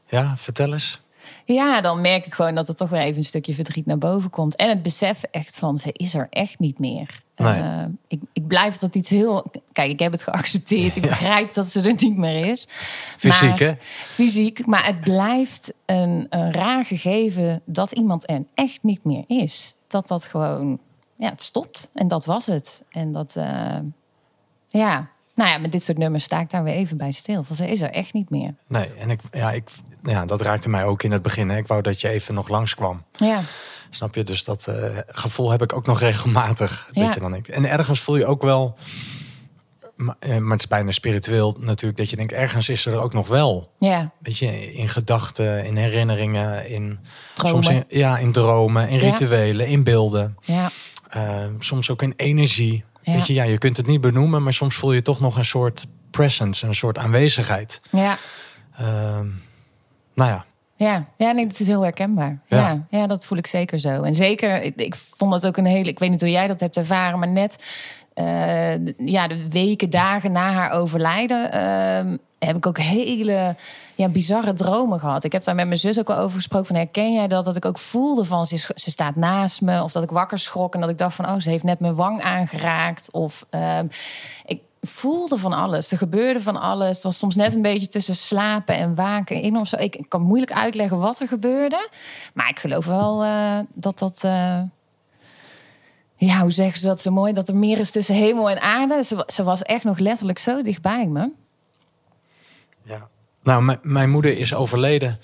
Ja, 0.08 0.38
vertel 0.38 0.74
eens. 0.74 1.02
Ja, 1.46 1.82
dan 1.82 2.02
merk 2.02 2.26
ik 2.26 2.34
gewoon 2.34 2.56
dat 2.56 2.68
er 2.68 2.76
toch 2.76 2.90
weer 2.90 3.02
even 3.02 3.18
een 3.18 3.24
stukje 3.24 3.54
verdriet 3.54 3.86
naar 3.86 3.98
boven 3.98 4.30
komt. 4.30 4.56
En 4.56 4.70
het 4.70 4.82
besef 4.82 5.24
echt 5.24 5.58
van, 5.58 5.78
ze 5.80 5.90
is 5.94 6.14
er 6.14 6.28
echt 6.30 6.60
niet 6.60 6.80
meer. 6.80 7.22
Nee. 7.36 7.54
Eh, 7.62 7.84
ik, 8.08 8.22
ik 8.34 8.48
blijf 8.48 8.78
dat 8.78 8.96
iets 8.96 9.10
heel... 9.10 9.52
Kijk, 9.72 9.92
ik 9.92 10.00
heb 10.00 10.12
het 10.12 10.24
geaccepteerd. 10.24 10.96
Ik 10.96 11.04
Ja. 11.04 11.10
begrijp 11.10 11.54
dat 11.54 11.66
ze 11.66 11.82
er 11.82 11.96
niet 11.98 12.18
meer 12.18 12.46
is. 12.46 12.68
Fysiek, 13.18 13.50
Maar- 13.50 13.60
hè? 13.60 13.74
Fysiek. 14.08 14.66
Maar 14.66 14.86
het 14.86 15.00
blijft 15.02 15.74
een, 15.86 16.26
een 16.30 16.54
raar 16.54 16.86
gegeven 16.86 17.62
dat 17.66 17.92
iemand 17.92 18.30
er 18.30 18.44
echt 18.54 18.84
niet 18.84 19.04
meer 19.04 19.24
is. 19.28 19.76
Dat 19.88 20.08
dat 20.08 20.26
gewoon... 20.26 20.80
Ja, 21.16 21.30
het 21.30 21.42
stopt. 21.42 21.90
En 21.94 22.08
dat 22.08 22.26
was 22.26 22.46
het. 22.46 22.84
En 22.90 23.12
dat... 23.12 23.36
eh, 23.36 23.78
ja... 24.68 25.10
Nou 25.42 25.54
ja, 25.54 25.60
met 25.60 25.72
dit 25.72 25.84
soort 25.84 25.98
nummers 25.98 26.24
sta 26.24 26.40
ik 26.40 26.50
daar 26.50 26.64
weer 26.64 26.74
even 26.74 26.98
bij 26.98 27.12
stil. 27.12 27.36
Want 27.48 27.56
ze 27.56 27.68
is 27.70 27.82
er 27.82 27.90
echt 27.90 28.14
niet 28.14 28.30
meer. 28.30 28.54
Nee, 28.68 28.94
en 28.98 29.10
ik, 29.10 29.20
ja, 29.32 29.52
ik, 29.52 29.70
ja, 30.04 30.26
dat 30.26 30.42
raakte 30.42 30.70
mij 30.70 30.84
ook 30.86 31.04
in 31.04 31.12
het 31.12 31.22
begin. 31.22 31.50
Hè. 31.50 31.58
Ik 31.58 31.68
wou 31.68 31.82
dat 31.82 32.02
je 32.02 32.10
even 32.10 32.34
nog 32.34 32.48
langskwam. 32.48 33.04
Ja, 33.18 33.42
Snap 33.90 34.16
je? 34.16 34.24
Dus 34.24 34.44
dat 34.44 34.68
eh, 34.68 34.98
gevoel 35.08 35.52
heb 35.52 35.62
ik 35.62 35.74
ook 35.74 35.86
nog 35.86 36.00
regelmatig. 36.00 36.90
Ja. 36.92 37.04
Dat 37.06 37.14
je 37.14 37.20
dan 37.20 37.32
denkt. 37.32 37.50
En 37.50 37.66
ergens 37.66 38.00
voel 38.00 38.18
je 38.18 38.26
ook 38.26 38.42
wel. 38.42 38.78
Maar, 39.96 40.16
eh, 40.20 40.38
maar 40.38 40.52
het 40.52 40.60
is 40.60 40.68
bijna 40.68 40.92
spiritueel 40.92 41.58
natuurlijk. 41.60 41.98
Dat 42.00 42.10
je 42.10 42.16
denkt, 42.16 42.32
ergens 42.34 42.70
is 42.70 42.86
er 42.86 43.00
ook 43.02 43.14
nog 43.14 43.28
wel. 43.28 43.72
ja, 43.80 44.12
Weet 44.20 44.38
je, 44.38 44.74
in 44.74 44.88
gedachten, 44.90 45.66
in 45.66 45.76
herinneringen, 45.78 46.70
in 46.70 47.00
Dromen. 47.34 47.64
soms 47.64 47.70
in, 47.78 47.84
ja, 48.00 48.18
in 48.18 48.32
dromen, 48.32 48.90
in 48.90 49.00
Ja. 49.00 49.10
rituelen, 49.10 49.68
in 49.68 49.84
beelden. 49.84 50.38
ja. 50.42 50.72
Eh, 51.10 51.46
soms 51.60 51.90
ook 51.90 52.02
in 52.02 52.14
energie. 52.16 52.84
Ja. 53.04 53.14
Weet 53.14 53.28
je, 53.28 53.34
ja, 53.34 53.44
je 53.44 53.58
kunt 53.58 53.78
het 53.78 53.88
niet 53.88 54.02
benoemen, 54.02 54.44
maar 54.44 54.54
soms 54.54 54.76
voel 54.76 54.92
je 54.94 55.02
toch 55.02 55.20
nog 55.20 55.38
een 55.38 55.46
soort 55.46 55.88
presence, 56.12 56.68
een 56.68 56.76
soort 56.76 56.98
aanwezigheid. 56.98 57.82
Ja, 57.90 58.18
Ehm, 58.78 59.26
nou 60.14 60.30
ja, 60.30 60.46
Ja, 60.76 61.06
ja 61.18 61.32
nee, 61.32 61.48
dat 61.48 61.60
is 61.60 61.68
heel 61.68 61.82
herkenbaar. 61.82 62.40
Ja. 62.48 62.58
Ja. 62.58 62.86
Ja, 63.00 63.08
dat 63.08 63.26
voel 63.26 63.38
ik 63.38 63.48
zeker 63.48 63.80
zo. 63.80 64.02
En 64.02 64.16
zeker, 64.16 64.62
ik, 64.62 64.74
ik 64.76 64.96
vond 64.96 65.32
dat 65.32 65.48
ook 65.48 65.58
een 65.58 65.66
hele... 65.66 65.90
Ik 65.90 66.00
weet 66.00 66.10
niet 66.10 66.22
hoe 66.22 66.32
jij 66.32 66.48
dat 66.48 66.60
hebt 66.60 66.78
ervaren, 66.78 67.20
maar 67.20 67.28
net... 67.28 67.64
eh, 68.14 68.86
ja, 68.98 69.28
de 69.28 69.46
weken, 69.50 69.90
dagen 69.90 70.32
na 70.32 70.52
haar 70.52 70.72
overlijden... 70.72 71.52
ehm, 71.52 72.18
heb 72.46 72.56
ik 72.56 72.66
ook 72.66 72.78
hele 72.78 73.56
ja, 73.96 74.10
bizarre 74.10 74.54
dromen 74.54 75.00
gehad. 75.00 75.24
Ik 75.24 75.32
heb 75.32 75.44
daar 75.44 75.56
met 75.56 75.68
mijn 75.68 75.80
zus 75.80 76.00
ook 76.00 76.10
al 76.10 76.18
over 76.18 76.36
gesproken. 76.36 76.68
Van, 76.68 76.76
herken 76.76 77.14
jij 77.14 77.28
dat? 77.28 77.46
Dat 77.46 77.56
ik 77.56 77.66
ook 77.66 77.78
voelde 77.78 78.24
van, 78.24 78.46
ze, 78.46 78.58
ze 78.76 78.92
staat 78.92 79.16
naast 79.16 79.62
me. 79.62 79.84
Of 79.84 79.92
dat 79.92 80.04
ik 80.04 80.10
wakker 80.10 80.38
schrok 80.38 80.74
en 80.74 80.82
dat 80.82 80.90
ik 80.90 80.98
dacht 80.98 81.16
van... 81.16 81.30
oh, 81.30 81.40
ze 81.40 81.50
heeft 81.50 81.64
net 81.64 81.80
mijn 81.80 81.96
wang 81.96 82.22
aangeraakt. 82.22 83.12
Of 83.12 83.46
ehm, 83.50 83.86
ik 84.46 84.62
voelde 84.82 85.38
van 85.38 85.54
alles. 85.54 85.92
Er 85.92 85.98
gebeurde 85.98 86.42
van 86.42 86.60
alles. 86.60 86.96
Het 86.96 87.04
was 87.04 87.18
soms 87.18 87.36
net 87.36 87.54
een 87.54 87.62
beetje 87.62 87.88
tussen 87.88 88.16
slapen 88.16 88.76
en 88.76 88.96
waken 88.96 89.42
in 89.42 89.58
of 89.58 89.68
zo. 89.68 89.76
Ik, 89.76 90.06
kan 90.08 90.22
moeilijk 90.22 90.54
uitleggen 90.54 91.00
wat 91.00 91.20
er 91.20 91.28
gebeurde. 91.28 91.90
Maar 92.34 92.50
ik 92.50 92.60
geloof 92.60 92.86
wel 92.86 93.24
eh, 93.24 93.60
dat 93.74 94.00
dat... 94.00 94.24
eh, 94.24 94.62
ja, 96.16 96.42
hoe 96.42 96.52
zeggen 96.52 96.80
ze 96.80 96.88
dat 96.88 97.02
zo 97.02 97.12
mooi? 97.12 97.34
Dat 97.34 97.50
er 97.50 97.56
meer 97.56 97.80
is 97.80 97.92
tussen 97.92 98.16
hemel 98.16 98.50
en 98.50 98.62
aarde. 98.62 99.04
Ze, 99.04 99.24
ze 99.28 99.44
was 99.44 99.62
echt 99.62 99.84
nog 99.84 99.98
letterlijk 99.98 100.40
zo 100.40 100.62
dichtbij 100.62 101.08
me. 101.08 101.30
Ja. 102.84 103.10
Nou, 103.44 103.78
mijn- 103.82 104.10
moeder 104.10 104.38
is 104.38 104.54
overleden 104.54 105.20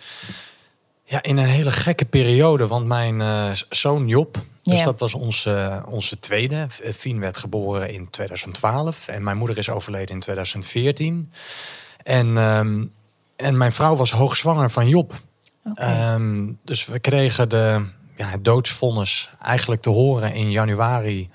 ja, 1.04 1.24
in 1.24 1.38
een 1.38 1.46
hele 1.46 1.72
gekke 1.72 2.06
periode. 2.06 2.68
Want 2.68 2.86
mijn 2.86 3.22
eh, 3.22 3.52
zoon 3.70 4.08
Job, 4.08 4.44
dus 4.64 4.78
Ja. 4.80 4.84
dat 4.86 5.00
was 5.00 5.14
onze, 5.14 5.84
onze 5.88 6.20
tweede. 6.20 6.68
Eh, 6.84 6.94
Fien 6.94 7.20
werd 7.20 7.38
geboren 7.38 7.94
in 7.94 8.10
2012 8.10 9.08
en 9.08 9.24
mijn 9.24 9.38
moeder 9.38 9.58
is 9.58 9.70
overleden 9.70 10.16
in 10.16 10.22
2014. 10.22 11.32
En, 12.04 12.38
ehm, 12.38 12.84
en 13.36 13.58
mijn 13.58 13.72
vrouw 13.72 13.96
was 13.96 14.12
hoogzwanger 14.12 14.70
van 14.70 14.88
Job. 14.90 15.14
Ehm, 15.76 16.52
dus 16.64 16.86
we 16.86 17.00
kregen 17.00 17.50
de, 17.50 17.86
ja, 18.16 18.28
het 18.28 18.46
doodsvonnis 18.46 19.30
eigenlijk 19.42 19.82
te 19.82 19.90
horen 19.90 20.34
in 20.34 20.52
januari 20.52 21.30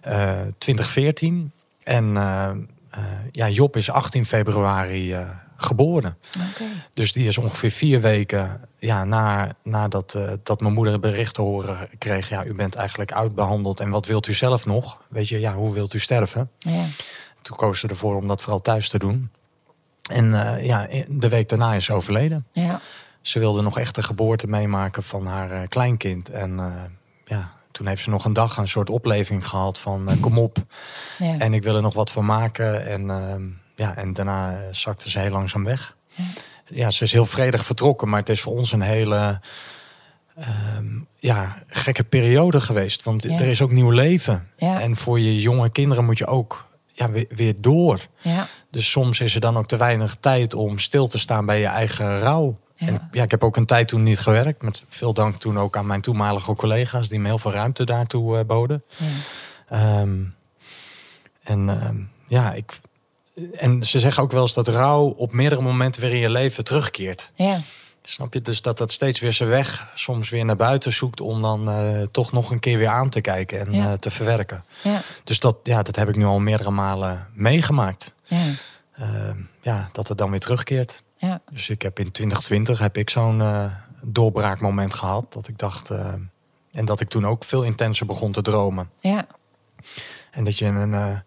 eh, 0.00 0.30
2014. 0.58 1.52
En 1.82 2.16
eh, 2.16 2.50
eh, 2.90 3.02
ja, 3.30 3.48
Job 3.48 3.76
is 3.76 3.90
18 3.90 4.26
februari 4.26 5.16
geboren. 5.62 6.18
Dus 6.94 7.12
die 7.12 7.26
is 7.26 7.38
ongeveer 7.38 7.70
vier 7.70 8.00
weken 8.00 8.60
ja, 8.78 9.04
na, 9.04 9.54
nadat 9.62 10.14
eh, 10.14 10.32
dat 10.42 10.60
mijn 10.60 10.72
moeder 10.72 10.92
het 10.92 11.02
bericht 11.02 11.34
te 11.34 11.42
horen 11.42 11.88
kreeg. 11.98 12.28
Ja, 12.28 12.44
u 12.44 12.54
bent 12.54 12.74
eigenlijk 12.74 13.12
uitbehandeld 13.12 13.80
en 13.80 13.90
wat 13.90 14.06
wilt 14.06 14.26
u 14.26 14.32
zelf 14.32 14.66
nog? 14.66 15.00
Weet 15.08 15.28
je, 15.28 15.40
ja, 15.40 15.54
hoe 15.54 15.72
wilt 15.72 15.94
u 15.94 15.98
sterven? 15.98 16.50
Ja. 16.58 16.84
Toen 17.42 17.56
koos 17.56 17.80
ze 17.80 17.88
ervoor 17.88 18.16
om 18.16 18.28
dat 18.28 18.42
vooral 18.42 18.60
thuis 18.60 18.88
te 18.88 18.98
doen. 18.98 19.30
En 20.10 20.46
eh, 20.46 20.64
ja, 20.64 20.88
de 21.08 21.28
week 21.28 21.48
daarna 21.48 21.74
is 21.74 21.84
ze 21.84 21.92
overleden. 21.92 22.46
Ja. 22.50 22.80
Ze 23.22 23.38
wilde 23.38 23.62
nog 23.62 23.78
echt 23.78 23.94
de 23.94 24.02
geboorte 24.02 24.46
meemaken 24.46 25.02
van 25.02 25.26
haar 25.26 25.50
eh, 25.50 25.68
kleinkind. 25.68 26.30
En 26.30 26.58
eh, 26.58 26.72
ja, 27.24 27.52
toen 27.70 27.86
heeft 27.86 28.02
ze 28.02 28.10
nog 28.10 28.24
een 28.24 28.32
dag 28.32 28.56
een 28.56 28.68
soort 28.68 28.90
opleving 28.90 29.48
gehad 29.48 29.78
van 29.78 30.08
eh, 30.08 30.20
kom 30.20 30.38
op. 30.38 30.56
Ja. 31.18 31.38
En 31.38 31.54
ik 31.54 31.62
wil 31.62 31.76
er 31.76 31.82
nog 31.82 31.94
wat 31.94 32.10
van 32.10 32.24
maken. 32.24 32.86
En, 32.86 33.10
ehm, 33.10 33.42
ja, 33.74 33.96
en 33.96 34.12
daarna 34.12 34.52
eh, 34.52 34.58
zakte 34.70 35.10
ze 35.10 35.18
heel 35.18 35.30
langzaam 35.30 35.64
weg. 35.64 35.96
Ja. 36.14 36.24
Ja, 36.66 36.90
ze 36.90 37.04
is 37.04 37.12
heel 37.12 37.26
vredig 37.26 37.64
vertrokken. 37.64 38.08
Maar 38.08 38.18
het 38.20 38.28
is 38.28 38.40
voor 38.40 38.56
ons 38.56 38.72
een 38.72 38.80
hele 38.80 39.40
ehm, 40.34 40.86
ja, 41.16 41.62
gekke 41.66 42.04
periode 42.04 42.60
geweest. 42.60 43.02
Want 43.02 43.22
Ja. 43.22 43.38
er 43.38 43.46
is 43.46 43.62
ook 43.62 43.70
nieuw 43.70 43.90
leven. 43.90 44.48
Ja. 44.56 44.80
En 44.80 44.96
voor 44.96 45.20
je 45.20 45.40
jonge 45.40 45.70
kinderen 45.70 46.04
moet 46.04 46.18
je 46.18 46.26
ook 46.26 46.66
ja, 46.86 47.10
weer, 47.10 47.26
weer 47.28 47.54
door. 47.58 48.00
Ja. 48.20 48.46
Dus 48.70 48.90
soms 48.90 49.20
is 49.20 49.34
er 49.34 49.40
dan 49.40 49.56
ook 49.56 49.68
te 49.68 49.76
weinig 49.76 50.16
tijd 50.20 50.54
om 50.54 50.78
stil 50.78 51.08
te 51.08 51.18
staan 51.18 51.46
bij 51.46 51.60
je 51.60 51.66
eigen 51.66 52.20
rouw. 52.20 52.58
Ja. 52.74 52.86
En 52.86 53.08
ja, 53.10 53.22
ik 53.22 53.30
heb 53.30 53.44
ook 53.44 53.56
een 53.56 53.66
tijd 53.66 53.88
toen 53.88 54.02
niet 54.02 54.20
gewerkt. 54.20 54.62
Met 54.62 54.84
veel 54.88 55.12
dank 55.12 55.36
toen 55.36 55.58
ook 55.58 55.76
aan 55.76 55.86
mijn 55.86 56.00
toenmalige 56.00 56.54
collega's 56.54 57.08
die 57.08 57.18
me 57.18 57.26
heel 57.26 57.38
veel 57.38 57.52
ruimte 57.52 57.84
daartoe 57.84 58.38
eh, 58.38 58.44
boden. 58.44 58.84
Ja. 58.96 59.06
Ehm, 59.68 60.18
en 61.42 61.68
ehm, 61.68 61.96
ja, 62.28 62.52
ik. 62.52 62.80
En 63.52 63.84
ze 63.86 64.00
zeggen 64.00 64.22
ook 64.22 64.32
wel 64.32 64.42
eens 64.42 64.54
dat 64.54 64.68
rouw 64.68 65.02
op 65.04 65.32
meerdere 65.32 65.60
momenten 65.62 66.00
weer 66.02 66.10
in 66.12 66.18
je 66.18 66.30
leven 66.30 66.64
terugkeert. 66.64 67.30
Ja. 67.34 67.60
Snap 68.02 68.34
je? 68.34 68.42
Dus 68.42 68.62
dat 68.62 68.78
dat 68.78 68.92
steeds 68.92 69.20
weer 69.20 69.32
zijn 69.32 69.48
weg 69.48 69.88
soms 69.94 70.30
weer 70.30 70.44
naar 70.44 70.56
buiten 70.56 70.92
zoekt 70.92 71.20
om 71.20 71.42
dan 71.42 71.70
eh, 71.70 72.02
toch 72.02 72.32
nog 72.32 72.50
een 72.50 72.58
keer 72.60 72.78
weer 72.78 72.88
aan 72.88 73.08
te 73.10 73.20
kijken 73.20 73.60
en 73.60 73.72
Ja. 73.72 73.86
eh, 73.86 73.92
te 73.92 74.10
verwerken. 74.10 74.64
Ja. 74.82 75.00
Dus 75.24 75.38
dat, 75.40 75.56
ja, 75.62 75.82
dat 75.82 75.96
heb 75.96 76.08
ik 76.08 76.16
nu 76.16 76.24
al 76.24 76.38
meerdere 76.40 76.70
malen 76.70 77.28
meegemaakt. 77.34 78.12
Ja. 78.24 78.44
Ehm, 78.94 79.36
ja, 79.60 79.88
dat 79.92 80.08
het 80.08 80.18
dan 80.18 80.30
weer 80.30 80.40
terugkeert. 80.40 81.02
Ja. 81.16 81.40
Dus 81.52 81.68
ik 81.68 81.82
heb 81.82 81.98
in 81.98 82.10
2020 82.12 82.78
heb 82.78 82.96
ik 82.96 83.10
zo'n 83.10 83.40
eh, 83.40 83.64
doorbraakmoment 84.04 84.94
gehad. 84.94 85.32
Dat 85.32 85.48
ik 85.48 85.58
dacht. 85.58 85.90
en 86.72 86.84
dat 86.84 87.00
ik 87.00 87.08
toen 87.08 87.26
ook 87.26 87.44
veel 87.44 87.62
intenser 87.62 88.06
begon 88.06 88.32
te 88.32 88.42
dromen. 88.42 88.90
Ja. 89.00 89.26
En 90.30 90.44
dat 90.44 90.58
je 90.58 90.64
een 90.66 91.22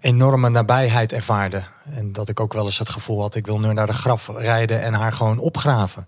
enorme 0.00 0.48
nabijheid 0.48 1.12
ervaarde. 1.12 1.62
En 1.84 2.12
dat 2.12 2.28
ik 2.28 2.40
ook 2.40 2.52
wel 2.52 2.64
eens 2.64 2.78
het 2.78 2.88
gevoel 2.88 3.20
had, 3.20 3.34
ik 3.34 3.46
wil 3.46 3.60
nu 3.60 3.72
naar 3.72 3.86
de 3.86 3.92
graf 3.92 4.28
rijden 4.28 4.82
en 4.82 4.94
haar 4.94 5.12
gewoon 5.12 5.38
opgraven. 5.38 6.06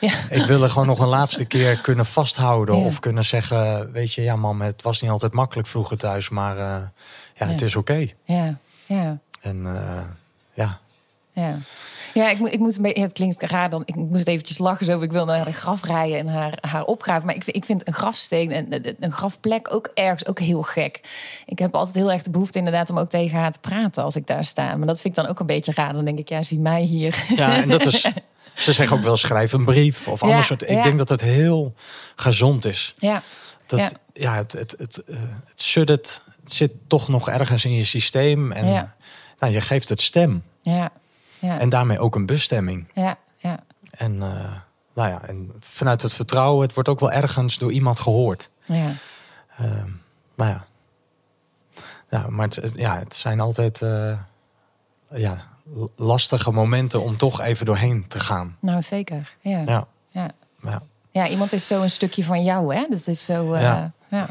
Ja. 0.00 0.12
Ik 0.30 0.44
wil 0.44 0.62
er 0.62 0.70
gewoon 0.70 0.86
nog 0.86 0.98
een 0.98 1.08
laatste 1.08 1.44
keer 1.44 1.80
kunnen 1.80 2.06
vasthouden. 2.06 2.78
Ja. 2.78 2.84
Of 2.84 2.98
kunnen 2.98 3.24
zeggen, 3.24 3.92
weet 3.92 4.12
je, 4.12 4.22
ja 4.22 4.36
mam, 4.36 4.60
het 4.60 4.82
was 4.82 5.02
niet 5.02 5.10
altijd 5.10 5.32
makkelijk 5.32 5.68
vroeger 5.68 5.98
thuis. 5.98 6.28
Maar 6.28 6.58
eh, 6.58 6.82
ja, 7.34 7.46
het 7.46 7.62
is 7.62 7.76
oké. 7.76 8.08
Ja. 8.24 8.58
Ja. 8.86 9.18
En 9.40 9.66
eh, 9.66 10.02
ja, 10.52 10.80
Ja, 11.32 11.58
ja 12.22 12.30
ik, 12.30 12.38
moet, 12.38 12.52
ik 12.52 12.58
moest 12.58 12.76
een 12.76 12.82
beetje, 12.82 13.02
het 13.02 13.12
klinkt 13.12 13.42
raar 13.42 13.70
dan, 13.70 13.82
ik 13.84 13.94
moest 13.94 14.26
eventjes 14.26 14.58
lachen 14.58 14.86
zo, 14.86 15.00
ik 15.00 15.12
wil 15.12 15.24
naar 15.24 15.44
de 15.44 15.52
graf 15.52 15.84
rijden 15.84 16.18
en 16.18 16.26
haar, 16.26 16.58
haar 16.60 16.84
opgraven. 16.84 17.26
Maar 17.26 17.34
ik 17.34 17.42
vind, 17.44 17.56
ik 17.56 17.64
vind 17.64 17.86
een 17.86 17.92
grafsteen 17.92 18.50
en 18.52 18.66
een- 19.00 19.12
grafplek 19.12 19.74
ook 19.74 19.90
ergens 19.94 20.26
ook 20.26 20.38
heel 20.38 20.62
gek. 20.62 21.00
Ik 21.46 21.58
heb 21.58 21.74
altijd 21.74 21.96
heel 21.96 22.12
erg 22.12 22.22
de 22.22 22.30
behoefte 22.30 22.58
inderdaad 22.58 22.90
om 22.90 22.98
ook 22.98 23.08
tegen 23.08 23.38
haar 23.38 23.52
te 23.52 23.58
praten 23.58 24.02
als 24.02 24.16
ik 24.16 24.26
daar 24.26 24.44
sta. 24.44 24.76
Maar 24.76 24.86
dat 24.86 25.00
vind 25.00 25.16
ik 25.16 25.22
dan 25.22 25.30
ook 25.32 25.40
een 25.40 25.46
beetje 25.46 25.72
raar. 25.74 25.92
Dan 25.92 26.04
denk 26.04 26.18
ik, 26.18 26.28
ja, 26.28 26.42
zie 26.42 26.58
mij 26.58 26.82
hier. 26.82 27.24
ja 27.36 27.62
en 27.62 27.68
dat 27.68 27.86
is... 27.86 28.06
Ze 28.54 28.72
zeggen 28.72 28.96
ook 28.96 29.02
wel, 29.02 29.16
schrijf 29.16 29.52
een 29.52 29.64
brief 29.64 30.08
of 30.08 30.20
Ja, 30.20 30.26
anders. 30.26 30.46
soort. 30.46 30.62
Ik 30.62 30.68
ja. 30.68 30.82
denk 30.82 30.98
dat 30.98 31.08
het 31.08 31.20
heel 31.20 31.74
gezond 32.16 32.64
is. 32.64 32.94
Ja, 32.96 33.22
Dat, 33.66 33.78
Ja. 33.78 33.88
ja. 34.12 34.34
het, 34.36 34.52
het, 34.52 34.74
het, 34.78 35.02
eh, 35.04 35.16
het 35.44 35.60
suddert, 35.62 36.22
het 36.42 36.52
zit 36.52 36.72
toch 36.86 37.08
nog 37.08 37.28
ergens 37.28 37.64
in 37.64 37.72
je 37.72 37.84
systeem. 37.84 38.52
En 38.52 38.94
nou, 39.38 39.52
je 39.52 39.60
geeft 39.60 39.88
het 39.88 40.00
stem. 40.00 40.42
ja, 40.62 40.90
ja, 41.38 41.58
En 41.58 41.68
daarmee 41.68 41.98
ook 41.98 42.14
een 42.14 42.26
bestemming. 42.26 42.88
ja, 42.94 43.16
ja, 43.36 43.58
En, 43.90 44.22
eh, 44.22 44.52
nou 44.94 45.08
ja, 45.08 45.22
en 45.26 45.52
vanuit 45.60 46.02
het 46.02 46.12
vertrouwen, 46.12 46.62
het 46.66 46.74
wordt 46.74 46.88
ook 46.88 47.00
wel 47.00 47.10
ergens 47.10 47.58
door 47.58 47.72
iemand 47.72 48.00
gehoord. 48.00 48.50
ja, 48.64 48.92
Ehm, 49.56 49.90
nou 50.36 50.50
ja. 50.50 50.66
ja, 52.10 52.26
maar 52.28 52.48
het, 52.48 52.72
ja, 52.74 52.98
het 52.98 53.14
zijn 53.16 53.40
altijd 53.40 53.82
eh, 53.82 54.18
ja, 55.14 55.36
lastige 55.96 56.50
momenten 56.50 57.02
om 57.02 57.16
toch 57.16 57.40
even 57.40 57.66
doorheen 57.66 58.08
te 58.08 58.20
gaan. 58.20 58.56
nou 58.60 58.82
zeker. 58.82 59.36
Ja, 59.40 59.62
ja. 59.66 59.86
Ja, 60.10 60.30
ja. 60.62 60.82
ja, 61.10 61.28
iemand 61.28 61.52
is 61.52 61.66
zo 61.66 61.82
een 61.82 61.90
stukje 61.90 62.24
van 62.24 62.44
jou, 62.44 62.74
hè? 62.74 62.86
Dus 62.88 62.98
het 62.98 63.08
is 63.08 63.24
zo, 63.24 63.52
eh, 63.52 63.60
Ja. 63.62 63.92
ja, 64.08 64.28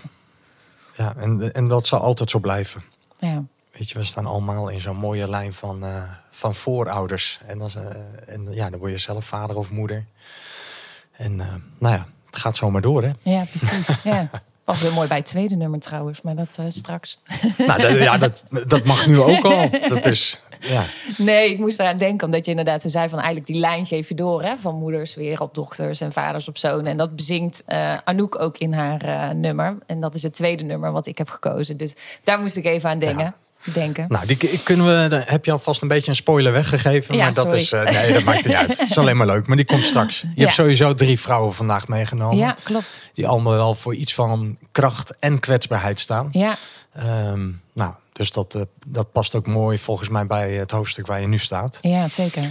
ja 0.95 1.15
en, 1.17 1.53
en 1.53 1.67
dat 1.67 1.87
zal 1.87 1.99
altijd 1.99 2.29
zo 2.29 2.39
blijven. 2.39 2.83
ja, 3.17 3.43
Weet 3.77 3.89
je, 3.89 3.97
we 3.97 4.03
staan 4.03 4.25
allemaal 4.25 4.67
in 4.67 4.81
zo'n 4.81 4.95
mooie 4.95 5.29
lijn 5.29 5.53
van, 5.53 5.85
eh, 5.85 6.03
van 6.29 6.55
voorouders. 6.55 7.39
En, 7.45 7.59
dan, 7.59 7.69
eh, 7.75 8.33
en 8.33 8.47
ja, 8.51 8.69
dan 8.69 8.79
word 8.79 8.91
je 8.91 8.97
zelf 8.97 9.25
vader 9.25 9.57
of 9.57 9.71
moeder. 9.71 10.05
En 11.11 11.41
eh, 11.41 11.53
nou 11.77 11.95
ja, 11.95 12.07
het 12.25 12.37
gaat 12.37 12.55
zomaar 12.55 12.81
door, 12.81 13.03
hè? 13.03 13.11
ja, 13.23 13.43
precies. 13.43 13.97
Ja. 14.03 14.29
Was 14.63 14.81
weer 14.81 14.93
mooi 14.93 15.07
bij 15.07 15.17
het 15.17 15.25
tweede 15.25 15.55
nummer 15.55 15.79
trouwens, 15.79 16.21
maar 16.21 16.35
dat 16.35 16.59
straks. 16.67 17.19
nou, 17.57 17.81
dat, 17.81 17.97
ja, 17.97 18.17
dat, 18.17 18.43
dat 18.67 18.83
mag 18.83 19.07
nu 19.07 19.19
ook 19.19 19.43
al. 19.43 19.69
Dat 19.87 20.05
is, 20.05 20.41
ja. 20.59 20.83
Nee, 21.17 21.51
ik 21.51 21.59
moest 21.59 21.79
eraan 21.79 21.97
denken, 21.97 22.25
omdat 22.25 22.45
je 22.45 22.51
inderdaad 22.51 22.81
zo 22.81 22.87
zei 22.87 23.09
van 23.09 23.17
eigenlijk 23.17 23.47
die 23.47 23.59
lijn 23.59 23.85
geef 23.85 24.09
je 24.09 24.15
door, 24.15 24.43
hè, 24.43 24.57
van 24.57 24.75
moeders 24.75 25.15
weer 25.15 25.41
op 25.41 25.53
dochters 25.53 26.01
en 26.01 26.11
vaders 26.11 26.47
op 26.47 26.57
zonen. 26.57 26.85
En 26.85 26.97
dat 26.97 27.15
bezingt 27.15 27.63
Anouk 28.03 28.39
ook 28.39 28.57
in 28.57 28.73
haar 28.73 29.35
nummer. 29.35 29.77
En 29.85 29.99
dat 29.99 30.15
is 30.15 30.23
het 30.23 30.33
tweede 30.33 30.63
nummer 30.63 30.91
wat 30.91 31.07
ik 31.07 31.17
heb 31.17 31.29
gekozen. 31.29 31.77
Dus 31.77 31.95
daar 32.23 32.39
moest 32.39 32.57
ik 32.57 32.65
even 32.65 32.89
aan 32.89 32.99
denken. 32.99 33.35
Denken. 33.71 34.05
Nou, 34.09 34.25
die 34.25 34.59
kunnen 34.63 35.09
we, 35.09 35.21
heb 35.25 35.45
je 35.45 35.51
alvast 35.51 35.81
een 35.81 35.87
beetje 35.87 36.09
een 36.09 36.15
spoiler 36.15 36.51
weggegeven. 36.51 37.15
Ja, 37.15 37.23
maar 37.23 37.33
dat 37.33 37.43
sorry. 37.43 37.59
is. 37.59 37.71
eh, 37.71 37.83
nee, 38.01 38.13
dat 38.13 38.23
maakt 38.23 38.45
niet 38.45 38.55
uit. 38.55 38.79
Het 38.79 38.89
is 38.89 38.97
alleen 38.97 39.17
maar 39.17 39.25
leuk. 39.27 39.47
Maar 39.47 39.57
die 39.57 39.65
komt 39.65 39.83
straks. 39.83 40.21
Je 40.21 40.27
Ja. 40.35 40.41
hebt 40.41 40.53
sowieso 40.53 40.93
drie 40.93 41.19
vrouwen 41.19 41.53
vandaag 41.53 41.87
meegenomen. 41.87 42.37
ja, 42.37 42.55
klopt. 42.63 43.03
Die 43.13 43.27
allemaal 43.27 43.53
wel 43.53 43.75
voor 43.75 43.95
iets 43.95 44.13
van 44.13 44.57
kracht 44.71 45.13
en 45.19 45.39
kwetsbaarheid 45.39 45.99
staan. 45.99 46.27
Ja, 46.31 46.55
Ehm, 46.93 47.49
nou, 47.73 47.93
dus 48.13 48.31
dat, 48.31 48.55
eh, 48.55 48.61
dat 48.87 49.11
past 49.11 49.35
ook 49.35 49.47
mooi 49.47 49.77
volgens 49.77 50.09
mij 50.09 50.25
bij 50.27 50.51
het 50.51 50.71
hoofdstuk 50.71 51.07
waar 51.07 51.21
je 51.21 51.27
nu 51.27 51.37
staat. 51.37 51.77
ja 51.81 52.07
zeker. 52.07 52.41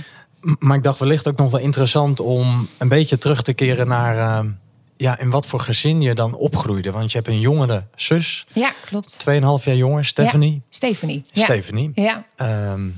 M- 0.40 0.54
Maar 0.58 0.76
ik 0.76 0.82
dacht 0.82 0.98
wellicht 0.98 1.28
ook 1.28 1.36
nog 1.36 1.50
wel 1.50 1.60
interessant 1.60 2.20
om 2.20 2.68
een 2.78 2.88
beetje 2.88 3.18
terug 3.18 3.42
te 3.42 3.52
keren 3.52 3.88
naar 3.88 4.18
ehm, 4.18 4.48
ja, 4.96 5.18
in 5.18 5.30
wat 5.30 5.46
voor 5.46 5.60
gezin 5.60 6.00
je 6.02 6.14
dan 6.14 6.34
opgroeide. 6.34 6.90
Want 6.90 7.10
je 7.12 7.16
hebt 7.16 7.28
een 7.30 7.40
jongere 7.40 7.86
zus, 7.94 8.46
Ja, 8.54 8.72
klopt. 8.84 9.18
2,5 9.28 9.64
jaar 9.64 9.76
jonger, 9.76 10.04
Stephanie. 10.04 10.52
Ja, 10.52 10.60
Stephanie. 10.68 11.24
Stephanie. 11.32 11.90
Ja, 11.94 12.24
Ehm, 12.36 12.88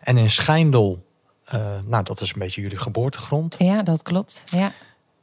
en 0.00 0.16
in 0.16 0.30
Schijndel 0.30 1.08
Eh, 1.44 1.78
nou, 1.86 2.04
dat 2.04 2.20
is 2.20 2.32
een 2.32 2.38
beetje 2.38 2.60
jullie 2.60 2.76
geboortegrond. 2.78 3.56
Ja, 3.58 3.82
dat 3.82 4.02
klopt. 4.02 4.42
Ja, 4.46 4.72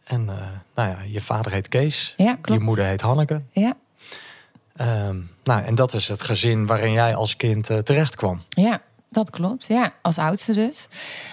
En 0.04 0.30
eh, 0.30 0.36
nou 0.76 0.90
ja, 0.90 1.02
je 1.08 1.22
vader 1.22 1.52
heet 1.52 1.68
Kees. 1.68 2.14
ja 2.18 2.30
Je 2.32 2.38
klopt. 2.42 2.62
moeder 2.62 2.86
heet 2.86 3.02
Hanneke. 3.02 3.42
Ja, 3.52 3.78
Ehm, 4.76 5.18
nou, 5.44 5.64
en 5.64 5.76
dat 5.76 5.94
is 5.94 6.08
het 6.08 6.22
gezin 6.22 6.66
waarin 6.66 6.92
jij 6.92 7.16
als 7.16 7.36
kind 7.38 7.70
eh, 7.70 7.78
terecht 7.78 8.16
kwam. 8.16 8.42
ja, 8.50 8.82
dat 9.10 9.30
klopt. 9.30 9.66
Ja, 9.68 9.94
als 10.02 10.18
oudste 10.18 10.54
dus. 10.54 10.88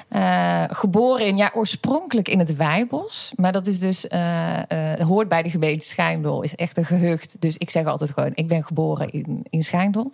Eh, 0.09 0.65
geboren 0.69 1.27
in, 1.27 1.37
ja, 1.37 1.51
oorspronkelijk 1.55 2.29
in 2.29 2.39
het 2.39 2.57
Weibos. 2.57 3.33
Maar 3.37 3.53
dat 3.53 3.67
is 3.67 3.81
dus, 3.81 4.09
eh, 4.09 4.93
eh, 4.93 5.01
hoort 5.01 5.29
bij 5.29 5.43
de 5.43 5.51
gemeente 5.51 5.87
Schijndel. 5.87 6.43
Is 6.43 6.55
echt 6.55 6.77
een 6.77 6.85
gehucht. 6.85 7.41
Dus 7.41 7.57
ik 7.59 7.71
zeg 7.71 7.87
altijd 7.87 8.13
gewoon, 8.13 8.33
ik 8.35 8.49
ben 8.49 8.65
geboren 8.65 9.11
in, 9.11 9.45
in 9.51 9.63
Schijndel. 9.63 10.11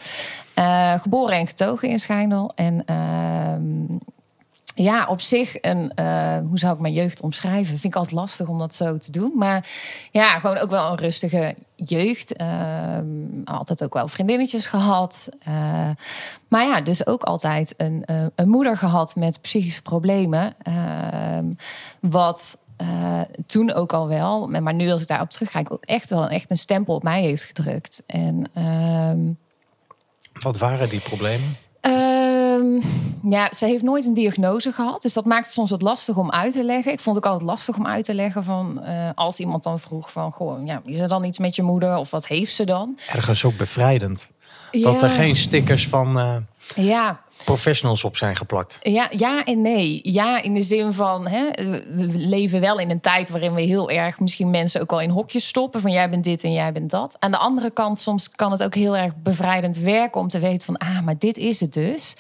Geboren 1.01 1.37
en 1.37 1.47
getogen 1.47 1.89
in 1.89 2.01
Schijndel. 2.01 2.53
En 2.55 2.83
ehm, 2.85 3.97
ja, 4.83 5.07
op 5.07 5.21
zich 5.21 5.57
een, 5.61 5.95
eh, 5.95 6.39
hoe 6.49 6.59
zou 6.59 6.75
ik 6.75 6.81
mijn 6.81 6.95
jeugd 6.95 7.21
omschrijven? 7.21 7.67
Vind 7.67 7.85
ik 7.85 7.95
altijd 7.95 8.15
lastig 8.15 8.49
om 8.49 8.59
dat 8.59 8.75
zo 8.75 8.99
te 8.99 9.11
doen. 9.11 9.33
Maar 9.37 9.69
ja, 10.11 10.39
gewoon 10.39 10.59
ook 10.59 10.71
wel 10.71 10.91
een 10.91 10.99
rustige 10.99 11.55
jeugd. 11.75 12.33
Ehm, 12.33 13.05
altijd 13.45 13.85
ook 13.85 13.95
wel 13.95 14.09
vriendinnetjes 14.09 14.67
gehad. 14.67 15.29
Eh, 15.45 15.91
maar 16.49 16.65
ja, 16.65 16.81
dus 16.81 17.07
ook 17.07 17.23
altijd 17.23 17.75
een, 17.77 18.05
eh, 18.05 18.25
een 18.35 18.49
moeder 18.49 18.77
gehad 18.77 19.17
met 19.17 19.41
psychische 19.41 19.83
problemen. 19.83 20.55
Ehm, 20.63 21.45
wat 22.01 22.59
eh, 22.77 23.21
toen 23.47 23.73
ook 23.73 23.93
al 23.93 24.09
wel, 24.09 24.49
maar 24.49 24.75
nu 24.75 24.91
als 24.91 25.03
ik 25.03 25.09
daarop 25.09 25.31
terugkijk, 25.31 25.73
ook 25.73 25.85
echt 25.85 26.11
wel 26.11 26.29
echt 26.29 26.51
een 26.51 26.59
stempel 26.59 26.95
op 26.95 27.03
mij 27.03 27.23
heeft 27.23 27.45
gedrukt. 27.45 28.03
En 28.07 28.45
ehm, 28.55 29.19
Wat 30.33 30.59
waren 30.59 30.89
die 30.89 31.01
problemen? 31.01 31.57
Ehm, 32.83 33.31
ja, 33.31 33.53
ze 33.53 33.65
heeft 33.67 33.83
nooit 33.83 34.07
een 34.07 34.15
diagnose 34.15 34.73
gehad. 34.73 35.03
Dus 35.03 35.13
dat 35.13 35.25
maakt 35.25 35.45
het 35.45 35.55
soms 35.55 35.71
wat 35.71 35.83
lastig 35.83 36.17
om 36.17 36.31
uit 36.31 36.53
te 36.53 36.65
leggen. 36.65 36.93
Ik 36.93 37.01
vond 37.01 37.17
het 37.17 37.25
ook 37.25 37.31
altijd 37.33 37.51
lastig 37.51 37.77
om 37.77 37.87
uit 37.87 38.05
te 38.05 38.15
leggen 38.15 38.45
van... 38.45 38.83
eh, 38.83 39.09
als 39.15 39.39
iemand 39.41 39.63
dan 39.63 39.79
vroeg 39.81 40.13
van... 40.13 40.33
Goh, 40.33 40.67
ja, 40.67 40.83
is 40.85 40.99
er 41.01 41.09
dan 41.09 41.25
iets 41.25 41.39
met 41.39 41.57
je 41.57 41.63
moeder? 41.63 41.97
Of 41.97 42.11
wat 42.11 42.27
heeft 42.27 42.55
ze 42.55 42.65
dan? 42.65 42.99
Ergens 43.09 43.45
ook 43.45 43.57
bevrijdend. 43.57 44.29
Dat 44.71 45.03
er 45.03 45.11
geen 45.11 45.37
stickers 45.37 45.89
van 45.89 46.19
eh, 46.19 46.37
Ja, 46.87 47.21
professionals 47.45 48.05
op 48.05 48.17
zijn 48.17 48.37
geplakt. 48.37 48.79
ja, 48.83 49.09
ja 49.17 49.45
en 49.45 49.61
nee. 49.63 50.01
Ja, 50.03 50.43
in 50.43 50.55
de 50.55 50.63
zin 50.63 50.93
van... 50.93 51.27
Hè, 51.27 51.45
we 51.95 52.09
leven 52.13 52.61
wel 52.61 52.79
in 52.79 52.91
een 52.91 53.01
tijd 53.01 53.31
waarin 53.31 53.55
we 53.55 53.61
heel 53.61 53.91
erg... 53.91 54.21
misschien 54.21 54.51
mensen 54.51 54.81
ook 54.81 54.93
al 54.93 55.01
in 55.01 55.11
hokjes 55.11 55.47
stoppen... 55.49 55.81
van 55.81 55.93
jij 55.93 56.11
bent 56.11 56.25
dit 56.25 56.43
en 56.43 56.53
jij 56.53 56.73
bent 56.73 56.91
dat. 56.91 57.17
Aan 57.19 57.31
de 57.31 57.37
andere 57.37 57.71
kant, 57.71 57.99
soms 57.99 58.31
kan 58.31 58.53
het 58.53 58.63
ook 58.63 58.75
heel 58.75 58.97
erg 58.97 59.13
bevrijdend 59.23 59.79
werken... 59.79 60.21
om 60.21 60.29
te 60.29 60.39
weten 60.39 60.67
van, 60.67 60.77
ah, 60.79 61.01
maar 61.01 61.19
dit 61.19 61.37
is 61.37 61.61
het 61.61 61.73
dus. 61.73 62.15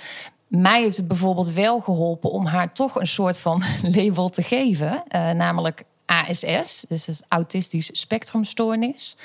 Mij 0.50 0.82
heeft 0.82 0.96
het 0.96 1.08
bijvoorbeeld 1.08 1.52
wel 1.52 1.80
geholpen... 1.80 2.30
om 2.30 2.46
haar 2.46 2.72
toch 2.72 3.00
een 3.00 3.06
soort 3.06 3.38
van 3.38 3.62
label 3.96 4.28
te 4.28 4.42
geven. 4.42 5.02
eh, 5.08 5.30
namelijk 5.30 5.84
ASS, 6.06 6.84
dus 6.88 7.04
dat 7.04 7.14
is 7.14 7.22
autistisch 7.28 7.90
spectrumstoornis. 7.92 9.16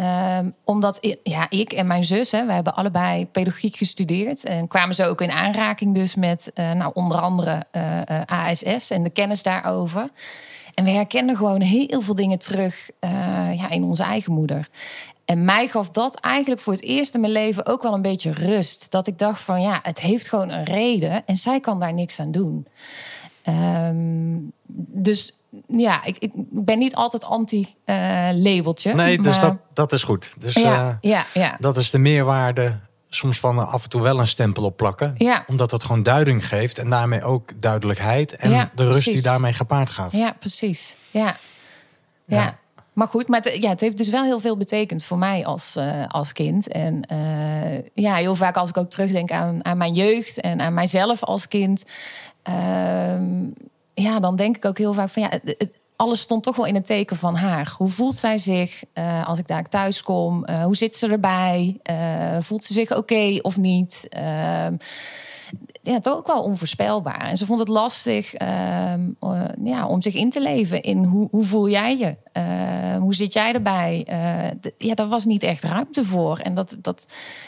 Ehm, 0.00 0.50
omdat 0.64 1.16
ja, 1.22 1.46
ik 1.48 1.72
en 1.72 1.86
mijn 1.86 2.04
zus, 2.04 2.30
wij 2.30 2.54
hebben 2.54 2.74
allebei 2.74 3.26
pedagogiek 3.26 3.76
gestudeerd. 3.76 4.44
En 4.44 4.68
kwamen 4.68 4.94
zo 4.94 5.08
ook 5.08 5.20
in 5.20 5.30
aanraking 5.30 5.94
dus 5.94 6.14
met 6.14 6.50
eh, 6.54 6.72
nou, 6.72 6.90
onder 6.94 7.18
andere 7.18 7.66
eh, 7.70 8.00
eh, 8.00 8.22
ASS 8.26 8.90
en 8.90 9.02
de 9.02 9.10
kennis 9.10 9.42
daarover. 9.42 10.08
En 10.74 10.84
we 10.84 10.90
herkenden 10.90 11.36
gewoon 11.36 11.60
heel 11.60 12.00
veel 12.00 12.14
dingen 12.14 12.38
terug 12.38 12.90
ja, 13.56 13.70
in 13.70 13.84
onze 13.84 14.02
eigen 14.02 14.32
moeder. 14.32 14.68
En 15.30 15.44
mij 15.44 15.68
gaf 15.68 15.90
dat 15.90 16.14
eigenlijk 16.14 16.60
voor 16.62 16.72
het 16.72 16.82
eerst 16.82 17.14
in 17.14 17.20
mijn 17.20 17.32
leven 17.32 17.66
ook 17.66 17.82
wel 17.82 17.94
een 17.94 18.02
beetje 18.02 18.32
rust. 18.32 18.90
Dat 18.90 19.06
ik 19.06 19.18
dacht 19.18 19.40
van 19.40 19.60
ja, 19.60 19.78
het 19.82 20.00
heeft 20.00 20.28
gewoon 20.28 20.50
een 20.50 20.64
reden 20.64 21.26
en 21.26 21.36
zij 21.36 21.60
kan 21.60 21.80
daar 21.80 21.92
niks 21.92 22.20
aan 22.20 22.30
doen. 22.30 22.66
Ehm, 23.42 24.36
dus 24.92 25.40
ja, 25.66 26.04
ik, 26.04 26.18
ik 26.18 26.30
ben 26.50 26.78
niet 26.78 26.94
altijd 26.94 27.24
anti-labeltje. 27.24 28.94
Nee, 28.94 29.18
dus 29.18 29.40
dat, 29.40 29.56
dat 29.72 29.92
is 29.92 30.02
goed. 30.02 30.34
Dus 30.38 30.52
ja, 30.52 30.88
eh, 31.00 31.10
ja, 31.10 31.24
ja. 31.34 31.56
dat 31.58 31.76
is 31.76 31.90
de 31.90 31.98
meerwaarde 31.98 32.78
soms 33.08 33.38
van 33.38 33.66
af 33.66 33.82
en 33.82 33.88
toe 33.88 34.02
wel 34.02 34.20
een 34.20 34.28
stempel 34.28 34.64
op 34.64 34.76
plakken. 34.76 35.14
Ja. 35.16 35.44
Omdat 35.46 35.70
het 35.70 35.82
gewoon 35.82 36.02
duiding 36.02 36.48
geeft 36.48 36.78
en 36.78 36.90
daarmee 36.90 37.22
ook 37.22 37.50
duidelijkheid. 37.56 38.36
En 38.36 38.50
Ja, 38.50 38.70
de 38.74 38.86
rust 38.86 39.04
die 39.04 39.22
daarmee 39.22 39.52
gepaard 39.52 39.90
gaat. 39.90 40.12
Ja, 40.12 40.36
precies. 40.38 40.96
Ja. 41.10 41.36
ja. 42.24 42.58
Maar 42.92 43.06
goed, 43.06 43.28
maar 43.28 43.40
het, 43.40 43.62
ja, 43.62 43.68
het 43.68 43.80
heeft 43.80 43.96
dus 43.96 44.08
wel 44.08 44.22
heel 44.22 44.40
veel 44.40 44.56
betekend 44.56 45.04
voor 45.04 45.18
mij 45.18 45.46
als, 45.46 45.76
eh, 45.76 46.06
als 46.08 46.32
kind. 46.32 46.68
En 46.68 47.02
eh, 47.02 47.84
ja, 47.94 48.14
heel 48.14 48.34
vaak 48.34 48.56
als 48.56 48.68
ik 48.68 48.76
ook 48.76 48.90
terugdenk 48.90 49.30
aan, 49.30 49.64
aan 49.64 49.76
mijn 49.76 49.94
jeugd 49.94 50.40
en 50.40 50.60
aan 50.60 50.74
mijzelf 50.74 51.24
als 51.24 51.48
kind. 51.48 51.84
ehm, 52.42 53.44
ja, 53.94 54.20
dan 54.20 54.36
denk 54.36 54.56
ik 54.56 54.64
ook 54.64 54.78
heel 54.78 54.92
vaak 54.92 55.08
van 55.08 55.22
ja, 55.22 55.30
alles 55.96 56.20
stond 56.20 56.42
toch 56.42 56.56
wel 56.56 56.66
in 56.66 56.74
het 56.74 56.86
teken 56.86 57.16
van 57.16 57.34
haar. 57.36 57.74
Hoe 57.76 57.88
voelt 57.88 58.16
zij 58.16 58.38
zich 58.38 58.82
eh, 58.92 59.28
als 59.28 59.38
ik 59.38 59.46
daar 59.46 59.64
thuis 59.64 60.02
kom? 60.02 60.48
Hoe 60.62 60.76
zit 60.76 60.96
ze 60.96 61.08
erbij? 61.08 61.80
Voelt 62.40 62.64
ze 62.64 62.72
zich 62.72 62.96
oké 62.96 63.38
of 63.42 63.56
niet? 63.56 64.08
Ja, 65.90 66.00
toch 66.00 66.16
ook 66.16 66.26
wel 66.26 66.42
onvoorspelbaar. 66.42 67.20
En 67.20 67.36
ze 67.36 67.46
vond 67.46 67.58
het 67.58 67.68
lastig 67.68 68.34
ehm, 68.34 69.00
eh, 69.20 69.42
ja, 69.64 69.86
om 69.86 70.02
zich 70.02 70.14
in 70.14 70.30
te 70.30 70.40
leven 70.40 70.82
in 70.82 71.04
hoe, 71.04 71.28
hoe 71.30 71.44
voel 71.44 71.68
jij 71.68 71.98
je? 71.98 72.16
Eh, 72.32 72.96
hoe 72.98 73.14
zit 73.14 73.32
jij 73.32 73.52
erbij? 73.52 74.04
Eh, 74.06 74.70
ja, 74.78 74.94
daar 74.94 75.08
was 75.08 75.24
niet 75.24 75.42
echt 75.42 75.62
ruimte 75.62 76.04
voor. 76.04 76.38
En 76.38 76.54
dat, 76.54 76.76
dat 76.80 77.06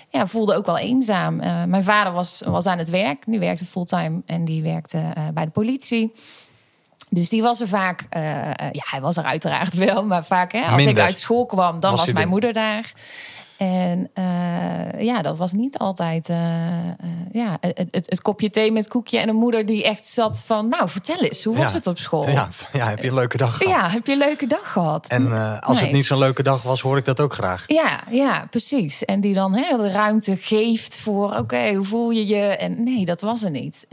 ja, 0.09 0.27
voelde 0.27 0.55
ook 0.55 0.67
wel 0.67 0.79
eenzaam. 0.79 1.37
Mijn 1.67 1.85
vader 1.85 2.13
was, 2.13 2.43
was 2.45 2.67
aan 2.67 2.79
het 2.79 2.91
werk. 2.91 3.25
Die 3.27 3.39
werkte 3.39 3.65
fulltime 3.65 4.23
en 4.27 4.45
die 4.45 4.63
werkte 4.63 5.03
bij 5.35 5.45
de 5.45 5.51
politie. 5.51 6.13
Dus 7.11 7.29
die 7.29 7.43
was 7.43 7.61
er 7.61 7.69
vaak, 7.69 8.07
ja, 8.73 8.85
hij 8.91 9.01
was 9.01 9.17
er 9.17 9.25
uiteraard 9.25 9.75
wel, 9.75 10.07
maar 10.07 10.25
vaak 10.25 10.53
hè, 10.53 10.63
als 10.63 10.85
ik 10.85 10.99
uit 10.99 11.19
school 11.19 11.47
kwam, 11.47 11.81
dan 11.81 11.97
Was 11.97 12.13
mijn 12.13 12.25
er? 12.25 12.29
moeder 12.29 12.53
daar. 12.53 12.93
En 13.63 14.11
eh, 14.15 15.05
ja, 15.05 15.23
dat 15.23 15.39
was 15.39 15.53
niet 15.53 15.79
altijd 15.79 16.29
eh, 16.29 16.89
eh, 16.89 16.95
ja, 17.33 17.57
het, 17.61 17.89
het, 17.91 18.23
kopje 18.23 18.51
thee 18.51 18.73
met 18.73 18.89
koekje 18.89 19.19
en 19.19 19.29
een 19.29 19.37
moeder 19.37 19.67
die 19.67 19.85
echt 19.85 20.07
zat 20.07 20.43
van, 20.47 20.69
nou 20.69 20.89
vertel 20.89 21.19
eens, 21.21 21.45
hoe 21.45 21.57
was 21.57 21.73
Ja. 21.73 21.79
het 21.79 21.87
op 21.87 21.99
school? 21.99 22.29
Ja, 22.29 22.49
ja, 22.73 22.89
heb 22.89 22.99
je 22.99 23.09
een 23.09 23.15
leuke 23.15 23.37
dag 23.37 23.57
gehad. 23.57 23.83
Ja, 23.83 23.91
heb 23.91 24.07
je 24.07 24.13
een 24.13 24.19
leuke 24.19 24.47
dag 24.47 24.73
gehad? 24.73 25.07
En 25.09 25.61
als 25.61 25.77
Nee. 25.77 25.85
het 25.87 25.95
niet 25.95 26.05
zo'n 26.05 26.19
leuke 26.19 26.43
dag 26.43 26.63
was, 26.63 26.81
hoor 26.81 26.97
ik 26.97 27.05
dat 27.05 27.21
ook 27.21 27.35
graag. 27.35 27.65
Ja, 27.67 28.01
ja, 28.11 28.47
precies. 28.51 29.05
En 29.05 29.21
die 29.21 29.35
dan 29.35 29.55
hè, 29.55 29.77
de 29.77 29.91
ruimte 29.91 30.37
geeft 30.37 31.01
voor, 31.01 31.37
oké, 31.37 31.73
hoe 31.75 31.85
voel 31.85 32.11
je 32.11 32.27
je? 32.27 32.41
En 32.41 32.83
nee, 32.85 33.05
dat 33.05 33.21
was 33.21 33.43
er 33.43 33.51
niet. 33.51 33.87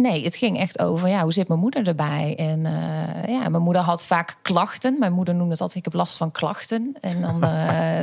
Nee, 0.00 0.24
het 0.24 0.36
ging 0.36 0.58
echt 0.58 0.78
over, 0.78 1.08
ja, 1.08 1.22
hoe 1.22 1.32
zit 1.32 1.48
mijn 1.48 1.60
moeder 1.60 1.88
erbij? 1.88 2.34
En 2.36 2.66
eh, 2.66 3.28
ja, 3.28 3.48
mijn 3.48 3.62
moeder 3.62 3.82
had 3.82 4.06
vaak 4.06 4.36
klachten. 4.42 4.96
Mijn 4.98 5.12
moeder 5.12 5.34
noemde 5.34 5.52
het 5.52 5.60
altijd, 5.60 5.78
ik 5.78 5.84
heb 5.84 5.94
last 5.94 6.16
van 6.16 6.30
klachten. 6.30 6.96
En 7.00 7.20
dan, 7.20 7.42
eh, 7.44 8.00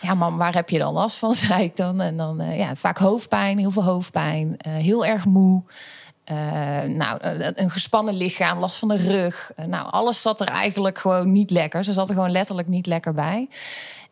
ja, 0.00 0.14
mam, 0.14 0.36
waar 0.36 0.54
heb 0.54 0.68
je 0.68 0.78
dan 0.78 0.92
last 0.92 1.18
van, 1.18 1.34
zei 1.44 1.62
ik 1.62 1.76
dan. 1.76 2.00
En 2.00 2.16
dan, 2.16 2.40
eh, 2.40 2.58
ja, 2.58 2.76
vaak 2.76 2.98
hoofdpijn, 2.98 3.58
heel 3.58 3.70
veel 3.70 3.84
hoofdpijn, 3.84 4.56
heel 4.68 5.06
erg 5.06 5.24
moe. 5.24 5.62
Nou, 6.86 7.18
een 7.54 7.70
gespannen 7.70 8.14
lichaam, 8.14 8.58
last 8.58 8.78
van 8.78 8.88
de 8.88 8.96
rug. 8.96 9.52
Nou, 9.66 9.90
alles 9.90 10.22
zat 10.22 10.40
er 10.40 10.48
eigenlijk 10.48 10.98
gewoon 10.98 11.32
niet 11.32 11.50
lekker. 11.50 11.84
Ze 11.84 11.92
zat 11.92 12.08
er 12.08 12.14
gewoon 12.14 12.30
letterlijk 12.30 12.68
niet 12.68 12.86
lekker 12.86 13.14
bij. 13.14 13.48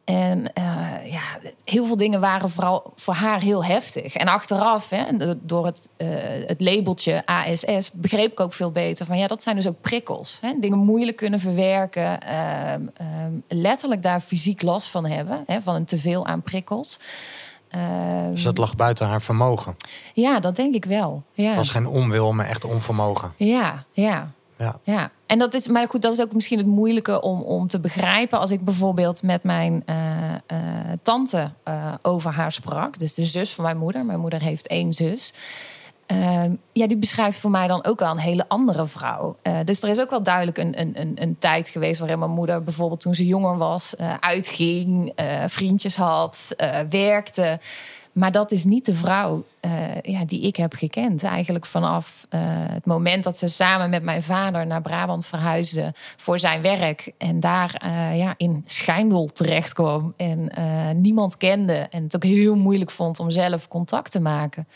En 0.05 0.53
eh, 0.53 1.13
ja, 1.13 1.21
heel 1.65 1.85
veel 1.85 1.97
dingen 1.97 2.21
waren 2.21 2.51
vooral 2.51 2.93
voor 2.97 3.15
haar 3.15 3.41
heel 3.41 3.65
heftig. 3.65 4.15
En 4.15 4.29
achteraf, 4.29 4.89
hè, 4.91 5.17
do- 5.17 5.35
door 5.43 5.67
het, 5.67 5.89
eh, 5.97 6.09
het 6.47 6.61
labeltje 6.61 7.23
ASS, 7.27 7.91
begreep 7.93 8.31
ik 8.33 8.41
ook 8.41 8.53
veel 8.53 8.71
beter 8.71 9.07
van 9.07 9.19
ja, 9.19 9.27
dat 9.27 9.43
zijn 9.43 9.57
dus 9.57 9.69
ook 9.69 9.81
prikkels. 9.81 10.39
Hè? 10.41 10.53
Dingen 10.61 10.79
moeilijk 10.79 11.17
kunnen 11.17 11.41
verwerken, 11.41 12.21
ehm, 12.21 12.81
ehm, 12.97 13.33
letterlijk 13.49 14.03
daar 14.03 14.21
fysiek 14.21 14.63
last 14.63 14.89
van 14.89 15.07
hebben, 15.07 15.43
hè, 15.47 15.63
van 15.63 15.75
een 15.75 15.85
teveel 15.85 16.27
aan 16.27 16.43
prikkels. 16.43 16.99
Ehm, 17.69 18.31
Dus 18.31 18.43
dat 18.43 18.59
lag 18.59 18.77
buiten 18.77 19.07
haar 19.07 19.23
vermogen. 19.23 19.77
ja, 20.15 20.41
dat 20.41 20.57
denk 20.57 20.75
ik 20.75 20.85
wel. 20.85 21.23
Ja. 21.33 21.47
Het 21.49 21.57
was 21.57 21.71
geen 21.71 21.87
onwil, 21.87 22.33
maar 22.33 22.47
echt 22.47 22.65
onvermogen. 22.65 23.33
Ja, 23.37 23.85
ja, 23.93 24.31
Ja. 24.63 24.79
ja. 24.83 25.11
En 25.27 25.39
dat 25.39 25.55
is, 25.55 25.69
maar 25.69 25.89
goed, 25.89 26.03
dat 26.03 26.13
is 26.13 26.21
ook 26.21 26.33
misschien 26.33 26.59
het 26.59 26.67
moeilijke 26.67 27.21
om, 27.21 27.41
om 27.41 27.69
te 27.69 27.81
begrijpen. 27.81 28.39
Als 28.39 28.51
ik 28.51 28.65
bijvoorbeeld 28.65 29.23
met 29.23 29.43
mijn 29.43 29.83
eh, 29.87 30.57
tante 31.03 31.51
eh, 31.63 31.95
over 32.03 32.33
haar 32.33 32.53
sprak, 32.53 32.99
dus 32.99 33.15
de 33.15 33.25
zus 33.25 33.55
van 33.55 33.65
mijn 33.65 33.77
moeder. 33.77 34.05
Mijn 34.05 34.21
moeder 34.21 34.41
heeft 34.41 34.67
één 34.67 34.93
zus. 34.93 35.33
Ehm, 36.07 36.55
ja, 36.73 36.87
die 36.87 36.97
beschrijft 36.97 37.41
voor 37.41 37.51
mij 37.51 37.67
dan 37.67 37.85
ook 37.85 37.99
wel 37.99 38.11
een 38.11 38.19
hele 38.19 38.49
andere 38.49 38.87
vrouw. 38.87 39.37
Dus 39.65 39.83
er 39.83 39.89
is 39.89 40.01
ook 40.01 40.11
wel 40.11 40.23
duidelijk 40.23 40.59
een, 40.59 40.81
een, 40.81 41.01
een, 41.01 41.13
een 41.15 41.37
tijd 41.39 41.69
geweest 41.69 41.99
waarin 41.99 42.19
mijn 42.19 42.31
moeder 42.31 42.63
bijvoorbeeld 42.63 43.01
toen 43.01 43.15
ze 43.15 43.27
jonger 43.27 43.57
was, 43.57 43.95
uitging, 44.21 45.13
vriendjes 45.47 45.97
had, 45.97 46.55
werkte. 46.89 47.61
Maar 48.13 48.33
dat 48.33 48.51
is 48.51 48.65
niet 48.65 48.87
de 48.87 48.95
vrouw 48.95 49.45
eh, 49.61 49.71
ja, 50.03 50.25
die 50.25 50.41
ik 50.41 50.57
heb 50.57 50.75
gekend. 50.75 51.23
Eigenlijk 51.23 51.67
vanaf 51.67 52.27
eh, 52.29 52.41
het 52.45 52.85
moment 52.85 53.25
dat 53.25 53.39
ze 53.39 53.49
samen 53.49 53.91
met 53.91 54.03
mijn 54.03 54.23
vader 54.23 54.67
naar 54.67 54.83
Brabant 54.83 55.27
verhuisde 55.27 55.93
voor 56.17 56.39
zijn 56.39 56.63
werk. 56.63 57.13
En 57.19 57.41
daar 57.41 57.75
eh, 57.75 58.19
ja, 58.19 58.35
in 58.37 58.63
Schijndel 58.67 59.27
terecht 59.27 59.73
kwam. 59.73 60.15
En 60.17 60.51
niemand 61.01 61.37
kende. 61.37 61.87
En 61.91 62.03
het 62.03 62.17
ook 62.17 62.25
heel 62.25 62.57
moeilijk 62.57 62.91
vond 62.91 63.21
om 63.21 63.31
zelf 63.31 63.69
contact 63.69 64.11
te 64.11 64.21
maken. 64.21 64.69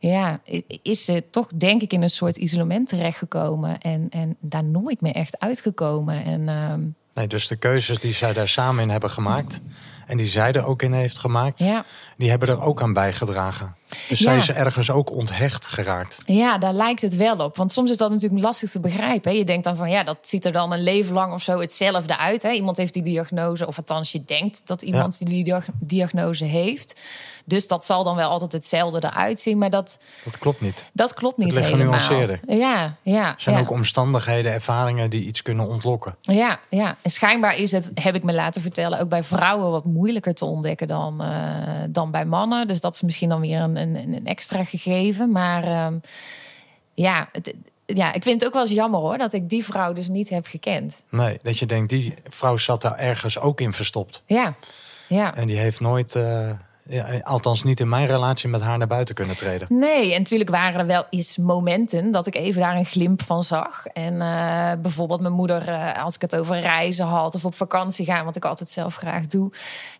Ja, 0.00 0.40
is 0.82 1.04
ze 1.04 1.24
toch 1.30 1.48
denk 1.54 1.82
ik 1.82 1.92
in 1.92 2.02
een 2.02 2.10
soort 2.10 2.36
isolement 2.36 2.88
terechtgekomen. 2.88 3.80
En, 3.80 4.06
en 4.10 4.36
daar 4.40 4.64
nooit 4.64 5.00
meer 5.00 5.14
echt 5.14 5.38
uitgekomen. 5.38 6.24
En, 6.24 6.48
ehm, 6.48 6.80
nee, 7.14 7.26
dus 7.26 7.46
de 7.46 7.56
keuzes 7.56 7.98
die 7.98 8.12
zij 8.12 8.32
daar 8.32 8.48
samen 8.48 8.82
in 8.82 8.90
hebben 8.90 9.10
gemaakt 9.10 9.60
en 10.06 10.16
die 10.16 10.26
zij 10.26 10.52
er 10.52 10.64
ook 10.64 10.82
in 10.82 10.92
heeft 10.92 11.18
gemaakt, 11.18 11.58
ja. 11.58 11.84
Die 12.16 12.30
hebben 12.30 12.48
er 12.48 12.62
ook 12.62 12.82
aan 12.82 12.92
bijgedragen. 12.92 13.74
Dus 14.08 14.20
zij 14.20 14.36
is 14.36 14.50
ergens 14.50 14.90
ook 14.90 15.10
onthecht 15.10 15.66
geraakt. 15.66 16.22
Ja, 16.26 16.58
daar 16.58 16.72
lijkt 16.72 17.02
het 17.02 17.16
wel 17.16 17.36
op. 17.36 17.56
Want 17.56 17.72
soms 17.72 17.90
is 17.90 17.96
dat 17.96 18.10
natuurlijk 18.10 18.42
lastig 18.42 18.70
te 18.70 18.80
begrijpen. 18.80 19.30
Hè? 19.30 19.36
Je 19.36 19.44
denkt 19.44 19.64
dan 19.64 19.76
van 19.76 19.90
ja, 19.90 20.02
dat 20.02 20.18
ziet 20.20 20.44
er 20.44 20.52
dan 20.52 20.72
een 20.72 20.82
leven 20.82 21.14
lang 21.14 21.32
of 21.32 21.42
zo 21.42 21.60
hetzelfde 21.60 22.18
uit. 22.18 22.42
Hè? 22.42 22.50
Iemand 22.50 22.76
heeft 22.76 22.92
die 22.92 23.02
diagnose, 23.02 23.66
of 23.66 23.76
althans 23.76 24.12
je 24.12 24.24
denkt 24.24 24.66
dat 24.66 24.82
iemand 24.82 25.26
die 25.26 25.54
diagnose 25.78 26.44
heeft. 26.44 27.00
Dus 27.44 27.66
dat 27.66 27.84
zal 27.84 28.02
dan 28.02 28.16
wel 28.16 28.30
altijd 28.30 28.52
hetzelfde 28.52 29.04
eruit 29.04 29.40
zien. 29.40 29.58
Maar 29.58 29.70
dat, 29.70 29.98
dat 30.24 30.38
klopt 30.38 30.60
niet. 30.60 30.84
Dat 30.92 31.14
klopt 31.14 31.36
niet 31.36 31.54
het 31.54 31.64
helemaal. 31.64 32.00
Ja, 32.46 32.96
ja. 33.02 33.26
Er 33.26 33.34
zijn 33.36 33.56
ja. 33.56 33.62
ook 33.62 33.70
omstandigheden, 33.70 34.52
ervaringen 34.52 35.10
die 35.10 35.24
iets 35.24 35.42
kunnen 35.42 35.68
ontlokken. 35.68 36.16
Ja, 36.20 36.60
ja, 36.68 36.96
en 37.02 37.10
schijnbaar 37.10 37.56
is 37.56 37.72
het, 37.72 37.90
heb 37.94 38.14
ik 38.14 38.22
me 38.22 38.32
laten 38.32 38.62
vertellen, 38.62 39.00
ook 39.00 39.08
bij 39.08 39.22
vrouwen 39.22 39.70
wat 39.70 39.84
moeilijker 39.84 40.34
te 40.34 40.44
ontdekken 40.44 40.88
dan, 40.88 41.22
uh, 41.22 41.28
dan 41.88 42.05
bij 42.10 42.24
mannen. 42.24 42.68
Dus 42.68 42.80
dat 42.80 42.94
is 42.94 43.02
misschien 43.02 43.28
dan 43.28 43.40
weer 43.40 43.60
een, 43.60 43.76
een, 43.76 43.96
een 43.96 44.26
extra 44.26 44.64
gegeven. 44.64 45.30
Maar 45.32 45.86
um, 45.86 46.00
ja, 46.94 47.28
het, 47.32 47.54
ja, 47.86 48.12
ik 48.12 48.22
vind 48.22 48.40
het 48.40 48.46
ook 48.46 48.54
wel 48.54 48.62
eens 48.62 48.72
jammer 48.72 49.00
hoor 49.00 49.18
dat 49.18 49.32
ik 49.32 49.48
die 49.48 49.64
vrouw 49.64 49.92
dus 49.92 50.08
niet 50.08 50.28
heb 50.28 50.46
gekend. 50.46 51.02
Nee, 51.10 51.38
dat 51.42 51.58
je 51.58 51.66
denkt, 51.66 51.90
die 51.90 52.14
vrouw 52.28 52.56
zat 52.56 52.82
daar 52.82 52.98
ergens 52.98 53.38
ook 53.38 53.60
in 53.60 53.72
verstopt. 53.72 54.22
Ja, 54.26 54.54
ja. 55.08 55.34
En 55.34 55.46
die 55.46 55.58
heeft 55.58 55.80
nooit. 55.80 56.14
Uh 56.14 56.50
ja, 56.88 57.20
althans 57.22 57.62
niet 57.62 57.80
in 57.80 57.88
mijn 57.88 58.06
relatie 58.06 58.48
met 58.48 58.60
haar 58.60 58.78
naar 58.78 58.86
buiten 58.86 59.14
kunnen 59.14 59.36
treden. 59.36 59.68
Nee, 59.70 60.12
en 60.12 60.18
natuurlijk 60.18 60.50
waren 60.50 60.80
er 60.80 60.86
wel 60.86 61.06
eens 61.10 61.36
momenten 61.36 62.10
dat 62.10 62.26
ik 62.26 62.34
even 62.34 62.60
daar 62.60 62.76
een 62.76 62.84
glimp 62.84 63.22
van 63.22 63.42
zag. 63.42 63.86
En 63.86 64.14
uh, 64.14 64.72
bijvoorbeeld 64.82 65.20
mijn 65.20 65.32
moeder, 65.32 65.68
uh, 65.68 66.04
als 66.04 66.14
ik 66.14 66.20
het 66.20 66.36
over 66.36 66.58
reizen 66.58 67.06
had 67.06 67.34
of 67.34 67.44
op 67.44 67.54
vakantie 67.54 68.04
gaan, 68.04 68.24
wat 68.24 68.36
ik 68.36 68.44
altijd 68.44 68.70
zelf 68.70 68.94
graag 68.94 69.26
doe. 69.26 69.50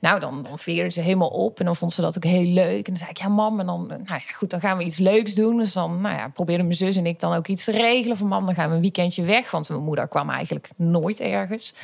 Nou, 0.01 0.21
dan, 0.21 0.43
dan 0.43 0.59
veerde 0.59 0.91
ze 0.91 1.01
helemaal 1.01 1.29
op 1.29 1.59
en 1.59 1.65
dan 1.65 1.77
vond 1.77 1.93
ze 1.93 2.01
dat 2.01 2.17
ook 2.17 2.25
heel 2.25 2.53
leuk. 2.53 2.87
En 2.87 2.93
dan 2.93 2.97
zei 2.97 3.11
ik, 3.11 3.19
ja 3.19 3.29
mam, 3.29 3.61
en 3.61 3.67
dan, 3.67 3.87
nou 3.87 4.05
ja, 4.07 4.35
goed, 4.35 4.51
dan 4.51 4.61
gaan 4.61 4.77
we 4.77 4.85
iets 4.85 4.99
leuks 4.99 5.35
doen. 5.35 5.57
Dus 5.59 5.73
dan, 5.73 6.01
nou 6.01 6.17
ja, 6.17 6.29
probeerde 6.29 6.63
mijn 6.63 6.77
zus 6.77 6.97
en 6.97 7.07
ik 7.07 7.21
dan 7.21 7.35
ook 7.35 7.47
iets 7.47 7.65
te 7.65 7.73
regelen 7.73 8.17
van 8.17 8.27
mam, 8.27 8.47
dan 8.47 8.55
gaan 8.55 8.69
we 8.69 8.75
een 8.75 8.81
weekendje 8.81 9.23
weg. 9.23 9.51
Want 9.51 9.69
mijn 9.69 9.83
moeder 9.83 10.09
kwam 10.09 10.31
eigenlijk 10.31 10.71
nooit 10.77 11.21
ergens. 11.21 11.75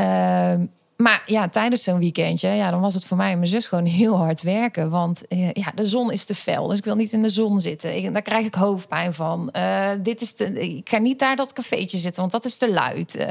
Uh, 0.00 0.52
maar 0.96 1.22
ja, 1.26 1.48
tijdens 1.48 1.82
zo'n 1.82 1.98
weekendje, 1.98 2.48
ja, 2.48 2.70
dan 2.70 2.80
was 2.80 2.94
het 2.94 3.04
voor 3.04 3.16
mij 3.16 3.30
en 3.30 3.38
mijn 3.38 3.50
zus 3.50 3.66
gewoon 3.66 3.84
heel 3.84 4.16
hard 4.16 4.42
werken. 4.42 4.90
Want 4.90 5.28
eh, 5.28 5.52
ja, 5.52 5.72
de 5.74 5.84
zon 5.84 6.12
is 6.12 6.24
te 6.24 6.34
fel, 6.34 6.68
dus 6.68 6.78
ik 6.78 6.84
wil 6.84 6.96
niet 6.96 7.12
in 7.12 7.22
de 7.22 7.28
zon 7.28 7.60
zitten. 7.60 7.96
Ik, 7.96 8.12
daar 8.12 8.22
krijg 8.22 8.46
ik 8.46 8.54
hoofdpijn 8.54 9.14
van. 9.14 9.48
Uh, 9.52 9.88
dit 10.02 10.20
is 10.20 10.32
te, 10.32 10.52
ik 10.76 10.88
ga 10.88 10.98
niet 10.98 11.18
daar 11.18 11.36
dat 11.36 11.52
cafeetje 11.52 11.98
zitten, 11.98 12.20
want 12.20 12.32
dat 12.32 12.44
is 12.44 12.56
te 12.56 12.72
luid. 12.72 13.16
Uh, 13.16 13.26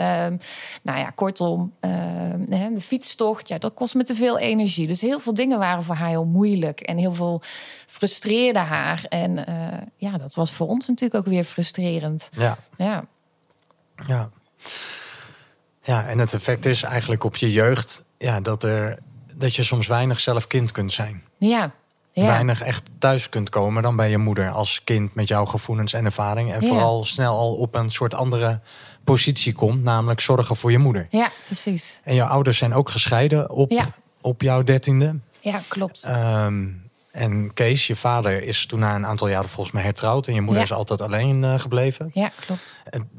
nou 0.81 0.99
ja, 0.99 1.09
kortom, 1.15 1.73
ehm, 1.79 2.73
de 2.73 2.81
fietstocht, 2.81 3.47
ja, 3.47 3.57
dat 3.57 3.73
kost 3.73 3.95
me 3.95 4.03
te 4.03 4.15
veel 4.15 4.37
energie. 4.37 4.87
Dus 4.87 5.01
heel 5.01 5.19
veel 5.19 5.33
dingen 5.33 5.59
waren 5.59 5.83
voor 5.83 5.95
haar 5.95 6.09
heel 6.09 6.25
moeilijk. 6.25 6.79
En 6.79 6.97
heel 6.97 7.13
veel 7.13 7.41
frustreerde 7.87 8.59
haar. 8.59 9.05
En 9.09 9.45
eh, 9.45 9.77
ja, 9.95 10.17
dat 10.17 10.33
was 10.33 10.51
voor 10.51 10.67
ons 10.67 10.87
natuurlijk 10.87 11.19
ook 11.19 11.33
weer 11.33 11.43
frustrerend. 11.43 12.29
Ja. 12.37 12.57
Ja. 12.77 13.05
ja. 14.07 14.29
Ja, 15.85 16.05
en 16.05 16.19
het 16.19 16.33
effect 16.33 16.65
is 16.65 16.83
eigenlijk 16.83 17.23
op 17.23 17.35
je 17.35 17.51
jeugd 17.51 18.03
ja, 18.17 18.41
dat, 18.41 18.63
er, 18.63 18.99
dat 19.33 19.55
je 19.55 19.63
soms 19.63 19.87
weinig 19.87 20.19
zelf 20.19 20.47
kind 20.47 20.71
kunt 20.71 20.91
zijn. 20.91 21.23
Ja. 21.37 21.71
ja. 22.11 22.25
Weinig 22.25 22.61
echt 22.61 22.83
thuis 22.99 23.29
kunt 23.29 23.49
komen 23.49 23.83
dan 23.83 23.95
bij 23.95 24.09
je 24.09 24.17
moeder 24.17 24.49
als 24.49 24.81
kind 24.83 25.15
met 25.15 25.27
jouw 25.27 25.45
gevoelens 25.45 25.93
en 25.93 26.05
ervaring. 26.05 26.53
En 26.53 26.63
vooral 26.63 27.05
snel 27.05 27.33
al 27.37 27.55
op 27.55 27.75
een 27.75 27.89
soort 27.89 28.13
andere 28.13 28.59
positie 29.03 29.53
komt, 29.53 29.83
namelijk 29.83 30.19
zorgen 30.19 30.55
voor 30.55 30.71
je 30.71 30.77
moeder. 30.77 31.07
Ja, 31.09 31.31
precies. 31.45 32.01
En 32.03 32.15
jouw 32.15 32.27
ouders 32.27 32.57
zijn 32.57 32.73
ook 32.73 32.89
gescheiden 32.89 33.49
op, 33.49 33.71
ja. 33.71 33.91
op 34.21 34.41
jouw 34.41 34.63
dertiende. 34.63 35.19
Ja, 35.41 35.61
klopt. 35.67 36.07
Um, 36.07 36.84
en 37.15 37.53
Kees, 37.53 37.87
je 37.87 37.95
vader, 37.95 38.43
is 38.43 38.65
toen 38.65 38.79
na 38.79 38.95
een 38.95 39.05
aantal 39.05 39.27
jaren 39.27 39.49
volgens 39.49 39.75
mij 39.75 39.83
hertrouwd. 39.83 40.27
En 40.27 40.33
je 40.33 40.41
moeder 40.41 40.63
is 40.63 40.73
altijd 40.73 41.01
alleen 41.01 41.43
uh, 41.43 41.59
gebleven. 41.59 42.09
Ja, 42.13 42.31
klopt. 42.45 42.79
En 42.89 43.09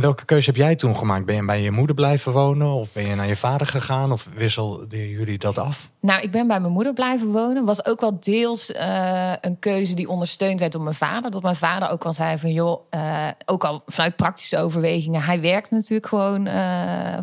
welke 0.00 0.24
keuze 0.24 0.46
heb 0.46 0.56
jij 0.56 0.76
toen 0.76 0.96
gemaakt? 0.96 1.26
Ben 1.26 1.34
je 1.34 1.44
bij 1.44 1.60
je 1.60 1.70
moeder 1.70 1.94
blijven 1.94 2.32
wonen? 2.32 2.68
Of 2.68 2.92
ben 2.92 3.06
je 3.06 3.14
naar 3.14 3.26
je 3.26 3.36
vader 3.36 3.66
gegaan? 3.66 4.12
Of 4.12 4.28
wisselden 4.36 5.08
jullie 5.08 5.38
dat 5.38 5.58
af? 5.58 5.90
Nou, 6.00 6.22
ik 6.22 6.30
ben 6.30 6.46
bij 6.46 6.60
mijn 6.60 6.72
moeder 6.72 6.92
blijven 6.92 7.32
wonen. 7.32 7.64
Was 7.64 7.86
ook 7.86 8.00
wel 8.00 8.20
deels 8.20 8.70
uh, 8.70 9.32
een 9.40 9.58
keuze 9.58 9.94
die 9.94 10.08
ondersteund 10.08 10.60
werd 10.60 10.72
door 10.72 10.82
mijn 10.82 10.94
vader. 10.94 11.30
Dat 11.30 11.42
mijn 11.42 11.56
vader 11.56 11.88
ook 11.88 12.02
wel 12.02 12.12
zei 12.12 12.38
van... 12.38 12.52
joh, 12.52 12.80
uh, 12.94 13.28
ook 13.44 13.64
al 13.64 13.82
vanuit 13.86 14.16
praktische 14.16 14.58
overwegingen... 14.58 15.22
hij 15.22 15.40
werkt 15.40 15.70
natuurlijk 15.70 16.06
gewoon 16.06 16.48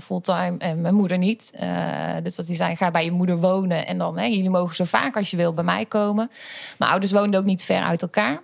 fulltime 0.01 0.57
en 0.57 0.81
mijn 0.81 0.95
moeder 0.95 1.17
niet. 1.17 1.53
dus 2.23 2.35
dat 2.35 2.47
hij 2.47 2.55
zei, 2.55 2.75
ga 2.75 2.91
bij 2.91 3.05
je 3.05 3.11
moeder 3.11 3.37
wonen... 3.37 3.87
en 3.87 3.97
dan, 3.97 4.17
hè, 4.17 4.25
jullie 4.25 4.49
mogen 4.49 4.75
zo 4.75 4.83
vaak 4.83 5.17
als 5.17 5.31
je 5.31 5.37
wil 5.37 5.53
bij 5.53 5.63
mij 5.63 5.85
komen. 5.85 6.20
Mijn 6.77 6.91
ouders 6.91 7.11
woonden 7.11 7.39
ook 7.39 7.45
niet 7.45 7.63
ver 7.63 7.81
uit 7.81 8.01
elkaar. 8.01 8.41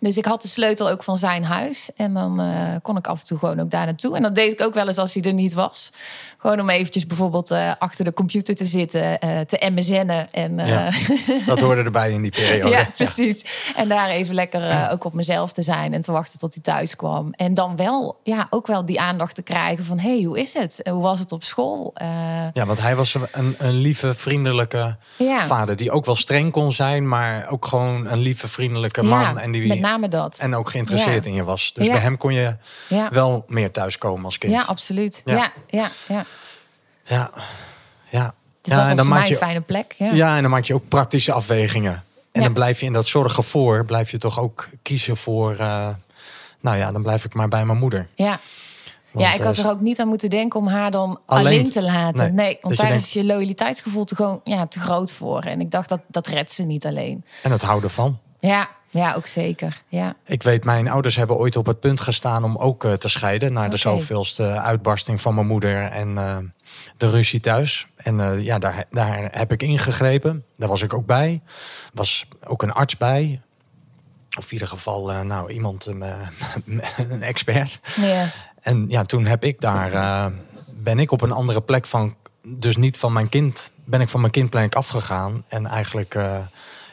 Dus 0.00 0.16
ik 0.16 0.24
had 0.24 0.42
de 0.42 0.48
sleutel 0.48 0.90
ook 0.90 1.02
van 1.02 1.18
zijn 1.18 1.44
huis. 1.44 1.90
En 1.96 2.14
dan 2.14 2.40
uh, 2.40 2.74
kon 2.82 2.96
ik 2.96 3.06
af 3.06 3.20
en 3.20 3.26
toe 3.26 3.38
gewoon 3.38 3.60
ook 3.60 3.70
daar 3.70 3.84
naartoe. 3.84 4.16
En 4.16 4.22
dat 4.22 4.34
deed 4.34 4.52
ik 4.52 4.60
ook 4.60 4.74
wel 4.74 4.86
eens 4.86 4.98
als 4.98 5.14
hij 5.14 5.22
er 5.22 5.32
niet 5.32 5.54
was. 5.54 5.92
Gewoon 6.38 6.60
om 6.60 6.70
eventjes 6.70 7.06
bijvoorbeeld 7.06 7.50
uh, 7.50 7.72
achter 7.78 8.04
de 8.04 8.12
computer 8.12 8.54
te 8.54 8.66
zitten, 8.66 9.18
uh, 9.24 9.40
te 9.40 9.70
MSN'en. 9.74 10.32
En, 10.32 10.58
ja, 10.58 10.90
dat 11.46 11.60
hoorde 11.60 11.82
erbij 11.82 12.10
in 12.10 12.22
die 12.22 12.30
periode. 12.30 12.70
ja, 12.70 12.86
precies. 12.94 13.44
En 13.76 13.88
daar 13.88 14.08
even 14.08 14.34
lekker 14.34 14.90
ook 14.90 15.04
op 15.04 15.12
mezelf 15.12 15.52
te 15.52 15.62
zijn 15.62 15.92
en 15.92 16.00
te 16.00 16.12
wachten 16.12 16.38
tot 16.38 16.54
hij 16.54 16.62
thuis 16.62 16.96
kwam. 16.96 17.32
En 17.32 17.54
dan 17.54 17.76
wel, 17.76 18.20
ja, 18.22 18.46
ook 18.50 18.66
wel 18.66 18.84
die 18.84 19.00
aandacht 19.00 19.34
te 19.34 19.42
krijgen 19.42 19.84
van... 19.84 19.98
hé, 19.98 20.14
hey, 20.14 20.22
hoe 20.22 20.40
is 20.40 20.54
het? 20.54 20.80
Hoe 20.90 21.02
was 21.02 21.18
het 21.18 21.32
op 21.32 21.44
school? 21.44 21.94
ja, 22.52 22.66
want 22.66 22.80
hij 22.80 22.96
was 22.96 23.14
een, 23.32 23.54
een 23.58 23.74
lieve, 23.74 24.14
vriendelijke 24.14 24.96
ja. 25.16 25.46
vader... 25.46 25.76
die 25.76 25.90
ook 25.90 26.04
wel 26.04 26.16
streng 26.16 26.52
kon 26.52 26.72
zijn, 26.72 27.08
maar 27.08 27.48
ook 27.48 27.66
gewoon 27.66 28.06
een 28.06 28.18
lieve, 28.18 28.48
vriendelijke 28.48 29.02
man. 29.02 29.38
en 29.38 29.52
die, 29.52 29.66
met 29.66 29.80
name 29.80 30.08
dat. 30.08 30.38
En 30.38 30.54
ook 30.54 30.70
geïnteresseerd 30.70 31.26
in 31.26 31.34
je 31.34 31.44
was. 31.44 31.72
Dus 31.72 31.86
bij 31.86 31.98
hem 31.98 32.16
kon 32.16 32.34
je 32.34 32.56
wel 33.10 33.44
meer 33.46 33.70
thuiskomen 33.70 34.24
als 34.24 34.38
kind. 34.38 34.52
Ja, 34.52 34.62
absoluut. 34.66 35.22
ja, 35.24 35.52
ja. 35.66 35.88
ja. 36.08 36.26
Ja, 37.06 37.30
ja. 38.10 38.34
Dus 38.62 38.72
ja, 38.72 38.80
dat 38.80 38.90
en 38.90 38.96
dan 38.96 39.08
maak 39.08 39.26
je 39.26 39.32
een 39.32 39.38
fijne 39.38 39.60
plek. 39.60 39.92
Ja. 39.92 40.12
ja, 40.12 40.36
en 40.36 40.42
dan 40.42 40.50
maak 40.50 40.64
je 40.64 40.74
ook 40.74 40.88
praktische 40.88 41.32
afwegingen. 41.32 41.92
En 41.92 42.02
ja. 42.32 42.42
dan 42.42 42.52
blijf 42.52 42.80
je 42.80 42.86
in 42.86 42.92
dat 42.92 43.06
zorgen 43.06 43.44
voor, 43.44 43.84
blijf 43.84 44.10
je 44.10 44.18
toch 44.18 44.38
ook 44.38 44.68
kiezen 44.82 45.16
voor. 45.16 45.52
Uh, 45.52 45.88
nou 46.60 46.76
ja, 46.76 46.92
dan 46.92 47.02
blijf 47.02 47.24
ik 47.24 47.34
maar 47.34 47.48
bij 47.48 47.64
mijn 47.64 47.78
moeder. 47.78 48.08
Ja. 48.14 48.40
Want, 49.10 49.28
ja, 49.28 49.34
ik 49.34 49.42
had 49.42 49.56
er 49.56 49.70
ook 49.70 49.80
niet 49.80 50.00
aan 50.00 50.08
moeten 50.08 50.30
denken 50.30 50.60
om 50.60 50.68
haar 50.68 50.90
dan 50.90 51.20
alleen, 51.26 51.46
alleen 51.46 51.70
te 51.70 51.82
laten. 51.82 52.34
Nee, 52.34 52.46
nee 52.46 52.58
want 52.60 52.76
daar 52.76 52.94
is 52.94 53.12
je 53.12 53.24
loyaliteitsgevoel 53.24 54.04
te, 54.04 54.14
gewoon, 54.14 54.40
ja, 54.44 54.66
te 54.66 54.80
groot 54.80 55.12
voor. 55.12 55.40
En 55.40 55.60
ik 55.60 55.70
dacht 55.70 55.88
dat 55.88 56.00
dat 56.08 56.26
redt 56.26 56.50
ze 56.50 56.62
niet 56.62 56.86
alleen. 56.86 57.24
En 57.42 57.50
het 57.50 57.62
houden 57.62 57.90
van. 57.90 58.18
Ja, 58.40 58.68
ja, 58.90 59.14
ook 59.14 59.26
zeker. 59.26 59.82
Ja. 59.88 60.14
Ik 60.24 60.42
weet, 60.42 60.64
mijn 60.64 60.88
ouders 60.88 61.16
hebben 61.16 61.36
ooit 61.36 61.56
op 61.56 61.66
het 61.66 61.80
punt 61.80 62.00
gestaan 62.00 62.44
om 62.44 62.56
ook 62.56 62.84
uh, 62.84 62.92
te 62.92 63.08
scheiden. 63.08 63.52
Na 63.52 63.68
de 63.68 63.76
zoveelste 63.76 64.42
uitbarsting 64.42 65.20
van 65.20 65.34
mijn 65.34 65.46
moeder 65.46 65.82
en 65.82 66.08
uh, 66.08 66.36
de 66.96 67.10
ruzie 67.10 67.40
thuis. 67.40 67.86
En 67.96 68.18
uh, 68.18 68.42
ja, 68.42 68.58
daar, 68.58 68.84
daar 68.90 69.28
heb 69.32 69.52
ik 69.52 69.62
ingegrepen. 69.62 70.44
Daar 70.56 70.68
was 70.68 70.82
ik 70.82 70.94
ook 70.94 71.06
bij. 71.06 71.42
Was 71.92 72.26
ook 72.44 72.62
een 72.62 72.72
arts 72.72 72.96
bij. 72.96 73.40
Of 74.38 74.44
in 74.44 74.52
ieder 74.52 74.68
geval, 74.68 75.24
nou, 75.24 75.52
iemand, 75.52 75.86
een 75.86 77.22
expert. 77.22 77.80
Ja. 77.96 78.30
En 78.60 78.84
ja, 78.88 79.04
toen 79.04 79.26
heb 79.26 79.44
ik 79.44 79.60
daar, 79.60 80.32
ben 80.76 80.98
ik 80.98 81.10
op 81.10 81.20
een 81.20 81.32
andere 81.32 81.60
plek 81.60 81.86
van, 81.86 82.16
dus 82.42 82.76
niet 82.76 82.96
van 82.96 83.12
mijn 83.12 83.28
kind, 83.28 83.72
ben 83.84 84.00
ik 84.00 84.08
van 84.08 84.20
mijn 84.20 84.32
kindplek 84.32 84.74
afgegaan. 84.74 85.44
En 85.48 85.66
eigenlijk 85.66 86.14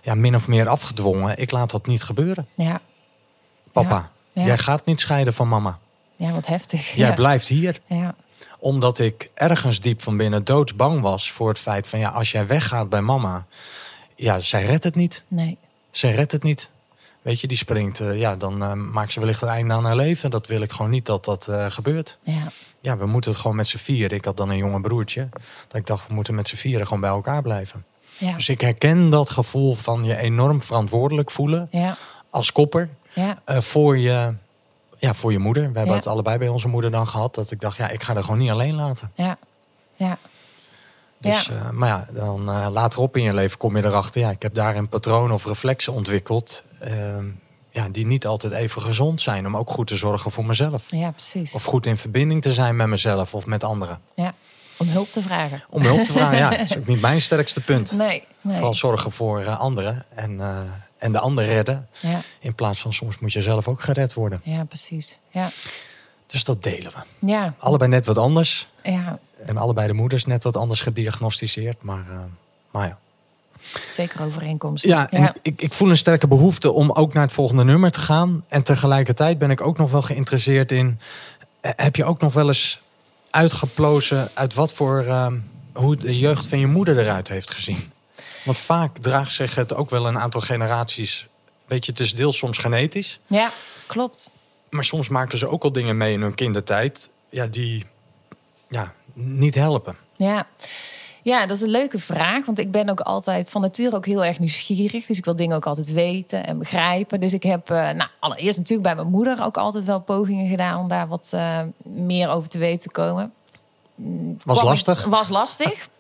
ja, 0.02 0.16
min 0.16 0.36
of 0.36 0.48
meer 0.48 0.70
afgedwongen. 0.70 1.38
Ik 1.38 1.52
laat 1.52 1.72
dat 1.72 1.86
niet 1.86 2.04
gebeuren. 2.04 2.48
Ja. 2.54 2.82
Papa, 3.72 4.12
ja. 4.32 4.42
Ja. 4.42 4.48
jij 4.48 4.58
gaat 4.58 4.86
niet 4.86 5.00
scheiden 5.00 5.34
van 5.34 5.48
mama. 5.48 5.80
Ja, 6.16 6.32
wat 6.32 6.48
heftig. 6.48 6.94
Jij 6.96 7.08
ja. 7.08 7.13
blijft 7.13 7.48
hier. 7.48 7.80
Ja. 7.86 8.16
Omdat 8.63 8.99
ik 8.99 9.30
ergens 9.34 9.80
diep 9.80 10.02
van 10.02 10.17
binnen 10.17 10.43
doodsbang 10.43 11.02
was 11.02 11.32
voor 11.32 11.49
het 11.49 11.60
feit 11.60 11.88
van 11.88 11.99
ja, 11.99 12.10
als 12.10 12.32
jij 12.32 12.47
weggaat 12.47 12.89
bij 12.89 13.02
mama, 13.02 13.45
ja, 14.15 14.39
zij 14.39 14.65
redt 14.65 14.84
het 14.84 14.95
niet. 14.95 15.23
Nee. 15.28 15.58
Zij 15.91 16.13
redt 16.13 16.32
het 16.32 16.43
niet. 16.43 16.69
Weet 17.21 17.41
je, 17.41 17.47
die 17.47 17.58
springt, 17.58 17.99
uh, 17.99 18.19
ja, 18.19 18.36
dan 18.36 18.63
uh, 18.63 18.73
maakt 18.73 19.12
ze 19.12 19.19
wellicht 19.19 19.41
een 19.41 19.47
einde 19.47 19.73
aan 19.73 19.86
haar 19.86 19.95
leven. 19.95 20.32
Dat 20.32 20.47
wil 20.47 20.62
ik 20.62 20.71
gewoon 20.71 20.91
niet 20.91 21.06
dat 21.06 21.26
dat 21.26 21.47
uh, 21.49 21.65
gebeurt. 21.65 22.17
Ja. 22.21 22.52
ja, 22.82 22.97
we 22.97 23.06
moeten 23.06 23.32
het 23.32 23.39
gewoon 23.39 23.56
met 23.56 23.67
z'n 23.67 23.78
vieren. 23.78 24.17
Ik 24.17 24.26
had 24.26 24.38
dan 24.38 24.49
een 24.49 24.58
jonge 24.58 24.82
broertje. 24.82 25.30
Dat 25.67 25.78
ik 25.78 25.88
dacht, 25.88 26.08
we 26.08 26.13
moeten 26.13 26.36
met 26.36 26.47
z'n 26.47 26.56
vieren 26.56 26.86
gewoon 26.86 27.02
bij 27.02 27.10
elkaar 27.10 27.41
blijven. 27.41 27.86
Ja. 28.17 28.36
Dus 28.36 28.49
ik 28.49 28.62
herken 28.62 29.10
dat 29.10 29.30
gevoel 29.30 29.73
van 29.73 30.04
je 30.04 30.17
enorm 30.17 30.62
verantwoordelijk 30.62 31.32
voelen 31.32 31.67
Ja, 31.71 31.97
als 32.30 32.52
kopper 32.52 32.89
ja, 33.13 33.41
eh, 33.45 33.60
voor, 33.60 33.97
je, 33.97 34.34
ja, 35.04 35.13
voor 35.13 35.32
je 35.32 35.39
moeder. 35.39 35.62
We 35.63 35.68
hebben 35.78 35.88
Ja. 35.88 35.94
het 36.00 36.08
allebei 36.08 36.38
bij 36.38 36.48
onze 36.48 36.68
moeder 36.68 36.92
dan 36.92 37.08
gehad. 37.08 37.36
Dat 37.36 37.52
ik 37.52 37.60
dacht, 37.62 37.78
ja, 37.78 37.89
ik 37.89 38.04
ga 38.04 38.16
er 38.16 38.24
gewoon 38.24 38.38
niet 38.38 38.50
alleen 38.52 38.76
laten. 38.76 39.12
ja. 39.16 39.38
ja. 39.96 40.18
Dus, 41.20 41.46
Ja. 41.46 41.54
eh, 41.56 41.70
maar 41.70 41.89
ja, 41.89 42.08
dan 42.13 42.50
uh, 42.50 42.68
later 42.72 43.00
op 43.00 43.18
in 43.18 43.24
je 43.24 43.34
leven 43.34 43.58
kom 43.58 43.78
je 43.78 43.86
erachter. 43.86 44.22
Ja, 44.22 44.30
ik 44.30 44.42
heb 44.42 44.54
daarin 44.54 44.89
patronen 44.89 45.36
of 45.36 45.46
reflexen 45.46 45.94
ontwikkeld. 45.94 46.63
Uh, 46.82 47.16
ja, 47.70 47.89
die 47.89 48.06
niet 48.06 48.26
altijd 48.26 48.54
even 48.54 48.82
gezond 48.82 49.22
zijn. 49.22 49.46
Om 49.46 49.58
ook 49.58 49.70
goed 49.70 49.88
te 49.88 49.96
zorgen 49.96 50.32
voor 50.32 50.46
mezelf. 50.46 50.84
Ja, 50.88 51.12
precies. 51.12 51.54
Of 51.54 51.63
goed 51.63 51.86
in 51.86 51.98
verbinding 51.98 52.42
te 52.42 52.54
zijn 52.54 52.76
met 52.76 52.88
mezelf 52.88 53.34
of 53.34 53.46
met 53.46 53.63
anderen. 53.63 54.00
Ja, 54.16 54.34
om 54.78 54.88
hulp 54.88 55.10
te 55.10 55.22
vragen. 55.22 55.63
Om 55.70 55.82
hulp 55.82 56.04
te 56.04 56.12
vragen, 56.12 56.38
ja. 56.38 56.50
Dat 56.58 56.60
is 56.60 56.78
ook 56.78 56.86
niet 56.88 57.02
mijn 57.02 57.22
sterkste 57.22 57.62
punt. 57.62 57.92
Nee, 57.92 58.24
nee. 58.42 58.54
Vooral 58.56 58.74
zorgen 58.74 59.12
voor 59.12 59.42
uh, 59.42 59.60
anderen. 59.60 60.06
En, 60.16 60.39
en 61.04 61.12
de 61.12 61.20
ander 61.20 61.46
redden. 61.46 61.88
Ja. 62.02 62.22
In 62.39 62.56
plaats 62.56 62.82
van 62.82 62.94
soms 62.94 63.20
moet 63.20 63.34
je 63.34 63.42
zelf 63.42 63.68
ook 63.68 63.82
gered 63.82 64.13
worden. 64.13 64.42
Ja, 64.44 64.63
precies. 64.63 65.20
Ja. 65.30 65.52
Dus 66.28 66.44
dat 66.44 66.63
delen 66.63 66.92
we. 66.92 67.28
Ja. 67.28 67.54
Allebei 67.58 67.89
net 67.89 68.06
wat 68.06 68.18
anders. 68.18 68.68
Ja. 68.84 69.20
En 69.46 69.58
allebei 69.58 69.88
de 69.88 69.94
moeders 69.94 70.26
net 70.26 70.44
wat 70.44 70.58
anders 70.58 70.82
gediagnosticeerd. 70.82 71.82
Maar, 71.82 72.06
uh, 72.10 72.18
maar 72.72 72.88
ja. 72.88 72.98
Zeker 73.86 74.24
overeenkomst. 74.24 74.86
Ja, 74.86 75.12
en. 75.12 75.34
Ik, 75.42 75.62
ik 75.62 75.74
voel 75.74 75.89
een 75.89 75.98
sterke 75.98 76.28
behoefte 76.28 76.72
om 76.72 76.92
ook 76.92 77.13
naar 77.13 77.24
het 77.24 77.32
volgende 77.32 77.63
nummer 77.63 77.92
te 77.92 78.00
gaan. 78.00 78.46
En 78.48 78.63
tegelijkertijd 78.63 79.38
ben 79.38 79.52
ik 79.52 79.62
ook 79.62 79.78
nog 79.78 79.92
wel 79.92 80.02
geïnteresseerd 80.02 80.72
in... 80.72 81.00
Heb 81.62 81.96
je 81.96 82.06
ook 82.06 82.22
nog 82.22 82.34
wel 82.34 82.48
eens 82.48 82.82
uitgeplozen 83.30 84.30
uit 84.34 84.54
wat 84.54 84.74
voor... 84.74 85.04
Uh, 85.04 85.28
hoe 85.74 85.96
de 85.96 86.20
jeugd 86.20 86.48
van 86.48 86.60
je 86.60 86.68
moeder 86.68 87.00
eruit 87.00 87.28
heeft 87.28 87.52
gezien? 87.52 87.92
Want 88.44 88.60
vaak 88.60 88.98
draagt 88.98 89.32
zich 89.32 89.56
het 89.56 89.74
ook 89.76 89.90
wel 89.90 90.08
een 90.08 90.20
aantal 90.20 90.42
generaties... 90.42 91.28
Weet 91.66 91.86
je, 91.86 91.92
het 91.92 92.00
is 92.00 92.14
deels 92.14 92.38
soms 92.38 92.58
genetisch. 92.58 93.20
Ja, 93.28 93.52
klopt. 93.88 94.30
Maar 94.70 94.84
soms 94.84 95.10
maken 95.10 95.38
ze 95.38 95.48
ook 95.48 95.64
al 95.64 95.72
dingen 95.72 95.98
mee 95.98 96.14
in 96.14 96.22
hun 96.22 96.36
kindertijd... 96.36 97.10
Ja, 97.30 97.46
die 97.46 97.86
ja, 98.68 98.94
niet 99.14 99.56
helpen. 99.56 99.96
Ja. 100.16 100.48
Ja, 101.22 101.46
dat 101.46 101.58
is 101.58 101.64
een 101.64 101.70
leuke 101.70 102.00
vraag. 102.00 102.46
Want 102.46 102.60
ik 102.60 102.72
ben 102.72 102.90
ook 102.90 103.00
altijd 103.00 103.50
van 103.50 103.62
nature 103.62 103.96
ook 103.96 104.06
heel 104.06 104.26
erg 104.26 104.40
nieuwsgierig. 104.40 105.06
Dus 105.06 105.18
ik 105.18 105.26
wil 105.26 105.36
dingen 105.36 105.56
ook 105.56 105.66
altijd 105.66 105.92
weten 105.92 106.46
en 106.46 106.58
begrijpen. 106.58 107.20
Dus 107.20 107.34
ik 107.34 107.44
heb 107.44 107.72
uh, 107.72 107.78
nou, 107.90 108.10
allereerst 108.20 108.58
natuurlijk 108.58 108.88
bij 108.88 108.96
mijn 108.96 109.08
moeder 109.08 109.44
ook 109.44 109.58
altijd 109.58 109.86
wel 109.86 110.02
pogingen 110.02 110.50
gedaan 110.50 110.80
om 110.80 110.88
daar 110.88 111.08
wat 111.08 111.32
uh, 111.36 111.60
meer 111.84 112.30
over 112.30 112.50
te 112.50 112.58
weten 112.58 112.80
te 112.80 112.92
komen. 112.92 113.34
Was 114.44 114.58
Kwam 114.58 114.70
lastig? 114.70 115.06
Was 115.06 115.30
lastig. 115.30 115.88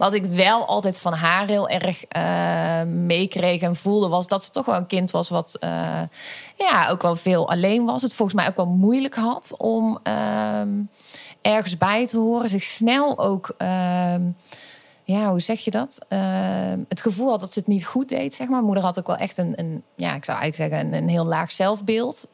Wat 0.00 0.14
ik 0.14 0.24
wel 0.24 0.66
altijd 0.66 1.00
van 1.00 1.12
haar 1.12 1.46
heel 1.46 1.68
erg 1.68 2.04
uh, 2.16 2.82
meekreeg 2.92 3.60
en 3.60 3.76
voelde, 3.76 4.08
was 4.08 4.26
dat 4.26 4.44
ze 4.44 4.50
toch 4.50 4.66
wel 4.66 4.76
een 4.76 4.86
kind 4.86 5.10
was 5.10 5.28
wat 5.28 5.58
ja, 6.56 6.88
ook 6.90 7.02
wel 7.02 7.16
veel 7.16 7.48
alleen 7.48 7.84
was. 7.84 8.02
Het 8.02 8.14
volgens 8.14 8.36
mij 8.36 8.48
ook 8.48 8.56
wel 8.56 8.66
moeilijk 8.66 9.14
had 9.14 9.54
om 9.56 9.98
ehm, 10.02 10.68
ergens 11.42 11.78
bij 11.78 12.06
te 12.06 12.18
horen. 12.18 12.48
Zich 12.48 12.62
snel 12.62 13.18
ook, 13.18 13.54
uh, 13.58 14.14
ja, 15.04 15.30
hoe 15.30 15.40
zeg 15.40 15.60
je 15.60 15.70
dat? 15.70 15.98
Uh, 16.08 16.18
het 16.88 17.00
gevoel 17.00 17.30
had 17.30 17.40
dat 17.40 17.52
ze 17.52 17.58
het 17.58 17.68
niet 17.68 17.86
goed 17.86 18.08
deed, 18.08 18.34
zeg 18.34 18.48
maar. 18.48 18.62
Moeder 18.62 18.84
had 18.84 18.98
ook 18.98 19.06
wel 19.06 19.16
echt 19.16 19.38
een, 19.38 19.52
een 19.56 19.82
ja, 19.96 20.14
ik 20.14 20.24
zou 20.24 20.38
eigenlijk 20.38 20.70
zeggen, 20.70 20.92
een, 20.92 21.02
een 21.02 21.08
heel 21.08 21.26
laag 21.26 21.52
zelfbeeld. 21.52 22.28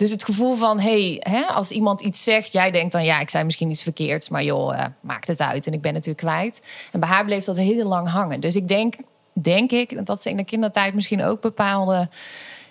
Dus 0.00 0.10
het 0.10 0.24
gevoel 0.24 0.54
van, 0.54 0.80
hey, 0.80 1.16
hè, 1.18 1.42
als 1.42 1.70
iemand 1.70 2.00
iets 2.00 2.24
zegt, 2.24 2.52
jij 2.52 2.70
denkt 2.70 2.92
dan, 2.92 3.04
ja, 3.04 3.20
ik 3.20 3.30
zei 3.30 3.44
misschien 3.44 3.70
iets 3.70 3.82
verkeerds, 3.82 4.28
maar 4.28 4.42
joh, 4.42 4.74
uh, 4.74 4.84
maakt 5.00 5.28
het 5.28 5.40
uit 5.40 5.66
en 5.66 5.72
ik 5.72 5.80
ben 5.80 5.92
natuurlijk 5.92 6.18
kwijt. 6.18 6.66
En 6.92 7.00
bij 7.00 7.08
haar 7.08 7.24
bleef 7.24 7.44
dat 7.44 7.56
heel 7.56 7.86
lang 7.86 8.08
hangen. 8.08 8.40
Dus 8.40 8.56
ik 8.56 8.68
denk, 8.68 8.94
denk 9.32 9.70
ik, 9.70 10.06
dat 10.06 10.22
ze 10.22 10.30
in 10.30 10.36
de 10.36 10.44
kindertijd 10.44 10.94
misschien 10.94 11.24
ook 11.24 11.40
bepaalde 11.40 12.08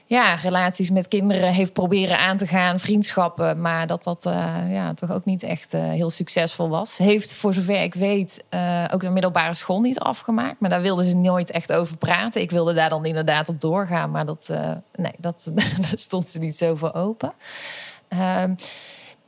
ja, 0.09 0.35
relaties 0.35 0.89
met 0.89 1.07
kinderen 1.07 1.53
heeft 1.53 1.73
proberen 1.73 2.19
aan 2.19 2.37
te 2.37 2.47
gaan, 2.47 2.79
vriendschappen, 2.79 3.61
maar 3.61 3.87
dat 3.87 4.03
dat 4.03 4.25
uh, 4.25 4.55
ja, 4.69 4.93
toch 4.93 5.11
ook 5.11 5.25
niet 5.25 5.43
echt 5.43 5.73
uh, 5.73 5.81
heel 5.81 6.09
succesvol 6.09 6.69
was. 6.69 6.97
Heeft, 6.97 7.33
voor 7.33 7.53
zover 7.53 7.81
ik 7.81 7.93
weet, 7.93 8.43
uh, 8.49 8.85
ook 8.93 9.01
de 9.01 9.09
middelbare 9.09 9.53
school 9.53 9.79
niet 9.79 9.99
afgemaakt, 9.99 10.59
maar 10.59 10.69
daar 10.69 10.81
wilden 10.81 11.05
ze 11.05 11.15
nooit 11.15 11.51
echt 11.51 11.71
over 11.71 11.97
praten. 11.97 12.41
Ik 12.41 12.51
wilde 12.51 12.73
daar 12.73 12.89
dan 12.89 13.05
inderdaad 13.05 13.49
op 13.49 13.61
doorgaan, 13.61 14.11
maar 14.11 14.25
dat, 14.25 14.49
nee, 14.95 15.13
dat, 15.17 15.49
daar 15.53 15.91
stond 15.93 16.27
ze 16.27 16.39
niet 16.39 16.55
zo 16.55 16.75
voor 16.75 16.93
open. 16.93 17.33
Ehm, 18.07 18.53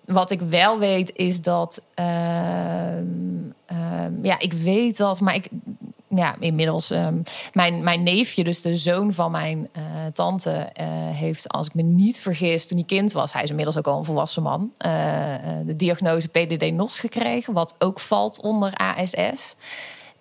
wat 0.06 0.32
ik 0.32 0.42
wel 0.42 0.80
weet 0.80 1.12
is 1.16 1.42
dat, 1.42 1.82
ja, 4.22 4.40
ik 4.40 4.54
weet 4.54 4.98
dat, 4.98 5.20
maar 5.20 5.36
ik 5.36 5.50
ja, 6.16 6.36
inmiddels 6.40 6.90
um, 6.90 7.24
mijn, 7.54 7.84
mijn 7.84 8.04
neefje, 8.04 8.44
dus 8.44 8.62
de 8.62 8.76
zoon 8.76 9.14
van 9.14 9.32
mijn 9.32 9.70
uh, 9.78 9.84
tante, 10.14 10.50
uh, 10.50 10.86
heeft, 11.18 11.50
als 11.50 11.68
ik 11.68 11.74
me 11.74 11.82
niet 11.82 12.20
vergis, 12.20 12.68
toen 12.68 12.78
hij 12.78 12.88
kind 12.88 13.12
was, 13.12 13.34
hij 13.34 13.44
is 13.44 13.50
inmiddels 13.50 13.78
ook 13.78 13.88
al 13.88 13.98
een 13.98 14.06
volwassen 14.06 14.44
man, 14.44 14.72
uh, 14.86 15.36
de 15.66 15.76
diagnose 15.76 16.28
PDD-NOS 16.28 17.00
gekregen, 17.00 17.54
wat 17.54 17.76
ook 17.80 18.00
valt 18.00 18.42
onder 18.42 18.74
ASS. 18.74 19.56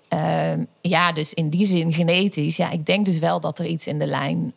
Ehm, 0.09 0.64
ja, 0.81 1.12
dus 1.12 1.35
in 1.35 1.50
die 1.50 1.66
zin 1.66 1.92
genetisch. 1.92 2.57
Ja, 2.57 2.70
ik 2.70 2.87
denk 2.87 3.05
dus 3.05 3.18
wel 3.18 3.40
dat 3.40 3.59
er 3.59 3.66
iets 3.66 3.87
in 3.87 3.98
de 3.98 4.07
lijn 4.07 4.55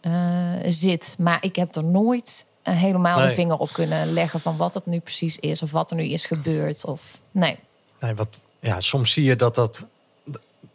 zit. 0.68 1.16
Maar 1.20 1.38
ik 1.42 1.56
heb 1.56 1.76
er 1.76 1.84
nooit 1.84 2.46
helemaal 2.64 3.18
nee. 3.18 3.28
de 3.28 3.34
vinger 3.34 3.58
op 3.58 3.70
kunnen 3.74 4.14
leggen 4.14 4.40
van 4.40 4.58
wat 4.58 4.74
het 4.74 4.86
nu 4.86 5.00
precies 5.00 5.38
is, 5.38 5.62
of 5.62 5.72
wat 5.72 5.92
er 5.92 5.98
nu 5.98 6.04
is 6.04 6.26
gebeurd. 6.26 6.86
Of 6.86 7.22
nee. 7.32 7.60
Nee, 8.00 8.16
wat, 8.16 8.40
ja, 8.60 8.80
soms 8.80 9.12
zie 9.12 9.24
je 9.24 9.36
dat 9.36 9.56
dat 9.56 9.88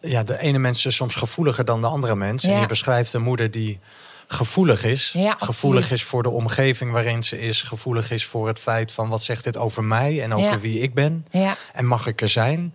ja, 0.00 0.22
de 0.22 0.38
ene 0.40 0.58
mens 0.58 0.86
is 0.86 0.96
soms 0.96 1.14
gevoeliger 1.14 1.64
dan 1.64 1.80
de 1.80 1.86
andere 1.86 2.16
mens. 2.16 2.42
Ja. 2.42 2.54
En 2.54 2.60
je 2.60 2.66
beschrijft 2.66 3.12
een 3.12 3.22
moeder 3.22 3.50
die 3.50 3.78
gevoelig 4.28 4.84
is. 4.84 5.12
Ja, 5.12 5.36
gevoelig 5.38 5.80
absoluut. 5.80 6.00
is 6.00 6.06
voor 6.06 6.22
de 6.22 6.30
omgeving 6.30 6.92
waarin 6.92 7.22
ze 7.22 7.40
is. 7.40 7.62
Gevoelig 7.62 8.10
is 8.10 8.24
voor 8.24 8.46
het 8.46 8.58
feit 8.58 8.92
van 8.92 9.08
wat 9.08 9.22
zegt 9.22 9.44
dit 9.44 9.56
over 9.56 9.84
mij 9.84 10.22
en 10.22 10.34
over 10.34 10.52
Ja. 10.52 10.58
wie 10.58 10.80
ik 10.80 10.94
ben. 10.94 11.26
Ja. 11.30 11.56
En 11.72 11.86
mag 11.86 12.06
ik 12.06 12.20
er 12.20 12.28
zijn? 12.28 12.74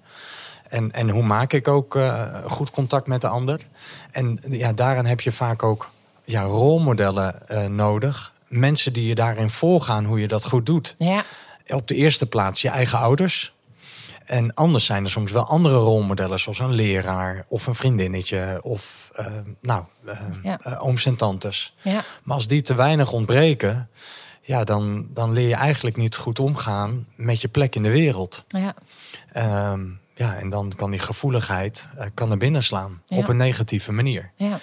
En, 0.70 0.92
en 0.92 1.10
hoe 1.10 1.24
maak 1.24 1.54
ik 1.54 1.68
ook 1.68 1.96
uh, 1.96 2.24
goed 2.46 2.70
contact 2.70 3.08
met 3.08 3.22
de 3.22 3.28
ander? 3.28 3.60
En 4.12 4.40
ja, 4.50 4.74
daarin 4.74 5.06
heb 5.06 5.22
je 5.22 5.32
vaak 5.32 5.64
ook 5.64 5.90
ja, 6.24 6.42
rolmodellen 6.42 7.36
uh, 7.52 7.66
nodig. 7.66 8.32
Mensen 8.48 8.94
die 8.94 9.08
je 9.08 9.16
daarin 9.16 9.50
voorgaan 9.50 10.06
hoe 10.06 10.20
je 10.20 10.28
dat 10.28 10.46
goed 10.46 10.66
doet. 10.66 10.96
Ja. 10.98 11.24
Op 11.68 11.88
de 11.88 11.96
eerste 11.96 12.26
plaats 12.26 12.62
je 12.62 12.70
eigen 12.70 12.98
ouders. 13.00 13.53
En 14.26 14.54
anders 14.54 14.86
zijn 14.86 15.04
er 15.04 15.10
soms 15.12 15.32
wel 15.32 15.46
andere 15.48 15.76
rolmodellen, 15.76 16.40
zoals 16.40 16.60
een 16.60 16.72
leraar 16.74 17.44
of 17.48 17.68
een 17.68 17.76
vriendinnetje 17.76 18.60
of 18.62 19.10
uh, 19.20 19.26
nou, 19.62 19.84
uh, 20.06 20.20
Ja. 20.44 20.60
uh, 20.68 20.86
ooms 20.86 21.06
en 21.06 21.16
tantes. 21.16 21.74
Ja. 21.82 22.02
Maar 22.24 22.36
als 22.36 22.48
die 22.48 22.62
te 22.62 22.76
weinig 22.76 23.12
ontbreken, 23.12 23.90
ja, 24.42 24.64
dan, 24.64 25.08
dan 25.14 25.32
leer 25.34 25.48
je 25.48 25.56
eigenlijk 25.56 25.98
niet 25.98 26.16
goed 26.16 26.40
omgaan 26.40 27.08
met 27.16 27.42
je 27.42 27.48
plek 27.48 27.76
in 27.76 27.84
de 27.84 27.92
wereld. 27.92 28.44
Ja. 28.48 28.74
Ehm, 29.34 29.82
ja, 30.16 30.36
en 30.36 30.50
dan 30.50 30.74
kan 30.76 30.92
die 30.92 31.00
gevoeligheid 31.00 31.88
kan 32.14 32.32
er 32.32 32.38
binnen 32.38 32.64
slaan 32.64 33.02
Ja. 33.06 33.18
op 33.18 33.28
een 33.28 33.38
negatieve 33.38 33.92
manier. 33.92 34.32
Ja. 34.36 34.60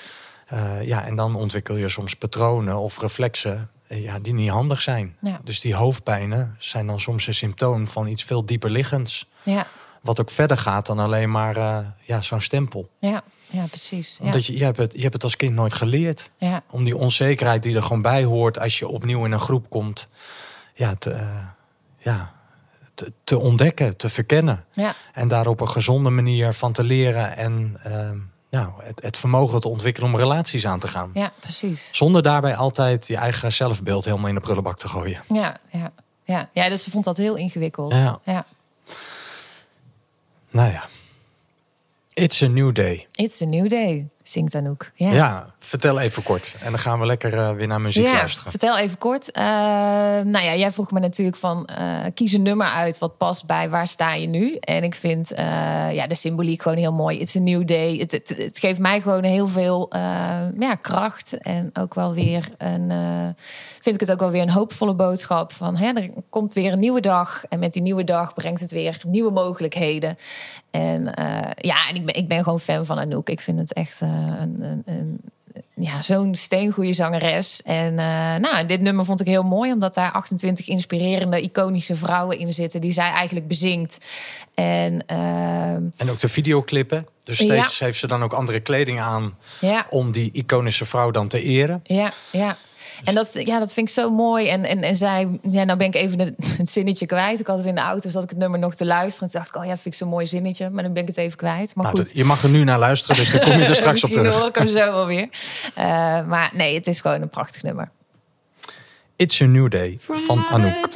Uh, 0.53 0.87
ja, 0.87 1.05
en 1.05 1.17
dan 1.17 1.35
ontwikkel 1.35 1.77
je 1.77 1.89
soms 1.89 2.15
patronen 2.15 2.79
of 2.79 3.01
reflexen 3.01 3.71
uh, 3.89 4.03
ja, 4.03 4.19
die 4.19 4.35
niet 4.35 4.51
handig 4.51 4.83
zijn. 4.83 5.17
Ja. 5.21 5.41
Dus 5.45 5.61
die 5.61 5.75
hoofdpijnen 5.75 6.57
zijn 6.59 6.87
dan 6.87 7.01
soms 7.01 7.27
een 7.27 7.35
symptoom 7.35 7.89
van 7.89 8.07
iets 8.07 8.25
veel 8.25 8.47
dieper 8.47 8.71
liggends. 8.71 9.29
Ja. 9.43 9.67
Wat 10.03 10.21
ook 10.21 10.31
verder 10.31 10.57
gaat 10.57 10.87
dan 10.87 10.99
alleen 10.99 11.31
maar 11.31 11.57
uh, 11.57 11.79
ja, 12.01 12.23
zo'n 12.23 12.41
stempel. 12.41 12.91
Ja. 12.99 13.23
ja, 13.47 13.67
precies. 13.67 14.17
Ja. 14.19 14.25
Omdat 14.25 14.47
je, 14.47 14.59
je, 14.59 14.65
hebt 14.65 14.77
het, 14.77 14.93
je 14.93 15.01
hebt 15.01 15.15
het 15.15 15.25
als 15.25 15.37
kind 15.37 15.55
nooit 15.55 15.75
geleerd. 15.75 16.31
Ja. 16.39 16.63
Om 16.71 16.85
die 16.85 16.97
onzekerheid 16.97 17.63
die 17.63 17.77
er 17.77 17.83
gewoon 17.83 18.03
bij 18.03 18.25
hoort 18.25 18.59
als 18.59 18.79
je 18.79 18.89
opnieuw 18.89 19.25
in 19.25 19.33
een 19.33 19.41
groep 19.41 19.71
komt, 19.71 20.09
ja, 20.75 20.95
te, 20.95 21.11
uh, 21.11 21.47
ja, 21.99 22.35
te, 22.95 23.13
te, 23.25 23.39
ontdekken, 23.39 23.97
te 23.97 24.09
verkennen. 24.09 24.65
Ja. 24.73 24.95
En 25.13 25.29
daar 25.29 25.47
op 25.47 25.61
een 25.61 25.69
gezonde 25.69 26.11
manier 26.11 26.53
van 26.53 26.73
te 26.73 26.83
leren 26.83 27.37
en 27.37 27.81
uh, 27.87 28.11
nou, 28.51 28.73
het, 28.77 29.03
het 29.03 29.17
vermogen 29.17 29.61
te 29.61 29.69
ontwikkelen 29.69 30.11
om 30.13 30.17
relaties 30.17 30.67
aan 30.67 30.79
te 30.79 30.89
gaan. 30.89 31.11
ja, 31.15 31.33
precies. 31.41 31.91
Zonder 31.93 32.23
daarbij 32.23 32.57
altijd 32.57 33.07
je 33.07 33.17
eigen 33.17 33.53
zelfbeeld 33.53 34.05
helemaal 34.05 34.29
in 34.29 34.35
de 34.35 34.41
prullenbak 34.41 34.79
te 34.79 34.89
gooien. 34.89 35.23
Ja, 35.27 35.57
ja. 35.71 35.93
Ja, 36.25 36.49
ja 36.53 36.69
dus 36.69 36.83
ze 36.83 36.91
vond 36.91 37.05
dat 37.05 37.17
heel 37.17 37.37
ingewikkeld. 37.37 37.95
Ja. 37.95 38.21
ja. 38.25 38.47
Nou 40.51 40.71
ja, 40.71 40.89
it's 42.15 42.43
a 42.43 42.47
new 42.47 42.75
day. 42.75 43.07
It's 43.13 43.43
a 43.43 43.47
new 43.47 43.69
day. 43.69 44.09
Zingt 44.31 44.55
Anouk. 44.55 44.91
Ja. 44.95 45.13
Ja. 45.13 45.47
vertel 45.59 46.01
even 46.01 46.23
kort. 46.23 46.57
En 46.63 46.71
dan 46.71 46.79
gaan 46.79 47.01
we 47.01 47.07
lekker 47.07 47.39
eh, 47.39 47.53
weer 47.53 47.67
naar 47.67 47.81
muziek 47.81 48.05
Ja, 48.05 48.13
luisteren. 48.13 48.51
vertel 48.51 48.79
even 48.79 48.99
kort. 48.99 49.31
Eh, 49.31 49.45
nou 49.45 50.41
ja, 50.45 50.55
jij 50.55 50.73
vroeg 50.73 50.91
me 50.91 51.01
natuurlijk 51.01 51.37
van 51.37 51.67
eh, 51.67 51.87
kies 52.15 52.33
een 52.33 52.43
nummer 52.43 52.67
uit 52.67 52.99
wat 52.99 53.17
past 53.17 53.47
bij 53.47 53.71
waar 53.71 53.87
sta 53.87 54.15
je 54.15 54.27
nu. 54.27 54.57
En 54.57 54.85
ik 54.85 54.95
vind 54.95 55.33
ja, 55.93 56.07
de 56.07 56.15
symboliek 56.15 56.63
gewoon 56.63 56.79
heel 56.79 56.93
mooi. 56.93 57.19
It's 57.19 57.37
a 57.37 57.41
new 57.41 57.67
day. 57.67 57.97
Het, 57.97 58.13
het, 58.13 58.29
het 58.37 58.59
geeft 58.59 58.79
mij 58.79 59.01
gewoon 59.01 59.25
heel 59.25 59.47
veel 59.47 59.89
ja, 60.59 60.75
kracht 60.81 61.39
en 61.39 61.71
ook 61.73 61.95
wel 61.95 62.15
weer 62.15 62.49
een. 62.59 62.91
vind 63.81 63.95
ik 63.95 64.01
het 64.01 64.13
ook 64.13 64.21
wel 64.21 64.31
weer 64.31 64.43
een 64.43 64.51
hoopvolle 64.51 64.95
boodschap 64.95 65.53
van 65.53 65.77
hè, 65.77 65.93
er 65.93 66.11
komt 66.29 66.55
weer 66.55 66.73
een 66.73 66.79
nieuwe 66.79 67.01
dag 67.01 67.45
en 67.49 67.59
met 67.59 67.73
die 67.73 67.83
nieuwe 67.83 68.05
dag 68.05 68.35
brengt 68.35 68.61
het 68.61 68.71
weer 68.71 69.01
nieuwe 69.07 69.31
mogelijkheden. 69.31 70.17
En 70.71 71.03
ja, 71.57 71.89
en 71.89 71.95
ik 71.95 72.05
ben, 72.05 72.15
ik 72.15 72.29
ben 72.29 72.43
gewoon 72.43 72.61
fan 72.61 72.87
van 72.87 72.99
Anouk. 72.99 73.29
Ik 73.29 73.41
vind 73.41 73.59
het 73.59 73.73
echt 73.73 74.01
een, 74.21 74.63
een, 74.63 74.83
een 74.85 75.21
ja, 75.75 76.03
zo'n 76.03 76.35
steengoede 76.35 76.93
zangeres. 76.93 77.63
En 77.63 77.99
eh, 77.99 78.35
nou, 78.37 78.67
dit 78.67 78.81
nummer 78.81 79.05
vond 79.05 79.21
ik 79.21 79.27
heel 79.27 79.43
mooi, 79.43 79.73
omdat 79.73 79.95
daar 79.95 80.13
28 80.13 80.69
inspirerende, 80.69 81.41
iconische 81.41 81.97
vrouwen 81.97 82.39
in 82.39 82.53
zitten 82.53 82.81
die 82.81 82.93
zij 82.93 83.11
eigenlijk 83.11 83.49
bezingt. 83.49 83.99
En 84.55 85.07
ehm, 85.07 85.83
En 85.97 86.11
ook 86.11 86.19
de 86.19 86.29
videoclippen. 86.29 87.07
Dus 87.25 87.39
steeds 87.39 87.79
heeft 87.79 87.99
ze 87.99 88.07
dan 88.07 88.23
ook 88.23 88.33
andere 88.33 88.61
kleding 88.61 89.01
aan 89.01 89.37
ja, 89.61 89.87
om 89.91 90.13
die 90.13 90.31
iconische 90.33 90.85
vrouw 90.85 91.11
dan 91.11 91.29
te 91.29 91.43
eren. 91.43 91.81
ja, 91.85 92.13
ja. 92.31 92.57
En 93.05 93.15
dat, 93.15 93.31
ja, 93.45 93.59
dat 93.59 93.73
vind 93.73 93.89
ik 93.89 93.95
zo 93.95 94.11
mooi. 94.11 94.49
En, 94.49 94.65
en, 94.65 94.83
en 94.83 94.97
zij, 94.97 95.29
ja, 95.51 95.65
nou 95.65 95.79
ben 95.79 95.87
ik 95.87 95.95
even 95.95 96.19
het, 96.19 96.35
het 96.59 96.71
zinnetje 96.71 97.07
kwijt. 97.07 97.41
Ik 97.41 97.47
had 97.47 97.57
het 97.57 97.67
in 97.67 97.75
de 97.75 97.81
auto, 97.81 98.09
zat 98.09 98.23
ik 98.23 98.29
het 98.31 98.39
nummer 98.39 98.59
nog 98.59 98.75
te 98.75 98.87
luisteren. 98.87 99.27
En 99.27 99.33
toen 99.33 99.41
dacht 99.43 99.55
ik, 99.55 99.61
oh 99.63 99.69
ja, 99.69 99.73
vind 99.77 99.87
ik 99.87 100.01
zo'n 100.01 100.09
mooi 100.09 100.27
zinnetje. 100.27 100.71
Maar 100.71 100.83
dan 100.83 100.93
ben 100.93 101.03
ik 101.03 101.09
het 101.09 101.17
even 101.17 101.37
kwijt. 101.37 101.75
Maar 101.75 101.85
Nou, 101.85 101.97
goed. 101.97 102.07
dat- 102.07 102.17
je 102.17 102.25
mag 102.25 102.43
er 102.43 102.51
nu 102.51 102.65
naar 102.65 102.79
luisteren, 102.79 103.17
dus 103.17 103.33
dan 103.33 103.41
kom 103.41 103.53
je 103.53 103.65
er 103.65 103.75
straks 103.85 103.87
op 104.05 104.11
Misschien 104.11 104.15
terug. 104.15 104.35
hoor 104.35 104.49
ik 104.49 104.55
hem 104.55 104.69
zo 104.69 104.93
wel 104.93 105.07
weer. 105.07 105.29
Eh, 105.75 105.85
maar 106.27 106.51
nee, 106.55 106.75
het 106.75 106.87
is 106.87 107.01
gewoon 107.01 107.23
een 107.23 107.31
prachtig 107.31 107.63
nummer. 107.63 107.91
It's 109.17 109.41
a 109.43 109.45
New 109.47 109.71
Day 109.71 109.97
van 110.01 110.45
Anouk. 110.51 110.89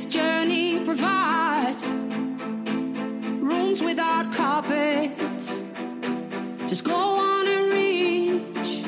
This 0.00 0.14
journey 0.14 0.80
provides 0.82 1.92
rooms 3.48 3.82
without 3.82 4.32
carpets. 4.32 5.62
Just 6.66 6.84
go 6.84 6.94
on 6.94 7.46
and 7.46 7.70
reach 7.70 8.82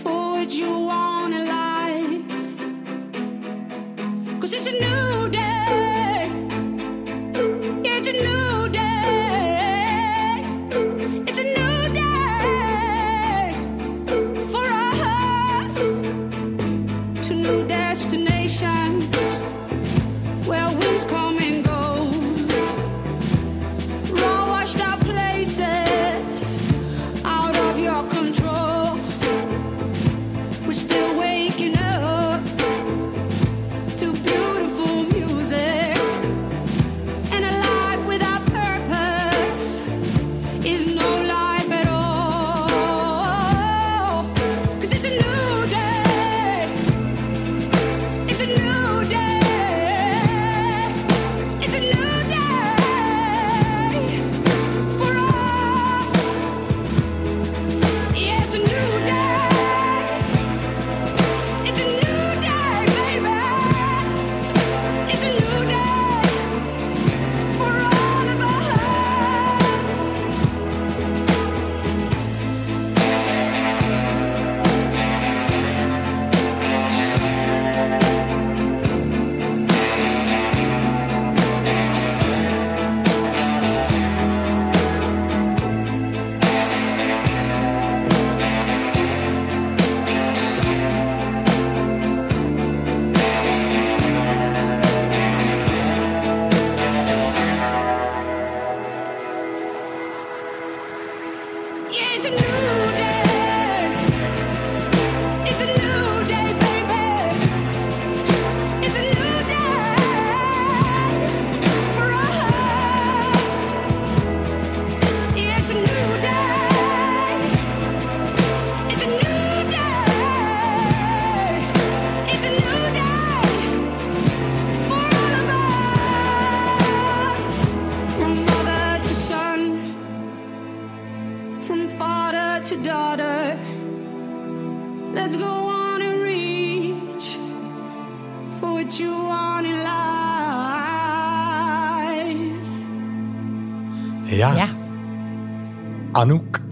for 0.00 0.34
what 0.34 0.52
you 0.54 0.78
want 0.78 1.34
in 1.34 1.44
life. 1.48 2.60
Cause 4.40 4.52
it's 4.52 4.68
a 4.68 4.76
new 4.86 5.28
day. 5.28 6.30
Yeah, 7.82 7.98
it's 7.98 8.08
a 8.08 8.12
new 8.12 8.68
day. 8.68 9.24
It's 11.26 11.40
a 11.40 11.46
new 11.58 11.88
day 12.00 13.54
for 14.52 14.66
us 14.86 16.00
to 17.26 17.34
new 17.34 17.66
destinations 17.66 19.17
Sometimes 20.98 21.12
call 21.12 21.32
me. 21.32 21.37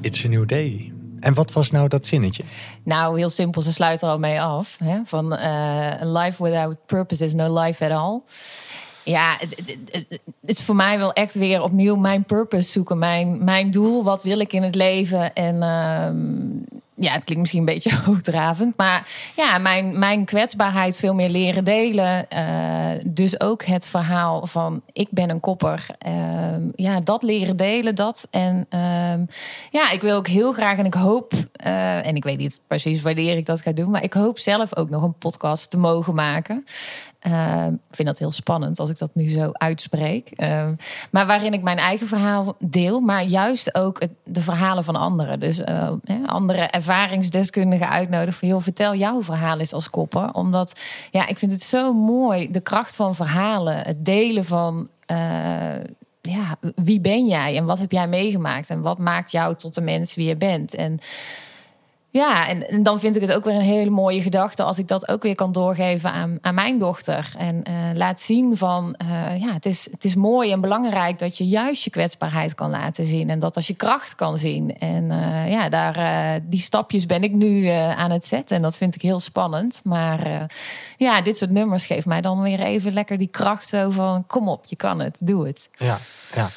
It's 0.06 0.24
a 0.24 0.28
New 0.28 0.46
Day. 0.46 0.92
En 1.20 1.34
wat 1.34 1.52
was 1.52 1.70
nou 1.70 1.88
dat 1.88 2.06
zinnetje? 2.06 2.42
Nou, 2.82 3.18
heel 3.18 3.28
simpel, 3.28 3.62
ze 3.62 3.72
sluit 3.72 4.02
er 4.02 4.08
al 4.08 4.18
mee 4.18 4.40
af. 4.40 4.76
Hè? 4.84 4.98
Van 5.04 5.36
eh, 5.36 6.00
a 6.00 6.04
life 6.04 6.42
without 6.42 6.76
purpose 6.86 7.24
is 7.24 7.34
no 7.34 7.60
life 7.60 7.84
at 7.84 7.90
all. 7.90 8.20
Ja, 9.04 9.36
het 9.38 10.58
is 10.58 10.64
voor 10.64 10.76
mij 10.76 10.98
wel 10.98 11.12
echt 11.12 11.34
weer 11.34 11.62
opnieuw 11.62 11.96
mijn 11.96 12.24
purpose 12.24 12.70
zoeken. 12.70 12.98
Mijn, 12.98 13.44
mijn 13.44 13.70
doel, 13.70 14.04
wat 14.04 14.22
wil 14.22 14.38
ik 14.38 14.52
in 14.52 14.62
het 14.62 14.74
leven? 14.74 15.32
En 15.32 15.62
ehm, 15.62 16.55
ja, 16.96 17.12
het 17.12 17.24
klinkt 17.24 17.42
misschien 17.42 17.60
een 17.60 17.74
beetje 17.74 17.96
hoogdravend. 18.04 18.76
Maar 18.76 19.08
ja, 19.36 19.58
mijn, 19.58 19.98
mijn 19.98 20.24
kwetsbaarheid 20.24 20.96
veel 20.96 21.14
meer 21.14 21.28
leren 21.28 21.64
delen. 21.64 22.28
Eh, 22.28 23.00
dus 23.06 23.40
ook 23.40 23.64
het 23.64 23.86
verhaal 23.86 24.46
van 24.46 24.82
ik 24.92 25.08
ben 25.10 25.30
een 25.30 25.40
kopper. 25.40 25.86
Ehm, 25.98 26.62
ja, 26.74 27.00
dat 27.00 27.22
leren 27.22 27.56
delen, 27.56 27.94
dat. 27.94 28.28
En 28.30 28.66
ehm, 28.68 29.24
ja, 29.70 29.90
ik 29.90 30.00
wil 30.00 30.16
ook 30.16 30.28
heel 30.28 30.52
graag 30.52 30.78
en 30.78 30.84
ik 30.84 30.94
hoop... 30.94 31.32
eh, 31.52 32.06
en 32.06 32.16
ik 32.16 32.24
weet 32.24 32.38
niet 32.38 32.60
precies 32.66 33.02
wanneer 33.02 33.36
ik 33.36 33.46
dat 33.46 33.60
ga 33.60 33.72
doen... 33.72 33.90
maar 33.90 34.02
ik 34.02 34.12
hoop 34.12 34.38
zelf 34.38 34.76
ook 34.76 34.90
nog 34.90 35.02
een 35.02 35.18
podcast 35.18 35.70
te 35.70 35.78
mogen 35.78 36.14
maken... 36.14 36.64
Ehm, 37.26 37.72
ik 37.72 37.94
vind 37.94 38.08
dat 38.08 38.18
heel 38.18 38.32
spannend 38.32 38.80
als 38.80 38.90
ik 38.90 38.98
dat 38.98 39.10
nu 39.14 39.28
zo 39.28 39.50
uitspreek. 39.52 40.30
Ehm, 40.30 40.74
maar 41.10 41.26
waarin 41.26 41.52
ik 41.52 41.62
mijn 41.62 41.78
eigen 41.78 42.06
verhaal 42.06 42.56
deel, 42.58 43.00
maar 43.00 43.22
juist 43.22 43.74
ook 43.74 44.00
de 44.24 44.40
verhalen 44.40 44.84
van 44.84 44.96
anderen. 44.96 45.40
Dus 45.40 45.60
eh, 45.60 45.90
andere 46.26 46.58
ervaringsdeskundigen 46.58 47.88
uitnodigen. 47.88 48.38
Van, 48.38 48.48
joh, 48.48 48.60
vertel 48.60 48.94
jouw 48.94 49.22
verhaal 49.22 49.58
eens 49.58 49.72
als 49.72 49.90
kopper. 49.90 50.32
Omdat 50.32 50.80
ja, 51.10 51.26
ik 51.28 51.38
vind 51.38 51.52
het 51.52 51.62
zo 51.62 51.92
mooi, 51.92 52.50
de 52.50 52.60
kracht 52.60 52.96
van 52.96 53.14
verhalen. 53.14 53.76
Het 53.76 54.04
delen 54.04 54.44
van. 54.44 54.88
eh, 55.06 55.16
ja, 56.20 56.56
wie 56.74 57.00
ben 57.00 57.26
jij 57.26 57.56
en 57.56 57.64
wat 57.64 57.78
heb 57.78 57.92
jij 57.92 58.08
meegemaakt 58.08 58.70
en 58.70 58.80
wat 58.80 58.98
maakt 58.98 59.30
jou 59.30 59.54
tot 59.54 59.74
de 59.74 59.80
mens 59.80 60.14
wie 60.14 60.28
je 60.28 60.36
bent? 60.36 60.74
En 60.74 60.98
Ja, 62.16 62.48
en, 62.48 62.68
en 62.68 62.82
dan 62.82 63.00
vind 63.00 63.16
ik 63.16 63.22
het 63.22 63.32
ook 63.32 63.44
weer 63.44 63.54
een 63.54 63.60
hele 63.60 63.90
mooie 63.90 64.22
gedachte 64.22 64.62
als 64.62 64.78
ik 64.78 64.88
dat 64.88 65.08
ook 65.08 65.22
weer 65.22 65.34
kan 65.34 65.52
doorgeven 65.52 66.12
aan, 66.12 66.38
aan 66.40 66.54
mijn 66.54 66.78
dochter. 66.78 67.32
En 67.38 67.62
eh, 67.62 67.74
laat 67.94 68.20
zien 68.20 68.56
van, 68.56 68.94
eh, 68.94 69.40
ja, 69.40 69.52
het 69.52 69.66
is, 69.66 69.88
het 69.90 70.04
is 70.04 70.14
mooi 70.14 70.52
en 70.52 70.60
belangrijk 70.60 71.18
dat 71.18 71.38
je 71.38 71.46
juist 71.46 71.84
je 71.84 71.90
kwetsbaarheid 71.90 72.54
kan 72.54 72.70
laten 72.70 73.04
zien. 73.04 73.30
En 73.30 73.38
dat 73.38 73.56
als 73.56 73.66
je 73.66 73.74
kracht 73.74 74.14
kan 74.14 74.38
zien. 74.38 74.78
En 74.78 75.10
eh, 75.10 75.50
ja, 75.50 75.68
daar, 75.68 76.40
die 76.42 76.60
stapjes 76.60 77.06
ben 77.06 77.22
ik 77.22 77.32
nu 77.32 77.66
aan 77.68 78.10
het 78.10 78.24
zetten. 78.24 78.56
En 78.56 78.62
dat 78.62 78.76
vind 78.76 78.94
ik 78.94 79.02
heel 79.02 79.20
spannend. 79.20 79.80
Maar 79.84 80.46
ja, 80.96 81.22
dit 81.22 81.36
soort 81.36 81.50
nummers 81.50 81.86
geeft 81.86 82.06
mij 82.06 82.20
dan 82.20 82.42
weer 82.42 82.60
even 82.60 82.92
lekker 82.92 83.18
die 83.18 83.28
kracht 83.28 83.68
zo 83.68 83.90
van, 83.90 84.26
kom 84.26 84.48
op, 84.48 84.64
je 84.66 84.76
kan 84.76 85.00
het, 85.00 85.16
doe 85.20 85.46
het. 85.46 85.68
Ja, 85.76 85.98
ja. 86.34 86.48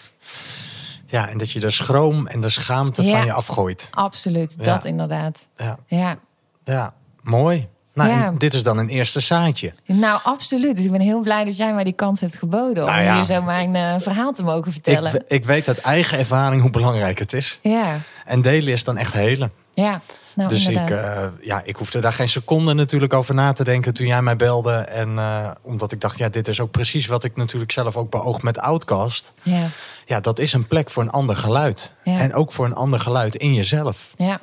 Ja, 1.09 1.29
en 1.29 1.37
dat 1.37 1.51
je 1.51 1.59
de 1.59 1.69
schroom 1.69 2.27
en 2.27 2.41
de 2.41 2.49
schaamte 2.49 3.03
Ja. 3.03 3.17
van 3.17 3.25
je 3.25 3.33
afgooit. 3.33 3.87
Absoluut, 3.91 4.55
Ja. 4.57 4.63
dat 4.63 4.85
inderdaad. 4.85 5.47
Ja, 5.55 5.77
Ja. 5.87 6.17
ja. 6.63 6.93
mooi. 7.21 7.67
Nou, 7.93 8.09
Ja. 8.09 8.31
dit 8.37 8.53
is 8.53 8.63
dan 8.63 8.77
een 8.77 8.89
eerste 8.89 9.19
zaadje. 9.19 9.73
Nou, 9.85 10.19
absoluut. 10.23 10.75
Dus 10.75 10.85
ik 10.85 10.91
ben 10.91 11.01
heel 11.01 11.19
blij 11.21 11.45
dat 11.45 11.57
jij 11.57 11.73
mij 11.73 11.83
die 11.83 11.93
kans 11.93 12.21
hebt 12.21 12.35
geboden 12.35 12.83
om 12.83 12.89
Nou 12.89 13.01
ja. 13.03 13.15
hier 13.15 13.23
zo 13.23 13.41
mijn 13.41 13.75
eh, 13.75 13.95
verhaal 13.99 14.31
te 14.33 14.43
mogen 14.43 14.67
Ik, 14.67 14.73
vertellen. 14.73 15.11
we- 15.11 15.25
ik 15.27 15.45
weet 15.45 15.67
uit 15.67 15.79
eigen 15.79 16.17
ervaring 16.17 16.61
hoe 16.61 16.71
belangrijk 16.71 17.19
het 17.19 17.33
is. 17.33 17.59
Ja, 17.61 17.99
En 18.25 18.41
delen 18.41 18.73
is 18.73 18.83
dan 18.83 18.97
echt 18.97 19.13
helen. 19.13 19.51
ja. 19.73 20.01
Nou, 20.39 20.51
dus 20.51 20.67
ik, 20.67 20.89
eh, 20.89 21.25
ja, 21.41 21.61
ik 21.65 21.75
hoefde 21.75 21.99
daar 21.99 22.13
geen 22.13 22.29
seconde 22.29 22.73
natuurlijk 22.73 23.13
over 23.13 23.33
na 23.33 23.51
te 23.51 23.63
denken 23.63 23.93
toen 23.93 24.07
jij 24.07 24.21
mij 24.21 24.35
belde. 24.35 24.73
En 24.73 25.17
eh, 25.17 25.51
omdat 25.61 25.91
ik 25.91 26.01
dacht, 26.01 26.17
ja, 26.17 26.29
dit 26.29 26.47
is 26.47 26.59
ook 26.59 26.71
precies 26.71 27.07
wat 27.07 27.23
ik 27.23 27.35
natuurlijk 27.35 27.71
zelf 27.71 27.95
ook 27.97 28.09
beoog 28.09 28.41
met 28.41 28.59
Outcast. 28.59 29.31
ja, 29.43 29.67
Ja, 30.05 30.19
dat 30.19 30.39
is 30.39 30.53
een 30.53 30.67
plek 30.67 30.89
voor 30.89 31.03
een 31.03 31.09
ander 31.09 31.35
geluid. 31.35 31.93
Ja. 32.03 32.19
En 32.19 32.33
ook 32.33 32.51
voor 32.51 32.65
een 32.65 32.73
ander 32.73 32.99
geluid 32.99 33.35
in 33.35 33.53
jezelf. 33.53 34.13
ja, 34.15 34.41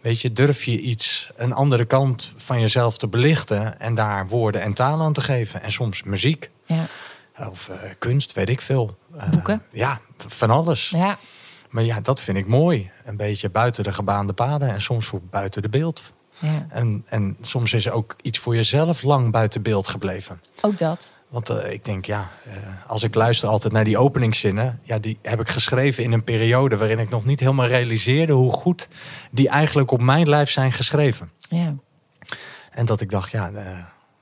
Weet 0.00 0.20
je, 0.20 0.32
durf 0.32 0.64
je 0.64 0.80
iets, 0.80 1.30
een 1.36 1.52
andere 1.52 1.84
kant 1.84 2.34
van 2.36 2.60
jezelf 2.60 2.98
te 2.98 3.08
belichten 3.08 3.80
en 3.80 3.94
daar 3.94 4.26
woorden 4.26 4.60
en 4.60 4.74
taal 4.74 5.02
aan 5.02 5.12
te 5.12 5.20
geven. 5.20 5.62
En 5.62 5.72
soms 5.72 6.02
muziek 6.02 6.50
ja, 6.66 6.86
of 7.50 7.68
eh, 7.68 7.90
kunst, 7.98 8.32
weet 8.32 8.48
ik 8.48 8.60
veel. 8.60 8.98
Boeken. 9.30 9.62
Ja, 9.72 10.00
van 10.26 10.50
alles. 10.50 10.88
ja, 10.88 11.18
Maar 11.76 11.84
ja, 11.84 12.00
dat 12.00 12.20
vind 12.20 12.38
ik 12.38 12.46
mooi. 12.46 12.90
Een 13.04 13.16
beetje 13.16 13.50
buiten 13.50 13.84
de 13.84 13.92
gebaande 13.92 14.32
paden 14.32 14.68
en 14.68 14.80
soms 14.80 15.06
voor 15.06 15.20
buiten 15.22 15.62
de 15.62 15.68
beeld. 15.68 16.12
ja. 16.38 16.66
En, 16.68 17.04
en 17.08 17.36
soms 17.40 17.72
is 17.72 17.86
er 17.86 17.92
ook 17.92 18.16
iets 18.22 18.38
voor 18.38 18.54
jezelf 18.54 19.02
lang 19.02 19.32
buiten 19.32 19.62
beeld 19.62 19.88
gebleven. 19.88 20.40
Ook 20.60 20.78
dat. 20.78 21.12
Want 21.28 21.50
eh, 21.50 21.72
ik 21.72 21.84
denk, 21.84 22.04
ja, 22.04 22.30
eh, 22.44 22.56
als 22.86 23.02
ik 23.02 23.14
luister 23.14 23.48
altijd 23.48 23.72
naar 23.72 23.84
die 23.84 23.98
openingszinnen, 23.98 24.80
ja, 24.82 24.98
die 24.98 25.18
heb 25.22 25.40
ik 25.40 25.48
geschreven 25.48 26.04
in 26.04 26.12
een 26.12 26.24
periode 26.24 26.76
waarin 26.76 26.98
ik 26.98 27.10
nog 27.10 27.24
niet 27.24 27.40
helemaal 27.40 27.66
realiseerde 27.66 28.32
hoe 28.32 28.52
goed 28.52 28.88
die 29.30 29.48
eigenlijk 29.48 29.90
op 29.90 30.00
mijn 30.00 30.28
lijf 30.28 30.50
zijn 30.50 30.72
geschreven. 30.72 31.30
Ja, 31.38 31.74
En 32.70 32.86
dat 32.86 33.00
ik 33.00 33.10
dacht, 33.10 33.30
ja, 33.30 33.50
eh, 33.50 33.78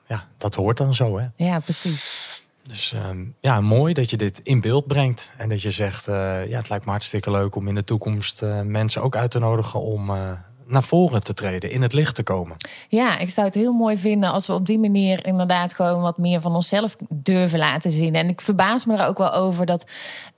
ja 0.06 0.28
dat 0.38 0.54
hoort 0.54 0.76
dan 0.76 0.94
zo, 0.94 1.18
hè. 1.18 1.26
ja 1.36 1.60
precies. 1.60 2.33
Dus 2.68 2.92
ehm, 2.92 3.24
ja, 3.40 3.60
mooi 3.60 3.94
dat 3.94 4.10
je 4.10 4.16
dit 4.16 4.40
in 4.42 4.60
beeld 4.60 4.86
brengt. 4.86 5.30
En 5.36 5.48
dat 5.48 5.62
je 5.62 5.70
zegt, 5.70 6.08
eh, 6.08 6.48
ja, 6.48 6.58
het 6.58 6.68
lijkt 6.68 6.84
me 6.84 6.90
hartstikke 6.90 7.30
leuk 7.30 7.54
om 7.54 7.68
in 7.68 7.74
de 7.74 7.84
toekomst 7.84 8.42
eh, 8.42 8.60
mensen 8.60 9.02
ook 9.02 9.16
uit 9.16 9.30
te 9.30 9.38
nodigen 9.38 9.80
om 9.80 10.10
eh, 10.10 10.32
naar 10.66 10.82
voren 10.82 11.22
te 11.22 11.34
treden, 11.34 11.70
in 11.70 11.82
het 11.82 11.92
licht 11.92 12.14
te 12.14 12.22
komen. 12.22 12.56
Ja, 12.88 13.18
ik 13.18 13.30
zou 13.30 13.46
het 13.46 13.54
heel 13.54 13.72
mooi 13.72 13.96
vinden 13.96 14.32
als 14.32 14.46
we 14.46 14.52
op 14.52 14.66
die 14.66 14.78
manier 14.78 15.26
inderdaad 15.26 15.74
gewoon 15.74 16.00
wat 16.00 16.18
meer 16.18 16.40
van 16.40 16.54
onszelf 16.54 16.96
durven 17.08 17.58
laten 17.58 17.90
zien. 17.90 18.14
En 18.14 18.28
ik 18.28 18.40
verbaas 18.40 18.84
me 18.84 18.96
er 18.96 19.06
ook 19.06 19.18
wel 19.18 19.32
over 19.32 19.66
dat, 19.66 19.86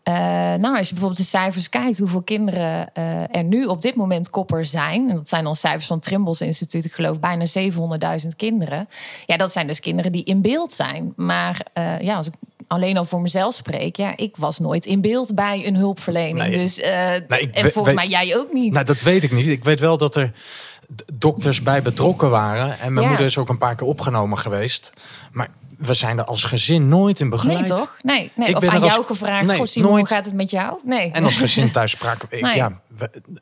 eh, 0.03 0.15
nou, 0.55 0.77
als 0.77 0.87
je 0.87 0.93
bijvoorbeeld 0.93 1.21
de 1.21 1.27
cijfers 1.27 1.69
kijkt, 1.69 1.99
hoeveel 1.99 2.23
kinderen 2.23 2.95
eh, 2.95 3.37
er 3.37 3.45
nu 3.45 3.65
op 3.65 3.83
dit 3.83 3.95
moment 3.95 4.31
kopper 4.31 4.65
zijn. 4.65 5.09
En 5.09 5.15
dat 5.15 5.29
zijn 5.29 5.45
dan 5.45 5.57
cijfers 5.57 5.87
van 5.87 6.01
Trimbos 6.01 6.41
Instituut, 6.41 6.85
ik 6.85 6.93
geloof 6.93 7.21
bijna 7.21 7.47
700.000 7.47 8.37
kinderen. 8.37 8.89
Ja, 9.27 9.37
dat 9.37 9.53
zijn 9.53 9.67
dus 9.67 9.81
kinderen 9.81 10.13
die 10.13 10.25
in 10.25 10.43
beeld 10.43 10.73
zijn. 10.73 11.13
Maar 11.17 11.67
eh, 11.73 12.01
ja, 12.01 12.17
als 12.17 12.27
ik 12.27 12.35
alleen 12.67 12.97
al 12.97 13.05
voor 13.05 13.21
mezelf 13.21 13.55
spreek, 13.55 13.97
ja, 13.97 14.17
ik 14.17 14.37
was 14.37 14.59
nooit 14.59 14.85
in 14.85 15.01
beeld 15.01 15.35
bij 15.35 15.67
een 15.67 15.77
hulpverlening. 15.77 16.39
Nee. 16.39 16.57
dus, 16.59 16.77
Nee, 17.29 17.41
ik 17.41 17.55
en 17.55 17.65
we- 17.65 17.71
volgens 17.71 17.95
mij 17.95 18.09
jij 18.09 18.37
ook 18.37 18.53
niet. 18.53 18.73
Nou, 18.73 18.85
dat 18.85 19.01
weet 19.01 19.23
ik 19.23 19.33
niet. 19.33 19.47
Ik 19.47 19.65
weet 19.65 19.81
wel 19.81 19.97
dat 19.99 20.17
er 20.17 20.33
dokters 21.15 21.63
bij 21.63 21.83
betrokken 21.83 22.31
waren. 22.31 22.79
En 22.79 22.93
mijn 22.93 23.03
Ja. 23.05 23.09
moeder 23.09 23.27
is 23.27 23.39
ook 23.39 23.49
een 23.49 23.59
paar 23.59 23.75
keer 23.75 23.87
opgenomen 23.87 24.39
geweest. 24.39 24.93
Maar 25.33 25.49
we 25.77 25.95
zijn 25.95 26.19
er 26.19 26.25
als 26.25 26.43
gezin 26.45 26.89
nooit 26.89 27.21
in 27.21 27.29
begeleid. 27.31 27.59
Nee, 27.59 27.69
toch? 27.69 27.97
Nee, 28.03 28.33
nee. 28.35 28.49
Ik 28.49 28.55
of 28.55 28.61
ben 28.61 28.71
aan 28.71 28.77
er 28.77 28.83
als- 28.83 28.93
jou 28.93 29.05
gevraagd, 29.05 29.47
Nee, 29.47 29.67
Simon, 29.67 29.91
nooit. 29.91 30.07
hoe 30.09 30.17
gaat 30.17 30.25
het 30.25 30.35
met 30.35 30.51
jou? 30.51 30.81
Nee. 30.85 31.11
En 31.11 31.25
als 31.25 31.37
gezin 31.37 31.71
thuis 31.71 31.91
spraken 31.91 32.29
ik- 32.31 32.41
Nee. 32.47 32.55
ja, 32.55 32.81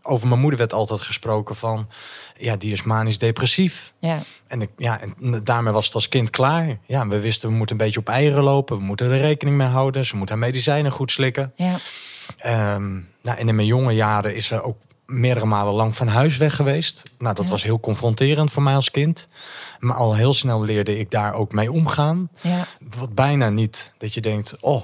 over 0.03 0.29
mijn 0.29 0.41
moeder 0.41 0.59
werd 0.59 0.73
altijd 0.73 1.01
gesproken 1.01 1.57
van, 1.57 1.89
ja, 2.37 2.57
die 2.57 2.73
is 2.73 2.83
manisch 2.83 3.19
depressief. 3.19 3.93
Ja, 3.99 4.19
En, 4.47 4.63
ik, 4.63 4.71
ja, 4.77 5.01
en 5.01 5.41
daarmee 5.45 5.73
was 5.73 5.87
het 5.87 5.95
als 5.95 6.09
kind 6.09 6.31
klaar. 6.31 6.79
Ja, 6.87 7.09
we 7.09 7.21
wisten, 7.21 7.49
we 7.49 7.55
moeten 7.55 7.77
een 7.79 7.85
beetje 7.85 8.01
op 8.01 8.09
eieren 8.09 8.43
lopen. 8.43 8.77
We 8.77 8.83
moeten 8.83 9.11
er 9.11 9.21
rekening 9.21 9.57
mee 9.57 9.67
houden. 9.69 10.05
Ze 10.05 10.17
moet 10.17 10.29
haar 10.29 10.39
medicijnen 10.39 10.91
goed 10.93 11.11
slikken. 11.13 11.53
ja, 11.57 11.77
Ehm, 12.39 12.93
nou, 13.23 13.39
en 13.39 13.49
in 13.49 13.55
mijn 13.55 13.67
jonge 13.67 13.93
jaren 13.93 14.35
is 14.35 14.47
ze 14.47 14.61
ook 14.63 14.77
meerdere 15.07 15.47
malen 15.47 15.75
lang 15.75 15.97
van 15.97 16.09
huis 16.09 16.37
weg 16.37 16.57
geweest. 16.57 17.03
Nou, 17.19 17.35
dat 17.35 17.45
Ja. 17.45 17.51
was 17.51 17.63
heel 17.63 17.81
confronterend 17.81 18.53
voor 18.53 18.63
mij 18.63 18.75
als 18.75 18.91
kind. 18.91 19.29
Maar 19.79 19.97
al 19.97 20.15
heel 20.15 20.35
snel 20.35 20.63
leerde 20.63 20.99
ik 20.99 21.11
daar 21.11 21.35
ook 21.35 21.53
mee 21.53 21.73
omgaan. 21.73 22.29
ja, 22.41 22.67
Wat 22.99 23.15
bijna 23.15 23.49
niet 23.49 23.93
dat 23.99 24.15
je 24.15 24.21
denkt, 24.21 24.57
oh, 24.61 24.83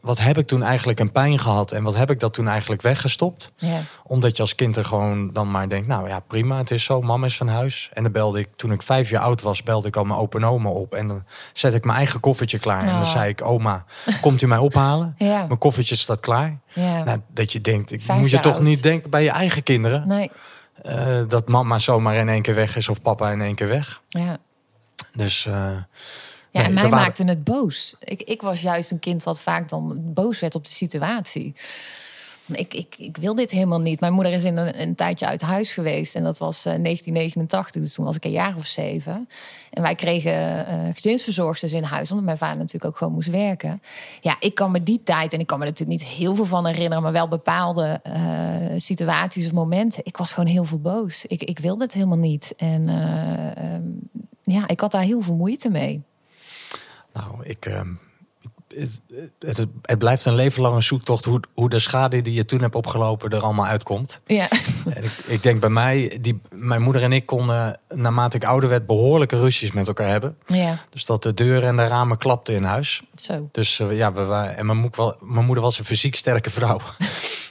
wat 0.00 0.18
heb 0.18 0.38
ik 0.38 0.46
toen 0.46 0.62
eigenlijk 0.62 1.00
een 1.00 1.12
pijn 1.12 1.38
gehad 1.38 1.72
en 1.72 1.82
wat 1.82 1.94
heb 1.96 2.10
ik 2.10 2.20
dat 2.20 2.34
toen 2.34 2.48
eigenlijk 2.48 2.82
weggestopt? 2.82 3.52
ja. 3.56 3.80
Omdat 4.04 4.36
je 4.36 4.42
als 4.42 4.54
kind 4.54 4.76
er 4.76 4.84
gewoon 4.84 5.32
dan 5.32 5.50
maar 5.50 5.68
denkt, 5.68 5.86
nou 5.86 6.08
ja, 6.08 6.20
prima, 6.20 6.56
het 6.56 6.70
is 6.70 6.84
zo, 6.84 7.00
mama 7.02 7.26
is 7.26 7.36
van 7.36 7.48
huis. 7.48 7.90
En 7.92 8.02
dan 8.02 8.12
belde 8.12 8.38
ik, 8.38 8.48
toen 8.56 8.72
ik 8.72 8.82
vijf 8.82 9.10
jaar 9.10 9.22
oud 9.22 9.42
was, 9.42 9.62
belde 9.62 9.88
ik 9.88 9.96
al 9.96 10.04
mijn 10.04 10.18
open 10.18 10.44
oma 10.44 10.68
op. 10.68 10.94
En 10.94 11.08
dan 11.08 11.24
zet 11.52 11.74
ik 11.74 11.84
mijn 11.84 11.96
eigen 11.96 12.20
koffertje 12.20 12.58
klaar. 12.58 12.80
En 12.82 12.86
dan 12.86 13.00
Oh. 13.00 13.10
zei 13.10 13.28
ik, 13.28 13.42
oma, 13.44 13.84
komt 14.20 14.42
u 14.42 14.46
mij 14.46 14.58
ophalen? 14.58 15.14
Ja. 15.18 15.46
Mijn 15.46 15.58
koffertje 15.58 15.96
staat 15.96 16.20
klaar. 16.20 16.58
ja. 16.74 17.04
Nou, 17.04 17.20
dat 17.34 17.52
je 17.52 17.60
denkt, 17.60 17.92
ik 17.92 18.02
Vijf 18.02 18.20
moet 18.20 18.30
je 18.30 18.40
toch 18.40 18.54
oud. 18.54 18.62
niet 18.62 18.82
denken 18.82 19.10
bij 19.10 19.22
je 19.22 19.30
eigen 19.30 19.62
kinderen. 19.62 20.08
Nee, 20.08 20.30
eh, 20.82 21.18
dat 21.28 21.48
mama 21.48 21.78
zomaar 21.78 22.14
in 22.14 22.28
één 22.28 22.42
keer 22.42 22.54
weg 22.54 22.76
is 22.76 22.88
of 22.88 23.02
papa 23.02 23.30
in 23.30 23.40
één 23.40 23.54
keer 23.54 23.68
weg. 23.68 24.02
ja. 24.08 24.36
Dus 25.14 25.46
eh, 25.46 25.76
Ja, 26.52 26.58
Nee, 26.60 26.68
en 26.68 26.74
mij 26.74 26.82
waren- 26.82 26.98
maakte 26.98 27.24
het 27.24 27.44
boos. 27.44 27.94
Ik, 27.98 28.22
ik 28.22 28.42
was 28.42 28.60
juist 28.60 28.90
een 28.90 28.98
kind 28.98 29.22
wat 29.22 29.40
vaak 29.40 29.68
dan 29.68 30.00
boos 30.14 30.40
werd 30.40 30.54
op 30.54 30.64
de 30.64 30.70
situatie. 30.70 31.54
Ik, 32.46 32.74
ik, 32.74 32.94
ik 32.98 33.16
wil 33.16 33.34
dit 33.34 33.50
helemaal 33.50 33.80
niet. 33.80 34.00
Mijn 34.00 34.12
moeder 34.12 34.32
is 34.32 34.44
in 34.44 34.56
een, 34.56 34.80
een 34.80 34.94
tijdje 34.94 35.26
uit 35.26 35.42
huis 35.42 35.72
geweest. 35.72 36.14
En 36.14 36.22
dat 36.22 36.38
was 36.38 36.56
eh, 36.64 36.64
1989. 36.82 37.82
Dus 37.82 37.94
toen 37.94 38.04
was 38.04 38.16
ik 38.16 38.24
een 38.24 38.30
jaar 38.30 38.56
of 38.56 38.66
zeven. 38.66 39.28
En 39.70 39.82
wij 39.82 39.94
kregen 39.94 40.66
eh 40.66 40.78
gezinsverzorgsters 40.94 41.72
in 41.72 41.82
huis. 41.82 42.10
Omdat 42.10 42.26
mijn 42.26 42.38
vader 42.38 42.56
natuurlijk 42.56 42.84
ook 42.84 42.96
gewoon 42.96 43.12
moest 43.12 43.30
werken. 43.30 43.82
Ja, 44.20 44.36
ik 44.40 44.54
kan 44.54 44.70
me 44.70 44.82
die 44.82 45.00
tijd... 45.04 45.32
En 45.32 45.40
ik 45.40 45.46
kan 45.46 45.58
me 45.58 45.64
natuurlijk 45.64 46.00
niet 46.00 46.08
heel 46.08 46.34
veel 46.34 46.44
van 46.46 46.66
herinneren. 46.66 47.02
Maar 47.02 47.12
wel 47.12 47.28
bepaalde 47.28 48.00
eh, 48.02 48.12
situaties 48.76 49.46
of 49.46 49.52
momenten. 49.52 50.00
Ik 50.04 50.16
was 50.16 50.32
gewoon 50.32 50.48
heel 50.50 50.64
veel 50.64 50.80
boos. 50.80 51.26
Ik, 51.26 51.42
ik 51.42 51.58
wilde 51.58 51.84
het 51.84 51.92
helemaal 51.92 52.18
niet. 52.18 52.54
En 52.56 52.88
eh, 52.88 53.74
ehm, 53.74 53.82
ja, 54.44 54.68
ik 54.68 54.80
had 54.80 54.90
daar 54.92 55.02
heel 55.02 55.20
veel 55.20 55.34
moeite 55.36 55.70
mee. 55.70 56.02
Nou, 57.12 57.44
ik, 57.44 57.66
ehm, 57.66 57.88
het, 58.74 59.00
het, 59.38 59.66
het 59.82 59.98
blijft 59.98 60.24
een 60.24 60.34
leven 60.34 60.62
lang 60.62 60.74
een 60.74 60.82
zoektocht 60.82 61.24
hoe, 61.24 61.40
hoe 61.54 61.68
de 61.68 61.78
schade 61.78 62.22
die 62.22 62.34
je 62.34 62.44
toen 62.44 62.60
hebt 62.60 62.74
opgelopen 62.74 63.30
er 63.30 63.42
allemaal 63.42 63.66
uitkomt. 63.66 64.20
Ja, 64.26 64.48
En 64.94 65.04
ik, 65.04 65.12
ik 65.26 65.42
denk 65.42 65.60
bij 65.60 65.68
mij, 65.68 66.18
die, 66.20 66.40
mijn 66.50 66.82
moeder 66.82 67.02
en 67.02 67.12
ik 67.12 67.26
konden 67.26 67.80
naarmate 67.88 68.36
ik 68.36 68.44
ouder 68.44 68.68
werd 68.68 68.86
behoorlijke 68.86 69.40
ruzies 69.40 69.72
met 69.72 69.86
elkaar 69.88 70.08
hebben. 70.08 70.36
ja, 70.46 70.78
Dus 70.90 71.04
dat 71.04 71.22
de 71.22 71.34
deuren 71.34 71.68
en 71.68 71.76
de 71.76 71.86
ramen 71.86 72.18
klapten 72.18 72.54
in 72.54 72.64
huis. 72.64 73.02
zo. 73.14 73.48
Dus 73.52 73.80
eh, 73.80 73.96
ja, 73.96 74.12
we 74.12 74.34
en 74.34 74.66
mijn, 74.66 74.78
moek 74.78 74.96
wel, 74.96 75.16
mijn 75.20 75.46
moeder 75.46 75.64
was 75.64 75.78
een 75.78 75.84
fysiek 75.84 76.16
sterke 76.16 76.50
vrouw. 76.50 76.80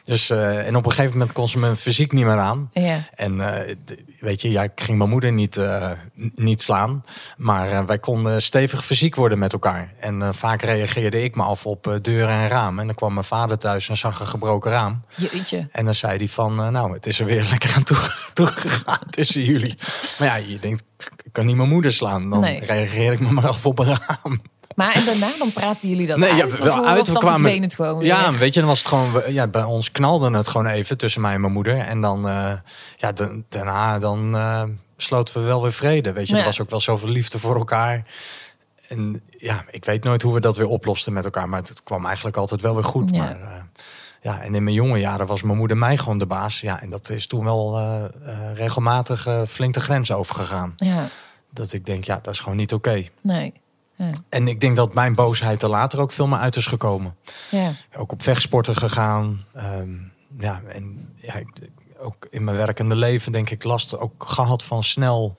Dus, 0.04 0.30
eh, 0.30 0.68
en 0.68 0.76
op 0.76 0.86
een 0.86 0.92
gegeven 0.92 1.12
moment 1.18 1.32
kon 1.32 1.48
ze 1.48 1.60
mijn 1.60 1.78
fysiek 1.78 2.12
niet 2.12 2.26
meer 2.26 2.38
aan. 2.38 2.70
Ja, 2.74 3.04
En 3.16 3.42
eh, 3.66 3.76
weet 4.20 4.42
je, 4.42 4.52
ja, 4.52 4.64
ik 4.64 4.72
ging 4.76 4.98
mijn 4.98 5.10
moeder 5.10 5.32
niet, 5.32 5.58
eh, 5.58 5.92
niet 6.36 6.62
slaan. 6.62 7.04
Maar 7.38 7.86
wij 7.86 8.00
konden 8.00 8.42
stevig 8.42 8.86
fysiek 8.86 9.16
worden 9.16 9.40
met 9.40 9.54
elkaar. 9.54 9.94
En 10.00 10.34
vaak 10.36 10.62
reageerde 10.62 11.24
ik 11.24 11.36
me 11.36 11.44
af 11.44 11.66
op 11.66 12.00
deuren 12.02 12.30
en 12.36 12.48
ramen. 12.48 12.80
En 12.80 12.86
dan 12.86 12.96
kwam 12.96 13.14
mijn 13.14 13.26
vader 13.26 13.58
thuis 13.58 13.90
en 13.90 13.98
zag 13.98 14.20
een 14.20 14.28
gebroken 14.28 14.72
raam. 14.72 15.04
jeetje. 15.16 15.68
En 15.72 15.86
dan 15.86 15.96
zei 15.96 16.18
hij 16.18 16.28
van, 16.28 16.56
nou, 16.56 16.94
het 16.94 17.06
is 17.06 17.20
er 17.20 17.26
weer 17.26 17.48
lekker 17.52 17.74
aan 17.76 17.84
toe, 17.84 17.98
toegegaan 18.34 19.10
tussen 19.10 19.44
jullie. 19.44 19.76
Maar 20.20 20.28
ja, 20.28 20.36
je 20.36 20.60
denkt, 20.60 20.84
ik 21.24 21.32
kan 21.34 21.46
niet 21.46 21.56
mijn 21.56 21.70
moeder 21.70 21.94
slaan. 21.94 22.30
Dan 22.30 22.40
Nee. 22.40 22.66
reageer 22.66 23.12
ik 23.12 23.20
me 23.20 23.32
maar 23.32 23.48
af 23.48 23.66
op 23.66 23.80
een 23.80 23.86
raam. 24.08 24.42
Maar 24.76 24.94
en 24.94 25.06
daarna 25.06 25.30
dan 25.38 25.54
praten 25.54 25.90
jullie 25.90 26.08
dat 26.08 26.18
Nee, 26.18 26.32
uit? 26.44 26.58
ja, 26.58 26.64
wel 26.64 26.80
of 26.80 26.86
uit, 26.86 27.12
kwamen- 27.12 27.62
het 27.62 27.74
gewoon 27.76 27.98
weer? 27.98 28.08
Ja, 28.08 28.34
weet 28.34 28.54
je, 28.54 28.60
dan 28.60 28.70
was 28.70 28.80
het 28.80 28.88
gewoon, 28.88 29.10
ja, 29.34 29.48
bij 29.48 29.64
ons 29.64 29.92
knalde 29.92 30.32
het 30.38 30.48
gewoon 30.48 30.68
even 30.68 30.98
tussen 30.98 31.22
mij 31.22 31.34
en 31.34 31.42
mijn 31.42 31.54
moeder. 31.54 31.78
En 31.78 32.02
dan, 32.02 32.28
eh, 32.28 32.52
ja, 32.98 33.12
da- 33.12 33.32
daarna 33.50 34.00
dan 34.00 34.36
eh, 34.36 34.64
sloten 34.98 35.34
we 35.42 35.48
wel 35.48 35.62
weer 35.62 35.74
vrede. 35.74 36.12
Weet 36.14 36.28
je, 36.28 36.34
Ja. 36.34 36.40
er 36.40 36.46
was 36.46 36.62
ook 36.62 36.70
wel 36.70 36.82
zoveel 36.82 37.10
liefde 37.10 37.40
voor 37.40 37.56
elkaar. 37.56 38.04
En 38.88 39.22
ja, 39.38 39.64
ik 39.70 39.86
weet 39.86 40.04
nooit 40.04 40.22
hoe 40.22 40.34
we 40.34 40.40
dat 40.40 40.58
weer 40.58 40.68
oplosten 40.68 41.14
met 41.14 41.24
elkaar, 41.26 41.50
maar 41.50 41.60
het 41.62 41.84
kwam 41.84 42.06
eigenlijk 42.06 42.38
altijd 42.38 42.62
wel 42.62 42.74
weer 42.74 42.84
goed. 42.84 43.10
Ja. 43.14 43.18
Maar 43.18 43.42
eh, 43.42 43.48
Ja, 44.24 44.42
en 44.42 44.56
in 44.56 44.64
mijn 44.64 44.76
jonge 44.76 45.00
jaren 45.00 45.28
was 45.28 45.42
mijn 45.42 45.58
moeder 45.58 45.78
mij 45.78 45.98
gewoon 45.98 46.18
de 46.18 46.26
baas. 46.26 46.62
Ja, 46.62 46.82
en 46.82 46.90
dat 46.90 47.10
is 47.10 47.28
toen 47.28 47.44
wel 47.44 47.80
regelmatig 48.54 49.28
flink 49.48 49.74
de 49.74 49.80
grens 49.80 50.12
overgegaan. 50.12 50.74
Ja, 50.76 51.08
Dat 51.50 51.74
ik 51.74 51.86
denk, 51.86 52.04
ja, 52.04 52.20
dat 52.22 52.34
is 52.34 52.40
gewoon 52.40 52.58
niet 52.58 52.74
oké. 52.74 53.06
nee. 53.22 53.54
Ja. 54.06 54.12
En 54.30 54.48
ik 54.48 54.60
denk 54.60 54.76
dat 54.76 54.94
mijn 54.94 55.16
boosheid 55.16 55.62
er 55.64 55.70
later 55.70 56.00
ook 56.00 56.12
veel 56.12 56.28
meer 56.28 56.40
uit 56.40 56.56
is 56.56 56.66
gekomen. 56.66 57.16
Ja. 57.52 57.72
Ook 57.96 58.12
op 58.12 58.24
vechtsporten 58.24 58.76
gegaan. 58.76 59.46
Ehm, 59.54 59.90
ja, 60.40 60.62
en 60.68 61.14
ja, 61.16 61.34
ik- 61.36 61.70
ook 62.00 62.28
in 62.30 62.44
mijn 62.44 62.58
werkende 62.58 62.96
leven 62.96 63.32
denk 63.32 63.50
ik 63.50 63.64
last 63.64 63.98
ook 63.98 64.24
gehad 64.28 64.64
van 64.64 64.84
snel 64.84 65.36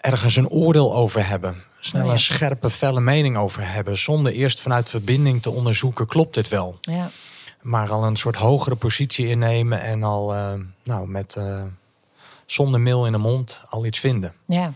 ergens 0.00 0.36
een 0.36 0.48
oordeel 0.48 0.94
over 0.96 1.26
hebben. 1.28 1.62
Snel 1.80 2.00
Oh 2.02 2.06
ja. 2.06 2.12
een 2.12 2.18
scherpe, 2.18 2.70
felle 2.70 3.00
mening 3.00 3.36
over 3.36 3.72
hebben. 3.72 3.98
Zonder 3.98 4.32
eerst 4.32 4.60
vanuit 4.60 4.90
verbinding 4.90 5.42
te 5.42 5.50
onderzoeken, 5.50 6.06
klopt 6.06 6.34
dit 6.34 6.48
wel? 6.48 6.78
Ja. 6.80 7.10
Maar 7.62 7.90
al 7.90 8.04
een 8.04 8.16
soort 8.16 8.36
hogere 8.36 8.76
positie 8.76 9.26
innemen 9.28 9.82
en 9.82 10.02
al 10.02 10.34
eh, 10.34 10.52
nou, 10.84 11.08
met 11.08 11.34
eh, 11.36 11.62
zonder 12.46 12.80
meel 12.80 13.06
in 13.06 13.12
de 13.12 13.18
mond 13.18 13.60
al 13.68 13.86
iets 13.86 13.98
vinden. 13.98 14.34
Ja. 14.46 14.72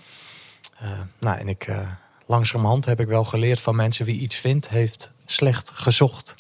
Eh, 0.79 0.89
nou, 1.21 1.39
en 1.39 1.49
ik, 1.49 1.65
eh 1.67 1.89
langzamerhand 2.31 2.85
heb 2.85 3.01
ik 3.01 3.09
wel 3.09 3.25
geleerd 3.25 3.61
van 3.61 3.77
mensen 3.77 4.05
wie 4.05 4.21
iets 4.21 4.37
vindt, 4.37 4.69
heeft 4.69 5.11
slecht 5.27 5.71
gezocht. 5.75 6.35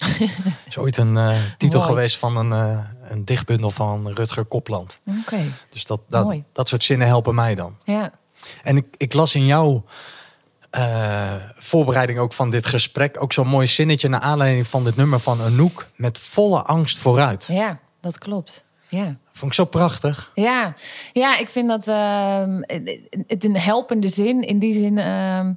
is 0.69 0.79
ooit 0.79 0.97
een 0.97 1.17
eh, 1.17 1.37
titel 1.59 1.79
Mooi. 1.79 1.93
geweest 1.93 2.17
van 2.17 2.37
een, 2.37 2.53
eh, 2.53 3.11
een 3.11 3.25
dichtbundel 3.25 3.71
van 3.71 4.09
Rutger 4.09 4.45
Kopland. 4.45 5.01
Oké. 5.21 5.43
Dus 5.71 5.85
dat, 5.85 6.01
dat, 6.09 6.35
dat 6.53 6.69
soort 6.69 6.85
zinnen 6.85 7.07
helpen 7.07 7.35
mij 7.35 7.55
dan. 7.55 7.77
Ja. 7.85 8.13
En 8.63 8.77
ik, 8.77 8.87
ik 8.97 9.13
las 9.13 9.35
in 9.35 9.47
jouw 9.47 9.85
eh, 10.71 11.35
voorbereiding 11.59 12.19
ook 12.19 12.33
van 12.33 12.51
dit 12.51 12.67
gesprek 12.67 13.23
ook 13.23 13.33
zo'n 13.33 13.49
mooi 13.49 13.67
zinnetje 13.67 14.09
naar 14.09 14.21
aanleiding 14.21 14.67
van 14.67 14.85
dit 14.85 14.97
nummer 14.97 15.21
van 15.21 15.41
Anouk 15.41 15.91
met 15.97 16.19
volle 16.19 16.63
angst 16.63 16.99
vooruit. 16.99 17.47
Ja, 17.51 17.79
dat 18.01 18.19
klopt. 18.19 18.65
Ja. 18.91 19.17
Vond 19.31 19.53
ik 19.53 19.59
zo 19.59 19.65
prachtig. 19.65 20.31
Ja, 20.35 20.75
ja 21.13 21.39
ik 21.39 21.49
vind 21.49 21.69
dat 21.69 21.89
ehm, 21.89 22.61
het 23.27 23.45
een 23.45 23.57
helpende 23.57 24.09
zin. 24.09 24.43
In 24.43 24.59
die 24.59 24.73
zin, 24.73 24.99
ehm, 24.99 25.53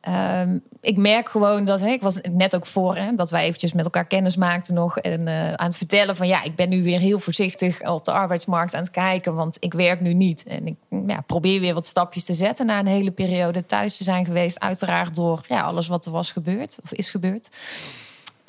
ehm, 0.00 0.58
ik 0.80 0.96
merk 0.96 1.28
gewoon 1.28 1.64
dat, 1.64 1.80
hè, 1.80 1.88
ik 1.88 2.02
was 2.02 2.20
net 2.32 2.54
ook 2.54 2.66
voor, 2.66 2.96
hè, 2.96 3.14
dat 3.14 3.30
wij 3.30 3.44
eventjes 3.44 3.72
met 3.72 3.84
elkaar 3.84 4.06
kennis 4.06 4.36
maakten 4.36 4.74
nog. 4.74 4.98
En 4.98 5.28
eh, 5.28 5.52
aan 5.52 5.66
het 5.66 5.76
vertellen 5.76 6.16
van, 6.16 6.26
ja, 6.26 6.42
ik 6.42 6.54
ben 6.54 6.68
nu 6.68 6.82
weer 6.82 6.98
heel 6.98 7.18
voorzichtig 7.18 7.82
op 7.82 8.04
de 8.04 8.12
arbeidsmarkt 8.12 8.74
aan 8.74 8.82
het 8.82 8.90
kijken. 8.90 9.34
Want 9.34 9.56
ik 9.60 9.72
werk 9.74 10.00
nu 10.00 10.14
niet. 10.14 10.44
En 10.44 10.66
ik 10.66 10.76
ja, 11.06 11.20
probeer 11.20 11.60
weer 11.60 11.74
wat 11.74 11.86
stapjes 11.86 12.24
te 12.24 12.34
zetten 12.34 12.66
na 12.66 12.78
een 12.78 12.86
hele 12.86 13.10
periode 13.10 13.66
thuis 13.66 13.96
te 13.96 14.04
zijn 14.04 14.24
geweest. 14.24 14.60
Uiteraard 14.60 15.14
door 15.14 15.40
ja, 15.48 15.62
alles 15.62 15.86
wat 15.86 16.06
er 16.06 16.12
was 16.12 16.32
gebeurd 16.32 16.78
of 16.82 16.92
is 16.92 17.10
gebeurd. 17.10 17.50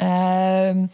Ehm, 0.02 0.86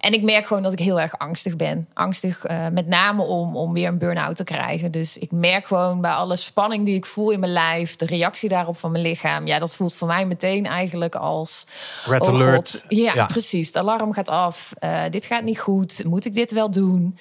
en 0.00 0.12
ik 0.12 0.22
merk 0.22 0.46
gewoon 0.46 0.62
dat 0.62 0.72
ik 0.72 0.78
heel 0.78 1.00
erg 1.00 1.18
angstig 1.18 1.56
ben. 1.56 1.88
Angstig 1.94 2.44
eh, 2.44 2.68
met 2.72 2.86
name 2.86 3.22
om, 3.22 3.56
om 3.56 3.72
weer 3.72 3.88
een 3.88 3.98
burn-out 3.98 4.36
te 4.36 4.44
krijgen. 4.44 4.90
Dus 4.90 5.18
ik 5.18 5.32
merk 5.32 5.66
gewoon 5.66 6.00
bij 6.00 6.10
alle 6.10 6.36
spanning 6.36 6.86
die 6.86 6.94
ik 6.94 7.06
voel 7.06 7.30
in 7.30 7.40
mijn 7.40 7.52
lijf... 7.52 7.96
de 7.96 8.06
reactie 8.06 8.48
daarop 8.48 8.76
van 8.76 8.90
mijn 8.90 9.04
lichaam... 9.04 9.46
ja, 9.46 9.58
dat 9.58 9.76
voelt 9.76 9.94
voor 9.94 10.08
mij 10.08 10.26
meteen 10.26 10.66
eigenlijk 10.66 11.14
als... 11.14 11.66
Red 12.06 12.20
oh 12.20 12.28
alert. 12.28 12.70
God. 12.70 12.84
Ja, 12.88 13.12
Ja. 13.14 13.26
precies. 13.26 13.66
Het 13.66 13.76
alarm 13.76 14.12
gaat 14.12 14.28
af. 14.28 14.72
Eh, 14.78 15.02
dit 15.10 15.24
gaat 15.24 15.42
niet 15.42 15.60
goed. 15.60 16.04
Moet 16.04 16.24
ik 16.24 16.34
dit 16.34 16.52
wel 16.52 16.70
doen? 16.70 17.18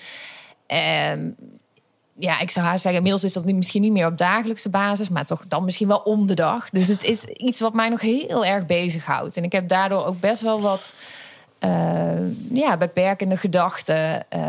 Ehm, 0.68 1.30
ja, 2.18 2.40
ik 2.40 2.52
zou 2.52 2.66
haar 2.66 2.80
zeggen, 2.80 2.96
inmiddels 2.96 3.24
is 3.24 3.34
dat 3.34 3.54
misschien 3.54 3.82
niet 3.82 3.92
meer 3.92 4.08
op 4.08 4.18
dagelijkse 4.18 4.70
basis, 4.70 5.10
maar 5.10 5.26
toch 5.26 5.44
dan 5.48 5.66
misschien 5.66 5.88
wel 5.88 5.98
om 5.98 6.28
de 6.28 6.34
dag. 6.34 6.70
Dus 6.70 6.88
het 6.88 7.04
is 7.04 7.26
iets 7.26 7.60
wat 7.60 7.74
mij 7.74 7.90
nog 7.90 8.02
heel 8.02 8.46
erg 8.46 8.66
bezighoudt. 8.66 9.38
En 9.38 9.44
ik 9.44 9.52
heb 9.52 9.68
daardoor 9.68 10.06
ook 10.06 10.20
best 10.20 10.42
wel 10.42 10.62
wat 10.62 10.94
ja, 12.52 12.78
beperkende 12.78 13.38
gedachten. 13.38 14.30
eh, 14.30 14.40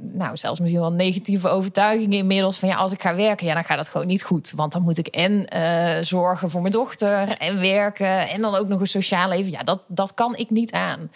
nou, 0.00 0.36
zelfs 0.36 0.60
misschien 0.60 0.80
wel 0.80 0.92
negatieve 0.92 1.48
overtuigingen 1.48 2.18
inmiddels. 2.18 2.58
Van 2.58 2.68
ja, 2.68 2.74
als 2.74 2.92
ik 2.92 3.02
ga 3.02 3.14
werken, 3.14 3.46
ja, 3.46 3.54
dan 3.54 3.64
gaat 3.64 3.76
dat 3.76 3.88
gewoon 3.88 4.06
niet 4.06 4.22
goed. 4.22 4.52
Want 4.56 4.72
dan 4.72 4.82
moet 4.82 4.98
ik 4.98 5.06
en 5.06 5.48
eh, 5.48 6.02
zorgen 6.02 6.50
voor 6.50 6.60
mijn 6.60 6.72
dochter 6.72 7.38
en 7.38 7.60
werken. 7.60 8.28
En 8.28 8.40
dan 8.40 8.54
ook 8.54 8.68
nog 8.68 8.80
een 8.80 8.86
sociaal 8.86 9.28
leven. 9.28 9.50
Ja, 9.50 9.62
dat, 9.62 9.84
dat 9.88 10.14
kan 10.14 10.36
ik 10.36 10.50
niet 10.50 10.72
aan. 10.72 11.10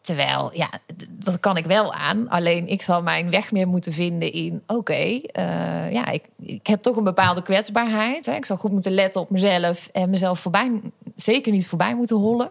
Terwijl, 0.00 0.50
ja, 0.54 0.70
dat 1.10 1.40
kan 1.40 1.56
ik 1.56 1.66
wel 1.66 1.92
aan. 1.94 2.28
Alleen 2.28 2.68
ik 2.68 2.82
zal 2.82 3.02
mijn 3.02 3.30
weg 3.30 3.52
meer 3.52 3.68
moeten 3.68 3.92
vinden 3.92 4.32
in... 4.32 4.62
oké, 4.66 5.20
eh, 5.22 5.92
ja, 5.92 6.06
ik, 6.06 6.24
ik 6.42 6.66
heb 6.66 6.82
toch 6.82 6.96
een 6.96 7.04
bepaalde 7.04 7.42
kwetsbaarheid. 7.42 8.26
Hè. 8.26 8.34
Ik 8.34 8.44
zal 8.44 8.56
goed 8.56 8.72
moeten 8.72 8.92
letten 8.92 9.20
op 9.20 9.30
mezelf... 9.30 9.88
en 9.92 10.10
mezelf 10.10 10.38
voorbij, 10.38 10.80
zeker 11.16 11.52
niet 11.52 11.66
voorbij 11.66 11.94
moeten 11.96 12.16
hollen. 12.16 12.50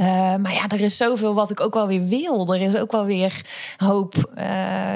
Eh, 0.00 0.06
maar 0.36 0.52
ja, 0.52 0.68
er 0.68 0.80
is 0.80 0.96
zoveel 0.96 1.34
wat 1.34 1.50
ik 1.50 1.60
ook 1.60 1.74
wel 1.74 1.86
weer 1.86 2.04
wil. 2.04 2.54
Er 2.54 2.60
is 2.60 2.76
ook 2.76 2.92
wel 2.92 3.04
weer 3.04 3.40
hoop 3.76 4.30
eh, 4.34 4.44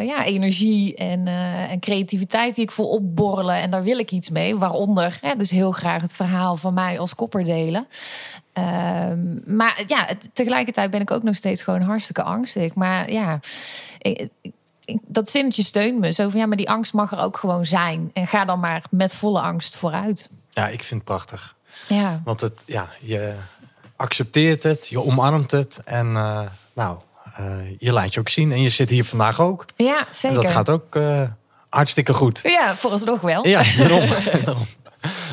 ja, 0.05 0.25
energie 0.25 0.95
en, 0.95 1.27
eh, 1.27 1.71
en 1.73 1.81
creativiteit 1.81 2.55
die 2.55 2.65
ik 2.65 2.71
voel 2.71 2.89
opborrelen. 2.89 3.55
En 3.55 3.71
daar 3.71 3.83
wil 3.83 3.99
ik 3.99 4.11
iets 4.11 4.31
mee. 4.31 4.57
Waaronder 4.57 5.19
hè, 5.21 5.37
dus 5.37 5.51
heel 5.51 5.73
graag 5.73 6.03
het 6.03 6.13
verhaal 6.13 6.57
van 6.57 6.75
mij 6.75 6.99
als 6.99 7.15
kopper 7.15 7.45
delen. 7.45 7.87
Ehm, 8.53 9.57
maar 9.57 9.83
ja, 9.87 10.07
tegelijkertijd 10.33 10.91
ben 10.91 11.01
ik 11.01 11.11
ook 11.11 11.23
nog 11.23 11.37
steeds 11.37 11.63
gewoon 11.63 11.81
hartstikke 11.83 12.23
angstig. 12.23 12.75
Maar 12.75 13.11
ja, 13.13 13.41
ik- 13.99 14.29
dat 15.07 15.31
zinnetje 15.31 15.63
steunt 15.63 15.99
me. 15.99 16.13
Zo 16.13 16.29
van 16.29 16.41
ja, 16.41 16.47
maar 16.47 16.57
die 16.57 16.71
angst 16.71 16.93
mag 16.93 17.13
er 17.13 17.19
ook 17.21 17.37
gewoon 17.37 17.65
zijn. 17.67 18.11
En 18.13 18.27
ga 18.27 18.45
dan 18.45 18.61
maar 18.61 18.83
met 18.91 19.15
volle 19.15 19.41
angst 19.41 19.77
vooruit. 19.77 20.31
Ja, 20.51 20.69
ik 20.69 20.83
vind 20.83 21.01
het 21.01 21.05
prachtig. 21.09 21.57
Ja, 21.89 22.21
Want 22.25 22.41
het, 22.41 22.63
ja, 22.67 22.89
je 23.01 23.35
accepteert 23.97 24.63
het, 24.63 24.89
je 24.89 25.03
omarmt 25.03 25.51
het 25.51 25.81
en 25.85 26.17
eh, 26.17 26.41
nou, 26.75 26.99
eh, 27.35 27.79
je 27.79 27.93
laat 27.93 28.15
je 28.15 28.21
ook 28.21 28.29
zien. 28.29 28.53
En 28.53 28.61
je 28.61 28.69
zit 28.69 28.91
hier 28.91 29.05
vandaag 29.05 29.41
ook. 29.41 29.65
ja 29.77 29.99
En 29.99 30.07
zeker. 30.11 30.43
dat 30.43 30.53
gaat 30.53 30.71
ook 30.71 30.97
eh, 30.97 31.23
hartstikke 31.69 32.13
goed. 32.13 32.41
Ja, 32.43 32.77
vooralsnog 32.77 33.21
wel. 33.21 33.47
Ja, 33.47 33.63
daarom. 33.77 34.09
Daarom. 34.45 34.67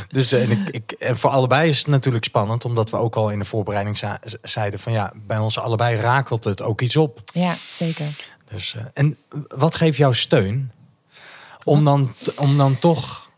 Dus 0.07 0.32
en 0.32 0.51
ik, 0.51 0.70
ik, 0.70 0.91
en 0.91 1.18
voor 1.18 1.30
allebei 1.30 1.70
is 1.70 1.78
het 1.78 1.88
natuurlijk 1.88 2.26
spannend, 2.26 2.66
omdat 2.66 2.89
we 2.89 2.97
ook 2.97 3.16
al 3.16 3.30
in 3.30 3.39
de 3.39 3.45
voorbereiding 3.45 3.99
zeiden 4.41 4.80
van 4.80 4.91
ja, 4.91 5.14
bij 5.16 5.38
ons 5.38 5.59
allebei 5.59 5.95
rakelt 5.95 6.43
het 6.43 6.62
ook 6.62 6.82
iets 6.82 6.95
op. 6.95 7.22
Ja, 7.34 7.55
zeker. 7.72 8.05
Dus, 8.45 8.76
en 8.93 9.18
wat 9.47 9.76
geeft 9.76 9.97
jou 9.97 10.14
steun 10.16 10.72
om 11.64 11.84
dan, 11.84 12.14
om 12.36 12.57
dan 12.57 12.80
toch 12.80 13.30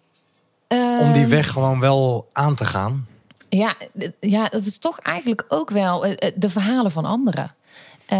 om 0.99 1.11
die 1.13 1.21
Ehm, 1.21 1.29
weg 1.29 1.51
gewoon 1.51 1.79
wel 1.79 2.29
aan 2.33 2.55
te 2.55 2.65
gaan? 2.65 3.07
Ja, 3.57 3.73
ja, 4.19 4.47
dat 4.49 4.65
is 4.65 4.77
toch 4.77 4.99
eigenlijk 4.99 5.45
ook 5.47 5.69
wel 5.69 6.05
eh, 6.05 6.11
eh, 6.11 6.33
de 6.35 6.49
verhalen 6.49 6.91
van 6.91 7.05
anderen. 7.05 7.55
Eh, 8.05 8.19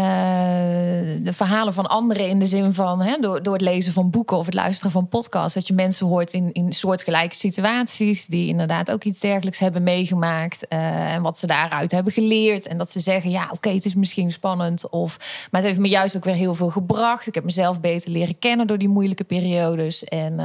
de 1.22 1.32
verhalen 1.32 1.74
van 1.74 1.86
anderen 1.86 2.28
in 2.28 2.38
de 2.38 2.46
zin 2.46 2.74
van 2.74 3.00
hè, 3.00 3.16
door, 3.20 3.42
door 3.42 3.52
het 3.52 3.62
lezen 3.62 3.92
van 3.92 4.10
boeken 4.10 4.36
of 4.36 4.46
het 4.46 4.54
luisteren 4.54 4.92
van 4.92 5.08
podcasts, 5.08 5.54
dat 5.54 5.66
je 5.66 5.74
mensen 5.74 6.06
hoort 6.06 6.32
in, 6.32 6.52
in 6.52 6.72
soortgelijke 6.72 7.34
situaties 7.34 8.26
die 8.26 8.48
inderdaad 8.48 8.90
ook 8.90 9.04
iets 9.04 9.20
dergelijks 9.20 9.58
hebben 9.58 9.82
meegemaakt 9.82 10.68
en 10.68 11.22
wat 11.22 11.38
ze 11.38 11.46
daaruit 11.46 11.90
hebben 11.90 12.12
geleerd 12.12 12.66
en 12.66 12.78
dat 12.78 12.90
ze 12.90 13.00
zeggen 13.00 13.30
ja 13.30 13.48
oké 13.52 13.68
het 13.68 13.84
is 13.84 13.94
misschien 13.94 14.32
spannend 14.32 14.88
of 14.88 15.16
maar 15.50 15.60
het 15.60 15.70
heeft 15.70 15.80
me 15.80 15.88
juist 15.88 16.16
ook 16.16 16.24
weer 16.24 16.34
heel 16.34 16.54
veel 16.54 16.70
gebracht. 16.70 17.26
Ik 17.26 17.34
heb 17.34 17.44
mezelf 17.44 17.80
beter 17.80 18.10
leren 18.10 18.38
kennen 18.38 18.66
door 18.66 18.78
die 18.78 18.88
moeilijke 18.88 19.24
periodes 19.24 20.04
en 20.04 20.36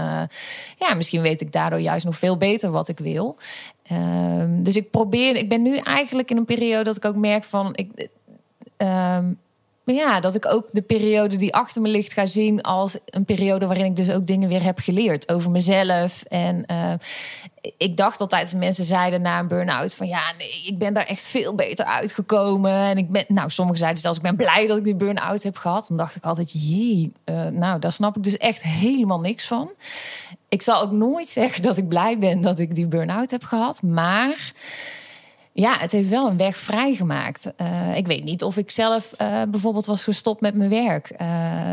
ja 0.77 0.93
misschien 0.95 1.21
weet 1.21 1.41
ik 1.41 1.51
daardoor 1.51 1.79
juist 1.79 2.05
nog 2.05 2.17
veel 2.17 2.37
beter 2.37 2.71
wat 2.71 2.87
ik 2.87 2.99
wil. 2.99 3.37
Ehm, 3.89 4.63
dus 4.63 4.75
ik 4.75 4.91
probeer, 4.91 5.35
ik 5.35 5.49
ben 5.49 5.61
nu 5.61 5.77
eigenlijk 5.77 6.31
in 6.31 6.37
een 6.37 6.45
periode 6.45 6.83
dat 6.83 6.95
ik 6.95 7.05
ook 7.05 7.15
merk 7.15 7.43
van, 7.43 7.75
ik, 7.75 8.07
ja, 9.95 10.19
dat 10.19 10.35
ik 10.35 10.45
ook 10.45 10.67
de 10.71 10.81
periode 10.81 11.35
die 11.35 11.53
achter 11.53 11.81
me 11.81 11.87
ligt 11.87 12.13
ga 12.13 12.25
zien 12.25 12.61
als 12.61 12.97
een 13.05 13.25
periode 13.25 13.65
waarin 13.65 13.85
ik 13.85 13.95
dus 13.95 14.11
ook 14.11 14.27
dingen 14.27 14.49
weer 14.49 14.63
heb 14.63 14.79
geleerd 14.79 15.31
over 15.31 15.51
mezelf. 15.51 16.23
En 16.23 16.65
eh, 16.65 16.93
ik 17.77 17.97
dacht 17.97 18.21
altijd 18.21 18.41
als 18.41 18.53
mensen 18.53 18.85
zeiden 18.85 19.21
na 19.21 19.39
een 19.39 19.47
burn-out 19.47 19.95
van 19.95 20.07
ja, 20.07 20.21
nee, 20.37 20.63
ik 20.65 20.77
ben 20.77 20.93
daar 20.93 21.05
echt 21.05 21.21
veel 21.21 21.55
beter 21.55 21.85
uitgekomen. 21.85 22.71
En 22.71 22.97
ik 22.97 23.09
ben, 23.09 23.25
nou, 23.27 23.49
sommigen 23.49 23.79
zeiden 23.79 24.01
zelfs 24.01 24.17
ik 24.17 24.23
ben 24.23 24.35
blij 24.35 24.67
dat 24.67 24.77
ik 24.77 24.83
die 24.83 24.95
burn-out 24.95 25.43
heb 25.43 25.57
gehad. 25.57 25.87
Dan 25.87 25.97
dacht 25.97 26.15
ik 26.15 26.23
altijd, 26.23 26.51
jee, 26.51 27.11
eh, 27.23 27.45
nou, 27.45 27.79
daar 27.79 27.91
snap 27.91 28.17
ik 28.17 28.23
dus 28.23 28.37
echt 28.37 28.61
helemaal 28.61 29.19
niks 29.19 29.47
van. 29.47 29.69
Ik 30.49 30.61
zal 30.61 30.81
ook 30.81 30.91
nooit 30.91 31.27
zeggen 31.27 31.61
dat 31.61 31.77
ik 31.77 31.87
blij 31.87 32.17
ben 32.17 32.41
dat 32.41 32.59
ik 32.59 32.75
die 32.75 32.87
burn-out 32.87 33.31
heb 33.31 33.43
gehad, 33.43 33.81
maar 33.81 34.53
ja, 35.53 35.77
het 35.77 35.91
heeft 35.91 36.09
wel 36.09 36.27
een 36.27 36.37
weg 36.37 36.57
vrijgemaakt. 36.57 37.55
Eh, 37.55 37.97
ik 37.97 38.07
weet 38.07 38.23
niet 38.23 38.43
of 38.43 38.57
ik 38.57 38.71
zelf 38.71 39.13
eh, 39.13 39.41
bijvoorbeeld 39.49 39.85
was 39.85 40.03
gestopt 40.03 40.41
met 40.41 40.55
mijn 40.55 40.69
werk. 40.69 41.09
Eh, 41.09 41.27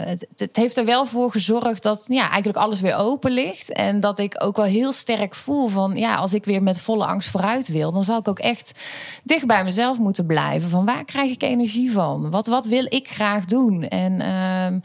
het, 0.04 0.26
het 0.36 0.56
heeft 0.56 0.76
er 0.76 0.84
wel 0.84 1.06
voor 1.06 1.30
gezorgd 1.30 1.82
dat 1.82 2.04
ja, 2.08 2.28
eigenlijk 2.28 2.58
alles 2.58 2.80
weer 2.80 2.96
open 2.96 3.30
ligt. 3.30 3.72
En 3.72 4.00
dat 4.00 4.18
ik 4.18 4.44
ook 4.44 4.56
wel 4.56 4.64
heel 4.64 4.92
sterk 4.92 5.34
voel 5.34 5.68
van... 5.68 5.96
ja, 5.96 6.16
als 6.16 6.34
ik 6.34 6.44
weer 6.44 6.62
met 6.62 6.80
volle 6.80 7.06
angst 7.06 7.30
vooruit 7.30 7.68
wil... 7.68 7.92
dan 7.92 8.04
zal 8.04 8.18
ik 8.18 8.28
ook 8.28 8.38
echt 8.38 8.80
dicht 9.24 9.46
bij 9.46 9.64
mezelf 9.64 9.98
moeten 9.98 10.26
blijven. 10.26 10.70
Van 10.70 10.84
waar 10.84 11.04
krijg 11.04 11.30
ik 11.30 11.42
energie 11.42 11.92
van? 11.92 12.30
Wat, 12.30 12.46
wat 12.46 12.66
wil 12.66 12.86
ik 12.88 13.08
graag 13.08 13.44
doen? 13.44 13.82
En 13.82 14.20
ehm, 14.20 14.78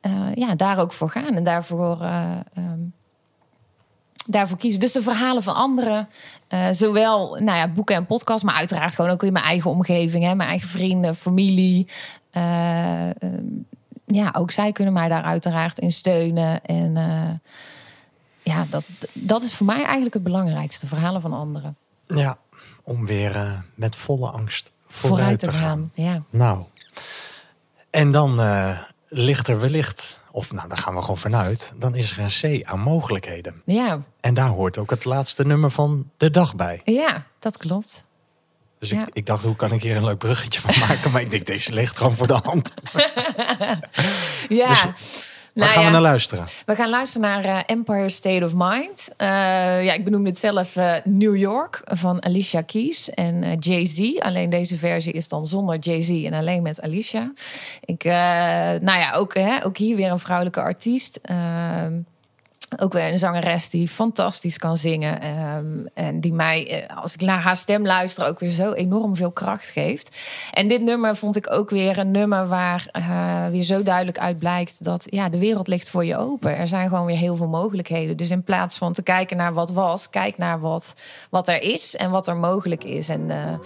eh, 0.00 0.34
ja, 0.34 0.54
daar 0.54 0.78
ook 0.78 0.92
voor 0.92 1.10
gaan. 1.10 1.34
En 1.34 1.44
daarvoor... 1.44 2.00
eh, 2.00 2.30
ehm, 2.54 2.80
daarvoor 4.26 4.58
kiezen. 4.58 4.80
Dus 4.80 4.92
de 4.92 5.02
verhalen 5.02 5.42
van 5.42 5.54
anderen, 5.54 6.08
eh, 6.48 6.68
zowel 6.70 7.34
nou 7.34 7.58
ja, 7.58 7.68
boeken 7.68 7.96
en 7.96 8.06
podcasts, 8.06 8.42
maar 8.42 8.54
uiteraard 8.54 8.94
gewoon 8.94 9.10
ook 9.10 9.22
in 9.22 9.32
mijn 9.32 9.44
eigen 9.44 9.70
omgeving, 9.70 10.24
hè, 10.24 10.34
mijn 10.34 10.48
eigen 10.48 10.68
vrienden, 10.68 11.14
familie. 11.14 11.88
Eh, 12.30 13.08
ehm, 13.08 13.44
ja, 14.06 14.34
ook 14.36 14.50
zij 14.50 14.72
kunnen 14.72 14.92
mij 14.92 15.08
daar 15.08 15.22
uiteraard 15.22 15.78
in 15.78 15.92
steunen. 15.92 16.64
En 16.64 16.96
eh, 16.96 17.54
ja, 18.42 18.66
dat, 18.70 18.84
dat 19.12 19.42
is 19.42 19.54
voor 19.54 19.66
mij 19.66 19.84
eigenlijk 19.84 20.14
het 20.14 20.22
belangrijkste, 20.22 20.86
verhalen 20.86 21.20
van 21.20 21.32
anderen. 21.32 21.76
Ja, 22.06 22.38
om 22.82 23.06
weer 23.06 23.64
met 23.74 23.96
volle 23.96 24.30
angst 24.30 24.72
Vooruit, 24.88 25.18
vooruit, 25.18 25.38
te 25.38 25.52
gaan. 25.52 25.90
Ja. 25.94 26.22
Nou, 26.30 26.64
en 27.90 28.12
dan 28.12 28.40
ligt 29.08 29.48
er 29.48 29.60
wellicht, 29.60 30.18
of 30.36 30.52
nou, 30.52 30.68
daar 30.68 30.78
gaan 30.78 30.94
we 30.94 31.00
gewoon 31.00 31.18
vanuit, 31.18 31.72
dan 31.76 31.94
is 31.94 32.10
er 32.10 32.18
een 32.18 32.60
C 32.60 32.64
aan 32.66 32.80
mogelijkheden. 32.80 33.62
Ja, 33.64 33.98
En 34.20 34.34
daar 34.34 34.48
hoort 34.48 34.78
ook 34.78 34.90
het 34.90 35.04
laatste 35.04 35.46
nummer 35.46 35.70
van 35.70 36.10
de 36.16 36.30
dag 36.30 36.54
bij. 36.56 36.80
ja, 36.84 37.26
dat 37.38 37.56
klopt. 37.56 38.04
Dus 38.78 38.90
Ja. 38.90 39.02
ik, 39.06 39.08
ik 39.12 39.26
dacht, 39.26 39.42
hoe 39.42 39.56
kan 39.56 39.72
ik 39.72 39.82
hier 39.82 39.96
een 39.96 40.04
leuk 40.04 40.18
bruggetje 40.18 40.60
van 40.60 40.74
maken? 40.88 41.10
Maar 41.10 41.20
ik 41.20 41.30
denk, 41.30 41.46
deze 41.46 41.72
ligt 41.72 41.96
gewoon 41.98 42.16
voor 42.16 42.26
de 42.26 42.40
hand. 42.42 42.74
Ja. 44.48 44.68
Dus 44.68 45.35
Nou 45.56 45.70
gaan 45.70 45.80
ja. 45.80 45.86
we 45.86 45.92
naar 45.92 46.02
luisteren? 46.02 46.44
We 46.66 46.74
gaan 46.74 46.88
luisteren 46.88 47.28
naar 47.28 47.44
eh, 47.44 47.58
Empire 47.66 48.08
State 48.08 48.44
of 48.44 48.52
Mind. 48.54 49.08
Eh, 49.16 49.28
ja, 49.84 49.92
ik 49.92 50.04
benoemde 50.04 50.28
het 50.28 50.38
zelf 50.38 50.76
eh, 50.76 50.94
New 51.04 51.36
York 51.36 51.80
van 51.84 52.24
Alicia 52.24 52.62
Keys 52.62 53.10
en 53.10 53.56
Jay-Z. 53.58 54.18
Alleen 54.18 54.50
deze 54.50 54.76
versie 54.76 55.12
is 55.12 55.28
dan 55.28 55.46
zonder 55.46 55.78
Jay-Z 55.78 56.24
en 56.24 56.32
alleen 56.32 56.62
met 56.62 56.80
Alicia. 56.80 57.32
Ik, 57.84 58.04
nou 58.04 58.98
ja, 58.98 59.12
ook, 59.12 59.34
hè, 59.34 59.64
ook 59.64 59.76
hier 59.76 59.96
weer 59.96 60.10
een 60.10 60.18
vrouwelijke 60.18 60.60
artiest. 60.60 61.20
Ook 62.78 62.92
weer 62.92 63.12
een 63.12 63.18
zangeres 63.18 63.70
die 63.70 63.88
fantastisch 63.88 64.58
kan 64.58 64.76
zingen. 64.76 65.20
ehm, 65.20 65.64
en 65.94 66.20
die 66.20 66.32
mij, 66.32 66.86
eh, 66.88 66.96
als 67.02 67.14
ik 67.14 67.20
naar 67.20 67.40
haar 67.40 67.56
stem 67.56 67.86
luister, 67.86 68.26
ook 68.26 68.38
weer 68.40 68.50
zo 68.50 68.72
enorm 68.72 69.16
veel 69.16 69.32
kracht 69.32 69.68
geeft. 69.68 70.16
En 70.52 70.68
dit 70.68 70.82
nummer 70.82 71.16
vond 71.16 71.36
ik 71.36 71.52
ook 71.52 71.70
weer 71.70 71.98
een 71.98 72.10
nummer 72.10 72.46
waar 72.48 72.88
eh, 72.92 73.46
weer 73.46 73.62
zo 73.62 73.82
duidelijk 73.82 74.18
uit 74.18 74.38
blijkt 74.38 74.84
dat 74.84 75.02
ja, 75.06 75.28
de 75.28 75.38
wereld 75.38 75.68
ligt 75.68 75.90
voor 75.90 76.04
je 76.04 76.16
open. 76.16 76.56
Er 76.56 76.68
zijn 76.68 76.88
gewoon 76.88 77.06
weer 77.06 77.16
heel 77.16 77.36
veel 77.36 77.48
mogelijkheden. 77.48 78.16
Dus 78.16 78.30
in 78.30 78.42
plaats 78.42 78.78
van 78.78 78.92
te 78.92 79.02
kijken 79.02 79.36
naar 79.36 79.52
wat 79.52 79.70
was, 79.70 80.10
kijk 80.10 80.38
naar 80.38 80.60
wat, 80.60 80.94
wat 81.30 81.48
er 81.48 81.62
is 81.62 81.96
en 81.96 82.10
wat 82.10 82.26
er 82.26 82.36
mogelijk 82.36 82.84
is. 82.84 83.08
En 83.08 83.30
eh, 83.30 83.58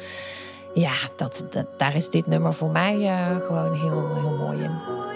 ja, 0.74 0.94
dat, 1.16 1.44
dat, 1.50 1.66
daar 1.78 1.94
is 1.94 2.08
dit 2.08 2.26
nummer 2.26 2.54
voor 2.54 2.70
mij 2.70 2.94
gewoon 3.46 3.74
heel, 3.74 4.14
heel 4.14 4.36
mooi 4.36 4.62
in. 4.62 5.09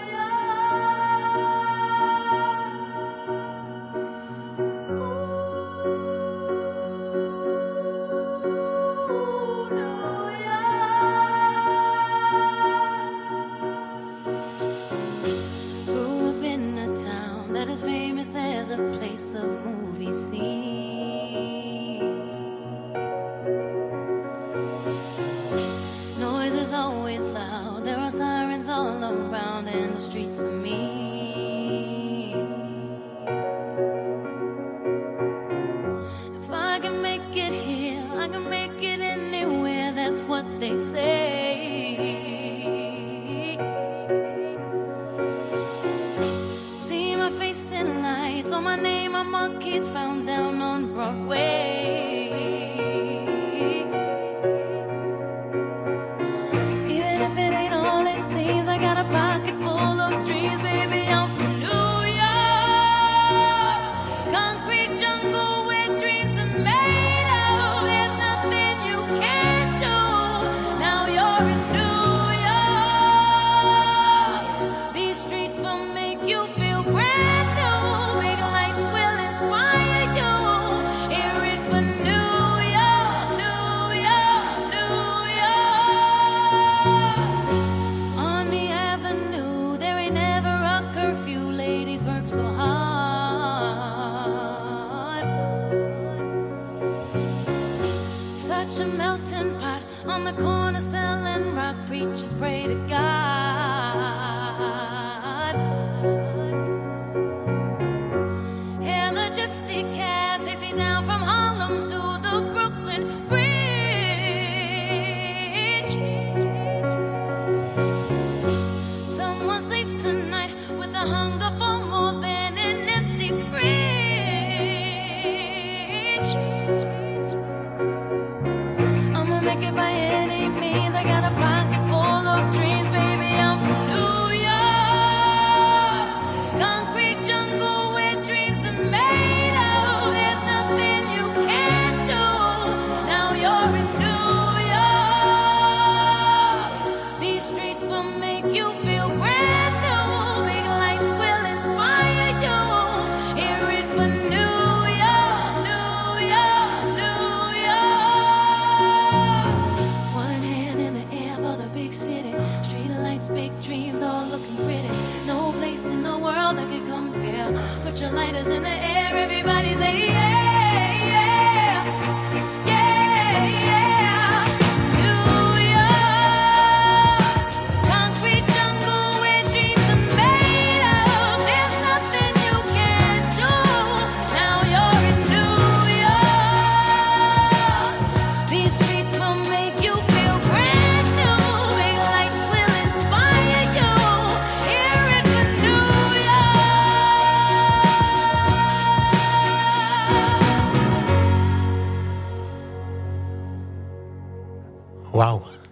The 100.25 100.33
corner 100.33 100.81
selling 100.81 101.55
rock. 101.55 101.75
Preachers 101.87 102.33
pray 102.33 102.65
to 102.67 102.75
God. 102.87 103.04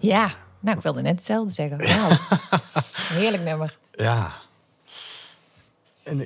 Ja, 0.08 0.32
nou, 0.60 0.78
ik 0.78 0.84
wilde 0.84 1.02
net 1.02 1.16
hetzelfde 1.16 1.52
zeggen. 1.54 1.78
Heerlijk 3.20 3.44
nummer. 3.44 3.78
Ja. 3.96 4.32
En, 6.04 6.26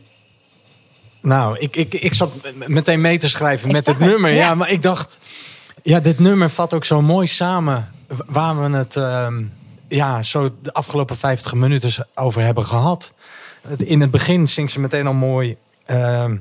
Nou, 1.21 1.57
ik, 1.59 1.75
ik, 1.75 1.93
ik 1.93 2.13
zat 2.13 2.31
meteen 2.67 3.01
mee 3.01 3.17
te 3.17 3.29
schrijven 3.29 3.67
Ik 3.69 3.75
met 3.75 3.85
het 3.85 3.99
het, 3.99 4.07
nummer. 4.09 4.29
Ja. 4.31 4.35
ja. 4.37 4.55
maar 4.55 4.69
ik 4.69 4.81
dacht, 4.81 5.19
ja, 5.83 5.99
dit 5.99 6.19
nummer 6.19 6.49
vat 6.49 6.73
ook 6.73 6.85
zo 6.85 7.01
mooi 7.01 7.27
samen 7.27 7.91
waar 8.25 8.61
we 8.71 8.77
het 8.77 8.95
ehm, 8.95 9.43
ja, 9.87 10.21
zo 10.23 10.49
de 10.61 10.73
afgelopen 10.73 11.17
50 11.17 11.53
minuten 11.53 12.07
over 12.15 12.41
hebben 12.41 12.65
gehad. 12.65 13.13
Het- 13.67 13.81
In 13.81 14.01
het 14.01 14.11
begin 14.11 14.47
zingt 14.47 14.71
ze 14.71 14.79
meteen 14.79 15.07
al 15.07 15.13
mooi. 15.13 15.57
ehm, 15.85 16.37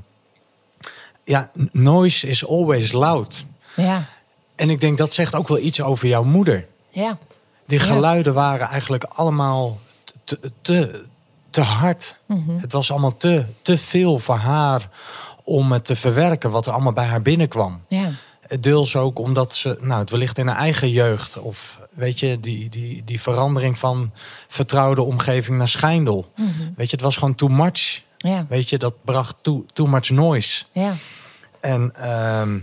ja, 1.25 1.51
noise 1.71 2.27
is 2.27 2.47
always 2.47 2.93
loud. 2.93 3.45
Ja, 3.77 4.05
En 4.57 4.71
ik 4.71 4.81
denk 4.81 4.99
dat 4.99 5.13
zegt 5.13 5.35
ook 5.35 5.49
wel 5.49 5.59
iets 5.59 5.81
over 5.81 6.09
jouw 6.09 6.23
moeder. 6.25 6.67
ja, 6.91 7.19
Die 7.67 7.79
Ja. 7.79 7.85
geluiden 7.85 8.35
waren 8.35 8.69
eigenlijk 8.69 9.05
allemaal 9.05 9.81
te, 10.25 10.39
te, 10.63 11.05
te 11.51 11.61
hard. 11.61 12.17
Mhm. 12.27 12.59
Het 12.59 12.73
was 12.73 12.91
allemaal 12.91 13.17
te, 13.17 13.45
te 13.63 13.79
veel 13.79 14.19
voor 14.19 14.37
haar 14.37 14.89
om 15.45 15.73
het 15.73 15.85
te 15.85 15.97
verwerken 15.97 16.51
wat 16.51 16.67
er 16.67 16.73
allemaal 16.73 16.93
bij 16.93 17.07
haar 17.07 17.23
binnenkwam. 17.23 17.83
ja. 17.89 18.11
Deels 18.61 18.97
ook 18.97 19.19
omdat 19.19 19.55
ze, 19.55 19.79
nou, 19.81 20.01
het 20.01 20.11
wellicht 20.11 20.39
in 20.39 20.47
haar 20.47 20.57
eigen 20.57 20.91
jeugd, 20.91 21.39
of 21.39 21.81
weet 21.91 22.19
je, 22.21 22.41
die, 22.41 22.69
die, 22.69 23.03
die 23.05 23.21
verandering 23.21 23.79
van 23.79 24.13
vertrouwde 24.49 25.03
omgeving 25.03 25.59
naar 25.59 25.69
schijndel. 25.69 26.33
Mhm. 26.37 26.49
Weet 26.77 26.91
je, 26.91 26.97
het 26.97 27.05
was 27.05 27.17
gewoon 27.17 27.35
too 27.35 27.49
much. 27.49 28.03
Ja, 28.17 28.47
Weet 28.49 28.69
je, 28.69 28.79
dat 28.79 28.95
bracht 29.05 29.35
too, 29.41 29.65
too 29.73 29.87
much 29.87 30.11
noise. 30.11 30.65
ja, 30.73 30.95
En, 31.61 31.93
ehm, 31.97 32.59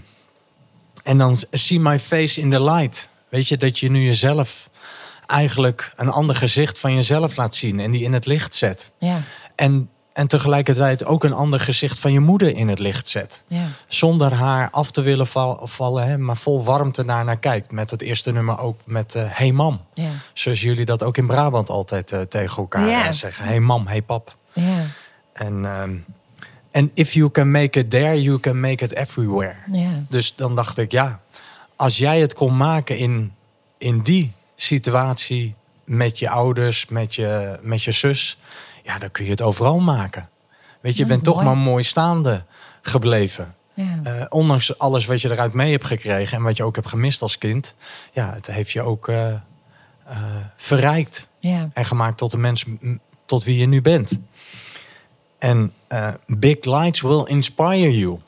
en 1.03 1.17
dan 1.17 1.37
see 1.51 1.79
my 1.79 1.99
face 1.99 2.41
in 2.41 2.49
the 2.49 2.63
light. 2.63 3.09
Weet 3.29 3.47
je, 3.47 3.57
dat 3.57 3.79
je 3.79 3.89
nu 3.89 4.05
jezelf 4.05 4.69
eigenlijk 5.27 5.91
een 5.95 6.09
ander 6.09 6.35
gezicht 6.35 6.79
van 6.79 6.95
jezelf 6.95 7.35
laat 7.35 7.55
zien 7.55 7.79
en 7.79 7.91
die 7.91 8.03
in 8.03 8.13
het 8.13 8.25
licht 8.25 8.55
zet. 8.55 8.91
ja, 8.97 9.21
En, 9.55 9.89
en 10.13 10.27
tegelijkertijd 10.27 11.05
ook 11.05 11.23
een 11.23 11.33
ander 11.33 11.59
gezicht 11.59 11.99
van 11.99 12.11
je 12.13 12.19
moeder 12.19 12.55
in 12.55 12.67
het 12.67 12.79
licht 12.79 13.07
zet. 13.07 13.41
ja. 13.47 13.65
Zonder 13.87 14.33
haar 14.33 14.69
af 14.71 14.91
te 14.91 15.01
willen 15.01 15.27
val- 15.27 15.67
vallen, 15.67 16.07
hè, 16.07 16.17
maar 16.17 16.37
vol 16.37 16.63
warmte 16.63 17.03
naar 17.03 17.25
naar 17.25 17.37
kijkt. 17.39 17.71
Met 17.71 17.89
het 17.89 18.01
eerste 18.01 18.31
nummer 18.31 18.59
ook 18.59 18.79
met 18.85 19.15
eh 19.15 19.23
Hey 19.27 19.51
mam. 19.51 19.81
ja. 19.93 20.09
Zoals 20.33 20.61
jullie 20.61 20.85
dat 20.85 21.03
ook 21.03 21.17
in 21.17 21.27
Brabant 21.27 21.69
altijd 21.69 22.11
eh, 22.11 22.21
tegen 22.21 22.57
elkaar 22.57 22.87
Ja. 22.87 23.05
eh, 23.07 23.11
zeggen. 23.11 23.45
Hey 23.45 23.59
mam, 23.59 23.87
hey 23.87 24.01
pap. 24.01 24.35
ja. 24.53 24.85
En 25.33 25.65
ehm, 25.65 25.95
en 26.71 26.91
if 26.93 27.13
you 27.13 27.31
can 27.31 27.51
make 27.51 27.79
it 27.79 27.89
there, 27.89 28.21
you 28.21 28.39
can 28.39 28.59
make 28.59 28.83
it 28.83 28.91
everywhere. 28.93 29.55
ja. 29.71 29.89
Dus 30.09 30.35
dan 30.35 30.55
dacht 30.55 30.77
ik, 30.77 30.91
ja, 30.91 31.19
als 31.75 31.97
jij 31.97 32.19
het 32.19 32.33
kon 32.33 32.57
maken 32.57 32.97
in, 32.97 33.33
in 33.77 34.01
die 34.01 34.31
situatie 34.63 35.55
met 35.85 36.19
je 36.19 36.29
ouders, 36.29 36.85
met 36.85 37.15
je, 37.15 37.59
met 37.61 37.83
je 37.83 37.91
zus, 37.91 38.37
ja, 38.83 38.97
dan 38.97 39.11
kun 39.11 39.25
je 39.25 39.31
het 39.31 39.41
overal 39.41 39.79
maken. 39.79 40.29
Weet 40.81 40.95
je, 40.97 41.03
je 41.03 41.09
bent 41.09 41.23
toch 41.23 41.43
maar 41.43 41.57
mooi 41.57 41.83
staande 41.83 42.45
gebleven. 42.81 43.55
ja. 43.73 43.99
Eh, 44.03 44.25
ondanks 44.29 44.77
alles 44.77 45.05
wat 45.05 45.21
je 45.21 45.31
eruit 45.31 45.53
mee 45.53 45.71
hebt 45.71 45.85
gekregen 45.85 46.37
en 46.37 46.43
wat 46.43 46.57
je 46.57 46.63
ook 46.63 46.75
hebt 46.75 46.87
gemist 46.87 47.21
als 47.21 47.37
kind, 47.37 47.75
ja, 48.11 48.33
het 48.33 48.47
heeft 48.47 48.71
je 48.71 48.81
ook 48.81 49.07
eh, 49.07 49.33
eh, 49.33 49.39
verrijkt 50.55 51.27
ja. 51.39 51.69
en 51.73 51.85
gemaakt 51.85 52.17
tot 52.17 52.31
de 52.31 52.37
mens 52.37 52.65
tot 53.25 53.43
wie 53.43 53.57
je 53.57 53.65
nu 53.65 53.81
bent. 53.81 54.19
En 55.39 55.73
Big 56.25 56.63
Lights 56.65 57.01
will 57.01 57.23
inspire 57.25 57.97
you. 57.97 58.19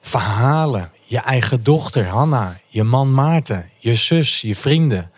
Verhalen, 0.00 0.90
je 1.04 1.18
eigen 1.18 1.62
dochter 1.62 2.06
Hanna, 2.06 2.56
je 2.66 2.82
man 2.82 3.14
Maarten, 3.14 3.70
je 3.78 3.94
zus, 3.94 4.40
je 4.40 4.54
vrienden. 4.54 5.10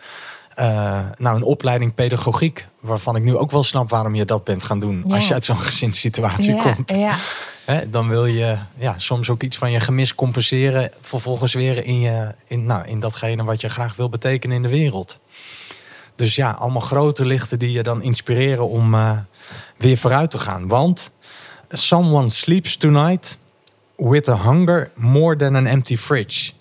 Eh, 0.57 1.05
nou, 1.15 1.35
een 1.35 1.43
opleiding 1.43 1.95
pedagogiek, 1.95 2.67
waarvan 2.79 3.15
ik 3.15 3.23
nu 3.23 3.35
ook 3.35 3.51
wel 3.51 3.63
snap 3.63 3.89
waarom 3.89 4.15
je 4.15 4.25
dat 4.25 4.43
bent 4.43 4.63
gaan 4.63 4.79
doen. 4.79 5.03
Ja. 5.07 5.13
Als 5.13 5.27
je 5.27 5.33
uit 5.33 5.45
zo'n 5.45 5.59
gezinssituatie 5.59 6.55
ja, 6.55 6.61
komt. 6.61 6.91
Ja, 6.91 7.17
Hè, 7.65 7.89
dan 7.89 8.07
wil 8.07 8.25
je 8.25 8.57
ja, 8.77 8.97
soms 8.97 9.29
ook 9.29 9.43
iets 9.43 9.57
van 9.57 9.71
je 9.71 9.79
gemis 9.79 10.15
compenseren. 10.15 10.91
Vervolgens 11.01 11.53
weer 11.53 11.85
in, 11.85 11.99
je, 11.99 12.35
in, 12.45 12.65
nou, 12.65 12.87
in 12.87 12.99
datgene 12.99 13.43
wat 13.43 13.61
je 13.61 13.69
graag 13.69 13.95
wil 13.95 14.09
betekenen 14.09 14.55
in 14.55 14.61
de 14.61 14.69
wereld. 14.69 15.19
Dus 16.15 16.35
ja, 16.35 16.51
allemaal 16.51 16.81
grote 16.81 17.25
lichten 17.25 17.59
die 17.59 17.71
je 17.71 17.83
dan 17.83 18.01
inspireren 18.01 18.67
om 18.67 18.93
eh, 18.93 19.11
weer 19.77 19.97
vooruit 19.97 20.31
te 20.31 20.39
gaan. 20.39 20.67
Want 20.67 21.11
someone 21.69 22.29
sleeps 22.29 22.77
tonight 22.77 23.37
with 23.95 24.27
a 24.27 24.37
hunger 24.49 24.91
more 24.95 25.35
than 25.35 25.55
an 25.55 25.65
empty 25.65 25.97
fridge. 25.97 26.51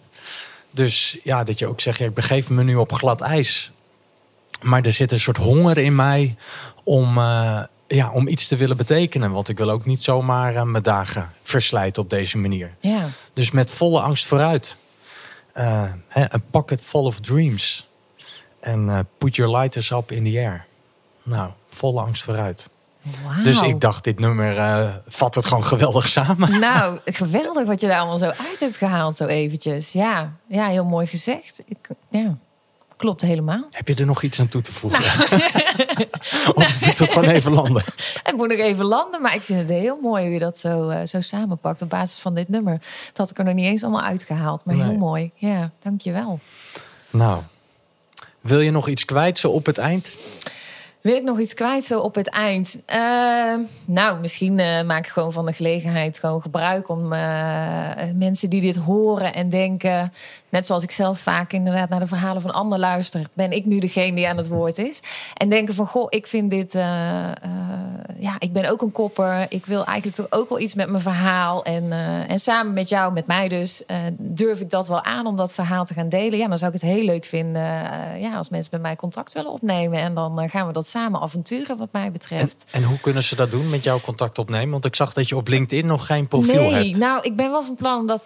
Dus 0.71 1.17
ja, 1.23 1.45
dat 1.45 1.59
je 1.59 1.67
ook 1.67 1.81
zegt, 1.81 1.99
ja, 1.99 2.07
ik 2.07 2.15
begeef 2.15 2.51
me 2.51 2.65
nu 2.65 2.75
op 2.75 2.93
glad 2.93 3.21
ijs. 3.21 3.73
Maar 4.63 4.83
er 4.83 4.93
zit 4.93 5.13
een 5.13 5.21
soort 5.21 5.37
honger 5.37 5.79
in 5.79 5.95
mij 5.95 6.37
om, 6.85 7.19
eh, 7.19 7.63
ja, 7.87 8.11
om 8.11 8.29
iets 8.29 8.49
te 8.49 8.57
willen 8.57 8.77
betekenen. 8.77 9.31
Want 9.31 9.49
ik 9.49 9.59
wil 9.59 9.71
ook 9.71 9.85
niet 9.85 10.03
zomaar 10.03 10.55
eh, 10.55 10.63
mijn 10.63 10.83
dagen 10.83 11.31
verslijten 11.43 12.03
op 12.03 12.11
deze 12.11 12.39
manier. 12.39 12.75
ja. 12.81 13.09
Dus 13.33 13.51
met 13.51 13.71
volle 13.71 14.01
angst 14.01 14.27
vooruit. 14.27 14.77
Hè, 16.09 16.33
een 16.33 16.43
pocket 16.51 16.83
full 16.83 17.05
of 17.05 17.21
dreams. 17.21 17.89
En 18.61 19.09
put 19.19 19.37
your 19.37 19.57
lighters 19.57 19.91
up 19.91 20.13
in 20.13 20.25
the 20.25 20.39
air. 20.39 20.67
Nou, 21.23 21.51
volle 21.69 22.01
angst 22.01 22.23
vooruit. 22.23 22.69
Wauw. 23.25 23.43
Dus 23.43 23.63
ik 23.63 23.81
dacht, 23.81 24.05
dit 24.05 24.19
nummer 24.19 25.01
vat 25.09 25.35
het 25.35 25.47
gewoon 25.47 25.65
geweldig 25.65 26.09
samen. 26.09 26.59
Nou, 26.61 26.99
geweldig 27.05 27.67
wat 27.67 27.81
je 27.81 27.87
daar 27.87 27.99
allemaal 27.99 28.19
zo 28.19 28.27
uit 28.27 28.61
hebt 28.61 28.77
gehaald, 28.77 29.17
zo 29.17 29.27
eventjes. 29.27 29.93
Ja, 29.93 30.33
ja 30.49 30.67
heel 30.67 30.85
mooi 30.85 31.07
gezegd. 31.07 31.63
Ik, 31.67 31.89
ja, 32.11 32.37
klopt 32.97 33.21
helemaal. 33.21 33.65
Heb 33.71 33.89
je 33.89 33.95
er 33.95 34.07
nog 34.07 34.23
iets 34.23 34.41
aan 34.41 34.49
toe 34.49 34.61
te 34.61 34.73
voegen? 34.73 35.05
of 36.55 36.85
moet 36.87 36.99
het 36.99 37.11
gewoon 37.11 37.29
even 37.29 37.53
landen? 37.53 37.85
Het 38.23 38.37
moet 38.37 38.49
nog 38.49 38.59
even 38.59 38.85
landen, 38.85 39.21
maar 39.21 39.35
ik 39.35 39.43
vind 39.43 39.59
het 39.59 39.69
heel 39.69 39.99
mooi 40.03 40.25
hoe 40.25 40.33
je 40.33 40.39
dat 40.39 40.59
zo, 40.59 40.89
eh, 40.89 41.07
zo 41.07 41.21
samenpakt 41.21 41.83
op 41.83 41.89
basis 41.89 42.19
van 42.19 42.35
dit 42.35 42.49
nummer. 42.49 42.79
Dat 43.07 43.17
had 43.17 43.31
ik 43.31 43.39
er 43.39 43.45
nog 43.45 43.55
niet 43.55 43.67
eens 43.67 43.83
allemaal 43.83 44.03
uitgehaald, 44.03 44.65
maar 44.65 44.75
heel 44.75 44.97
mooi. 44.97 45.31
Ja, 45.35 45.71
dankjewel. 45.83 46.41
Nou, 47.11 47.43
wil 48.41 48.61
je 48.61 48.71
nog 48.71 48.89
iets 48.89 49.05
kwijt 49.05 49.39
zo 49.39 49.51
op 49.51 49.67
het 49.67 49.79
eind? 49.79 50.15
Wil 51.07 51.17
ik 51.17 51.23
nog 51.23 51.41
iets 51.41 51.55
kwijt 51.55 51.85
zo 51.85 52.01
op 52.01 52.15
het 52.15 52.29
eind? 52.29 52.79
Eh, 52.87 53.55
nou, 53.85 54.21
misschien 54.21 54.59
eh, 54.59 54.83
maak 54.83 55.07
ik 55.07 55.13
gewoon 55.13 55.33
van 55.33 55.47
de 55.47 55.53
gelegenheid 55.53 56.19
gewoon 56.19 56.41
gebruik 56.41 56.89
om 56.89 57.13
eh, 57.13 57.21
mensen 58.15 58.51
die 58.51 58.61
dit 58.61 58.77
horen 58.77 59.35
en 59.35 59.49
denken, 59.49 60.13
net 60.49 60.67
zoals 60.67 60.83
ik 60.83 60.91
zelf 60.91 61.19
vaak 61.19 61.53
inderdaad 61.53 61.89
naar 61.89 62.01
de 62.01 62.07
verhalen 62.07 62.43
van 62.43 62.53
anderen 62.53 62.81
luister, 62.81 63.27
ben 63.33 63.53
ik 63.53 63.65
nu 63.65 63.79
degene 63.79 64.17
die 64.17 64.29
aan 64.29 64.37
het 64.37 64.49
woord 64.49 64.79
is. 64.79 65.01
En 65.35 65.49
denken 65.49 65.75
van, 65.75 65.87
goh, 65.87 66.07
ik 66.09 66.27
vind 66.27 66.51
dit, 66.51 66.73
ja, 68.19 68.37
ik 68.39 68.53
ben 68.53 68.71
ook 68.71 68.83
een 68.83 68.93
kopper. 68.93 69.47
Ik 69.49 69.67
wil 69.67 69.85
eigenlijk 69.85 70.17
toch 70.17 70.41
ook 70.41 70.49
wel 70.49 70.61
iets 70.61 70.75
met 70.75 70.89
mijn 70.89 71.03
verhaal. 71.03 71.65
En, 71.65 71.93
eh, 71.93 72.31
en 72.31 72.39
samen 72.39 72.73
met 72.73 72.89
jou, 72.89 73.13
met 73.13 73.27
mij 73.27 73.49
dus, 73.49 73.87
eh, 73.87 73.97
durf 74.19 74.61
ik 74.61 74.71
dat 74.71 74.89
wel 74.89 75.05
aan 75.05 75.27
om 75.27 75.37
dat 75.37 75.53
verhaal 75.53 75.85
te 75.85 75.95
gaan 75.95 76.09
delen. 76.09 76.39
Ja, 76.39 76.49
dan 76.49 76.59
zou 76.59 76.75
ik 76.75 76.81
het 76.81 76.91
heel 76.91 77.05
leuk 77.05 77.25
vinden 77.25 77.63
eh, 77.63 78.21
ja, 78.21 78.37
als 78.37 78.49
mensen 78.49 78.71
met 78.73 78.83
mij 78.83 78.97
contact 78.97 79.33
willen 79.33 79.51
opnemen. 79.51 79.99
En 79.99 80.15
dan 80.15 80.49
gaan 80.49 80.67
we 80.67 80.73
dat 80.73 80.87
samen 80.87 81.21
avonturen 81.21 81.77
wat 81.77 81.89
mij 81.93 82.13
betreft. 82.13 82.65
en 82.73 82.83
hoe 82.83 83.01
kunnen 83.01 83.23
ze 83.23 83.37
dat 83.37 83.51
doen 83.51 83.71
met 83.71 83.85
jouw 83.85 84.01
contact 84.01 84.39
opnemen? 84.39 84.71
Want 84.71 84.85
ik 84.85 84.97
zag 84.97 85.13
dat 85.13 85.29
je 85.29 85.37
op 85.37 85.49
LinkedIn 85.49 85.87
nog 85.87 86.07
geen 86.07 86.29
profiel 86.29 86.61
nee, 86.61 86.73
hebt. 86.73 86.99
nou, 86.99 87.23
ik 87.23 87.37
ben 87.37 87.51
wel 87.51 87.63
van 87.63 87.75
plan 87.75 88.01
om 88.01 88.07
dat, 88.07 88.25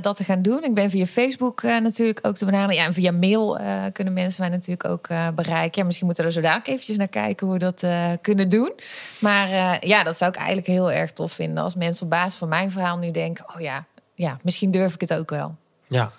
dat 0.00 0.16
te 0.16 0.24
gaan 0.24 0.42
doen. 0.42 0.64
Ik 0.64 0.74
ben 0.74 0.90
via 0.90 1.06
Facebook 1.06 1.62
natuurlijk 1.62 2.18
ook 2.22 2.36
te 2.36 2.44
benaderen. 2.44 2.74
Ja, 2.74 2.84
en 2.84 2.94
via 2.94 3.12
mail 3.12 3.58
kunnen 3.92 4.12
mensen 4.12 4.40
mij 4.40 4.50
natuurlijk 4.50 4.84
ook 4.84 5.08
bereiken. 5.34 5.80
Ja, 5.80 5.84
misschien 5.84 6.06
moeten 6.06 6.24
we 6.24 6.30
er 6.30 6.36
zo 6.36 6.42
dadelijk 6.42 6.68
eventjes 6.68 6.96
naar 6.96 7.08
kijken 7.08 7.46
hoe 7.46 7.58
we 7.58 7.72
dat 7.72 7.84
kunnen 8.20 8.48
doen. 8.48 8.72
Maar 9.18 9.31
eh, 9.40 9.88
ja, 9.88 10.02
dat 10.02 10.16
zou 10.16 10.30
ik 10.30 10.36
eigenlijk 10.36 10.66
heel 10.66 10.90
erg 10.92 11.12
tof 11.12 11.32
vinden. 11.32 11.64
Als 11.64 11.74
mensen 11.74 12.04
op 12.04 12.10
basis 12.10 12.38
van 12.38 12.48
mijn 12.48 12.70
verhaal 12.70 12.98
nu 12.98 13.10
denken... 13.10 13.54
oh 13.54 13.60
ja, 13.60 13.84
ja 14.14 14.38
misschien 14.42 14.70
durf 14.70 14.94
ik 14.94 15.00
het 15.00 15.14
ook 15.14 15.30
wel. 15.30 15.56
Ja, 15.86 16.12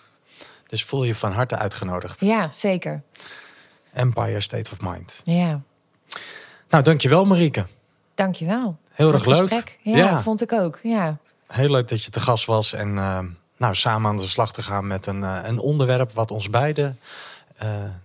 dus 0.68 0.84
voel 0.84 1.04
je 1.04 1.16
van 1.16 1.32
harte 1.32 1.56
uitgenodigd. 1.58 2.20
Ja, 2.20 2.50
zeker. 2.52 3.02
Empire 3.94 4.40
State 4.40 4.72
of 4.72 4.82
Mind. 4.82 5.20
Ja, 5.24 5.62
Nou, 6.70 6.84
dankjewel 6.84 7.26
Marieke. 7.26 7.66
dankjewel. 8.16 8.78
Heel 8.92 9.14
erg 9.14 9.26
leuk. 9.26 9.36
gesprek. 9.38 9.80
Ja, 9.82 9.98
Ja. 9.98 10.22
vond 10.22 10.42
ik 10.42 10.52
ook. 10.52 10.80
Ja, 10.84 11.18
Heel 11.48 11.70
leuk 11.70 11.88
dat 11.88 12.04
je 12.04 12.10
te 12.10 12.20
gast 12.20 12.46
was 12.46 12.74
en 12.74 12.98
eh, 12.98 13.20
nou, 13.58 13.76
samen 13.76 14.10
aan 14.10 14.18
de 14.18 14.28
slag 14.28 14.54
te 14.54 14.64
gaan 14.64 14.88
met 14.88 15.06
een, 15.08 15.24
eh, 15.24 15.40
een 15.44 15.60
onderwerp 15.60 16.12
wat 16.12 16.32
ons 16.32 16.50
beiden 16.50 17.00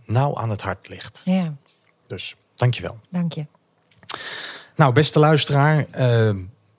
nauw 0.05 0.37
aan 0.37 0.51
het 0.51 0.63
hart 0.63 0.89
ligt. 0.89 1.23
ja, 1.25 1.55
Dus 2.07 2.37
dankjewel. 2.55 2.99
dank 3.09 3.33
je. 3.33 3.47
Nou, 4.79 4.93
beste 4.93 5.19
luisteraar, 5.19 5.87
eh, 5.91 6.31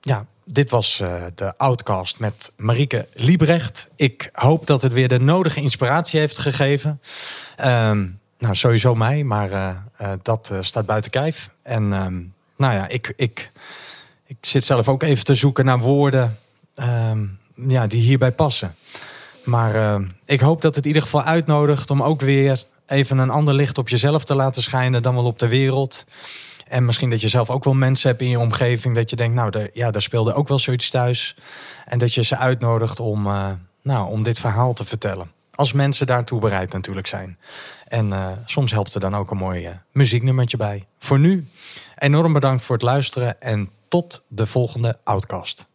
ja, 0.02 0.26
dit 0.46 0.70
was 0.70 1.00
eh, 1.00 1.24
de 1.36 1.58
Outcast 1.58 2.20
met 2.20 2.52
Marieke 2.58 3.08
Liebrecht. 3.14 3.88
Ik 3.96 4.30
hoop 4.34 4.68
dat 4.68 4.82
het 4.82 4.94
weer 4.94 5.08
de 5.08 5.20
nodige 5.20 5.62
inspiratie 5.62 6.20
heeft 6.20 6.38
gegeven. 6.38 7.02
Ehm, 7.56 8.08
nou, 8.38 8.56
sowieso 8.56 8.96
mij, 8.96 9.24
maar 9.24 9.52
eh, 9.52 10.12
dat 10.22 10.52
staat 10.62 10.86
buiten 10.86 11.12
kijf. 11.12 11.50
En 11.62 11.94
ehm, 11.94 12.22
nou 12.58 12.74
ja, 12.74 12.88
ik, 12.88 13.14
ik, 13.16 13.52
ik 14.26 14.38
zit 14.42 14.66
zelf 14.66 14.88
ook 14.88 15.04
even 15.04 15.26
te 15.26 15.36
zoeken 15.36 15.66
naar 15.66 15.80
woorden 15.80 16.38
ehm, 16.76 17.26
ja, 17.68 17.88
die 17.88 18.02
hierbij 18.02 18.32
passen. 18.32 18.76
Maar 19.46 20.02
ik 20.26 20.40
hoop 20.40 20.62
dat 20.62 20.76
het 20.76 20.84
in 20.84 20.90
ieder 20.90 21.04
geval 21.06 21.24
uitnodigt 21.24 21.92
om 21.92 22.04
ook 22.04 22.22
weer 22.22 22.64
even 22.88 23.18
een 23.18 23.30
ander 23.30 23.54
licht 23.54 23.78
op 23.78 23.90
jezelf 23.90 24.24
te 24.24 24.36
laten 24.36 24.64
schijnen 24.64 25.02
dan 25.02 25.16
wel 25.16 25.26
op 25.26 25.40
de 25.40 25.48
wereld. 25.48 26.06
En 26.70 26.86
misschien 26.86 27.10
dat 27.10 27.22
je 27.22 27.28
zelf 27.28 27.50
ook 27.50 27.64
wel 27.64 27.74
mensen 27.74 28.10
hebt 28.10 28.22
in 28.22 28.30
je 28.30 28.40
omgeving 28.40 28.96
dat 28.96 29.10
je 29.10 29.16
denkt, 29.16 29.36
nou, 29.36 29.50
daar, 29.50 29.70
ja, 29.74 29.92
daar 29.92 30.02
speelde 30.02 30.34
ook 30.34 30.48
wel 30.48 30.60
zoiets 30.60 30.90
thuis. 30.90 31.36
En 31.86 32.00
dat 32.00 32.14
je 32.14 32.24
ze 32.24 32.38
uitnodigt 32.38 33.00
om, 33.00 33.28
eh, 33.28 33.52
nou, 33.82 34.10
om 34.10 34.24
dit 34.24 34.40
verhaal 34.40 34.74
te 34.74 34.86
vertellen. 34.86 35.32
Als 35.56 35.74
mensen 35.74 36.08
daartoe 36.08 36.40
bereid 36.40 36.74
natuurlijk 36.74 37.08
zijn. 37.08 37.38
En 37.88 38.14
eh, 38.14 38.32
soms 38.46 38.72
helpt 38.72 38.94
er 38.94 39.00
dan 39.00 39.16
ook 39.16 39.32
een 39.32 39.38
mooi 39.38 39.66
eh, 39.66 39.76
muzieknummertje 39.92 40.58
bij. 40.58 40.84
Voor 41.00 41.20
nu, 41.20 41.48
enorm 41.98 42.34
bedankt 42.34 42.64
voor 42.64 42.76
het 42.76 42.86
luisteren 42.86 43.42
en 43.42 43.70
tot 43.88 44.24
de 44.28 44.46
volgende 44.46 44.98
Outcast. 45.04 45.69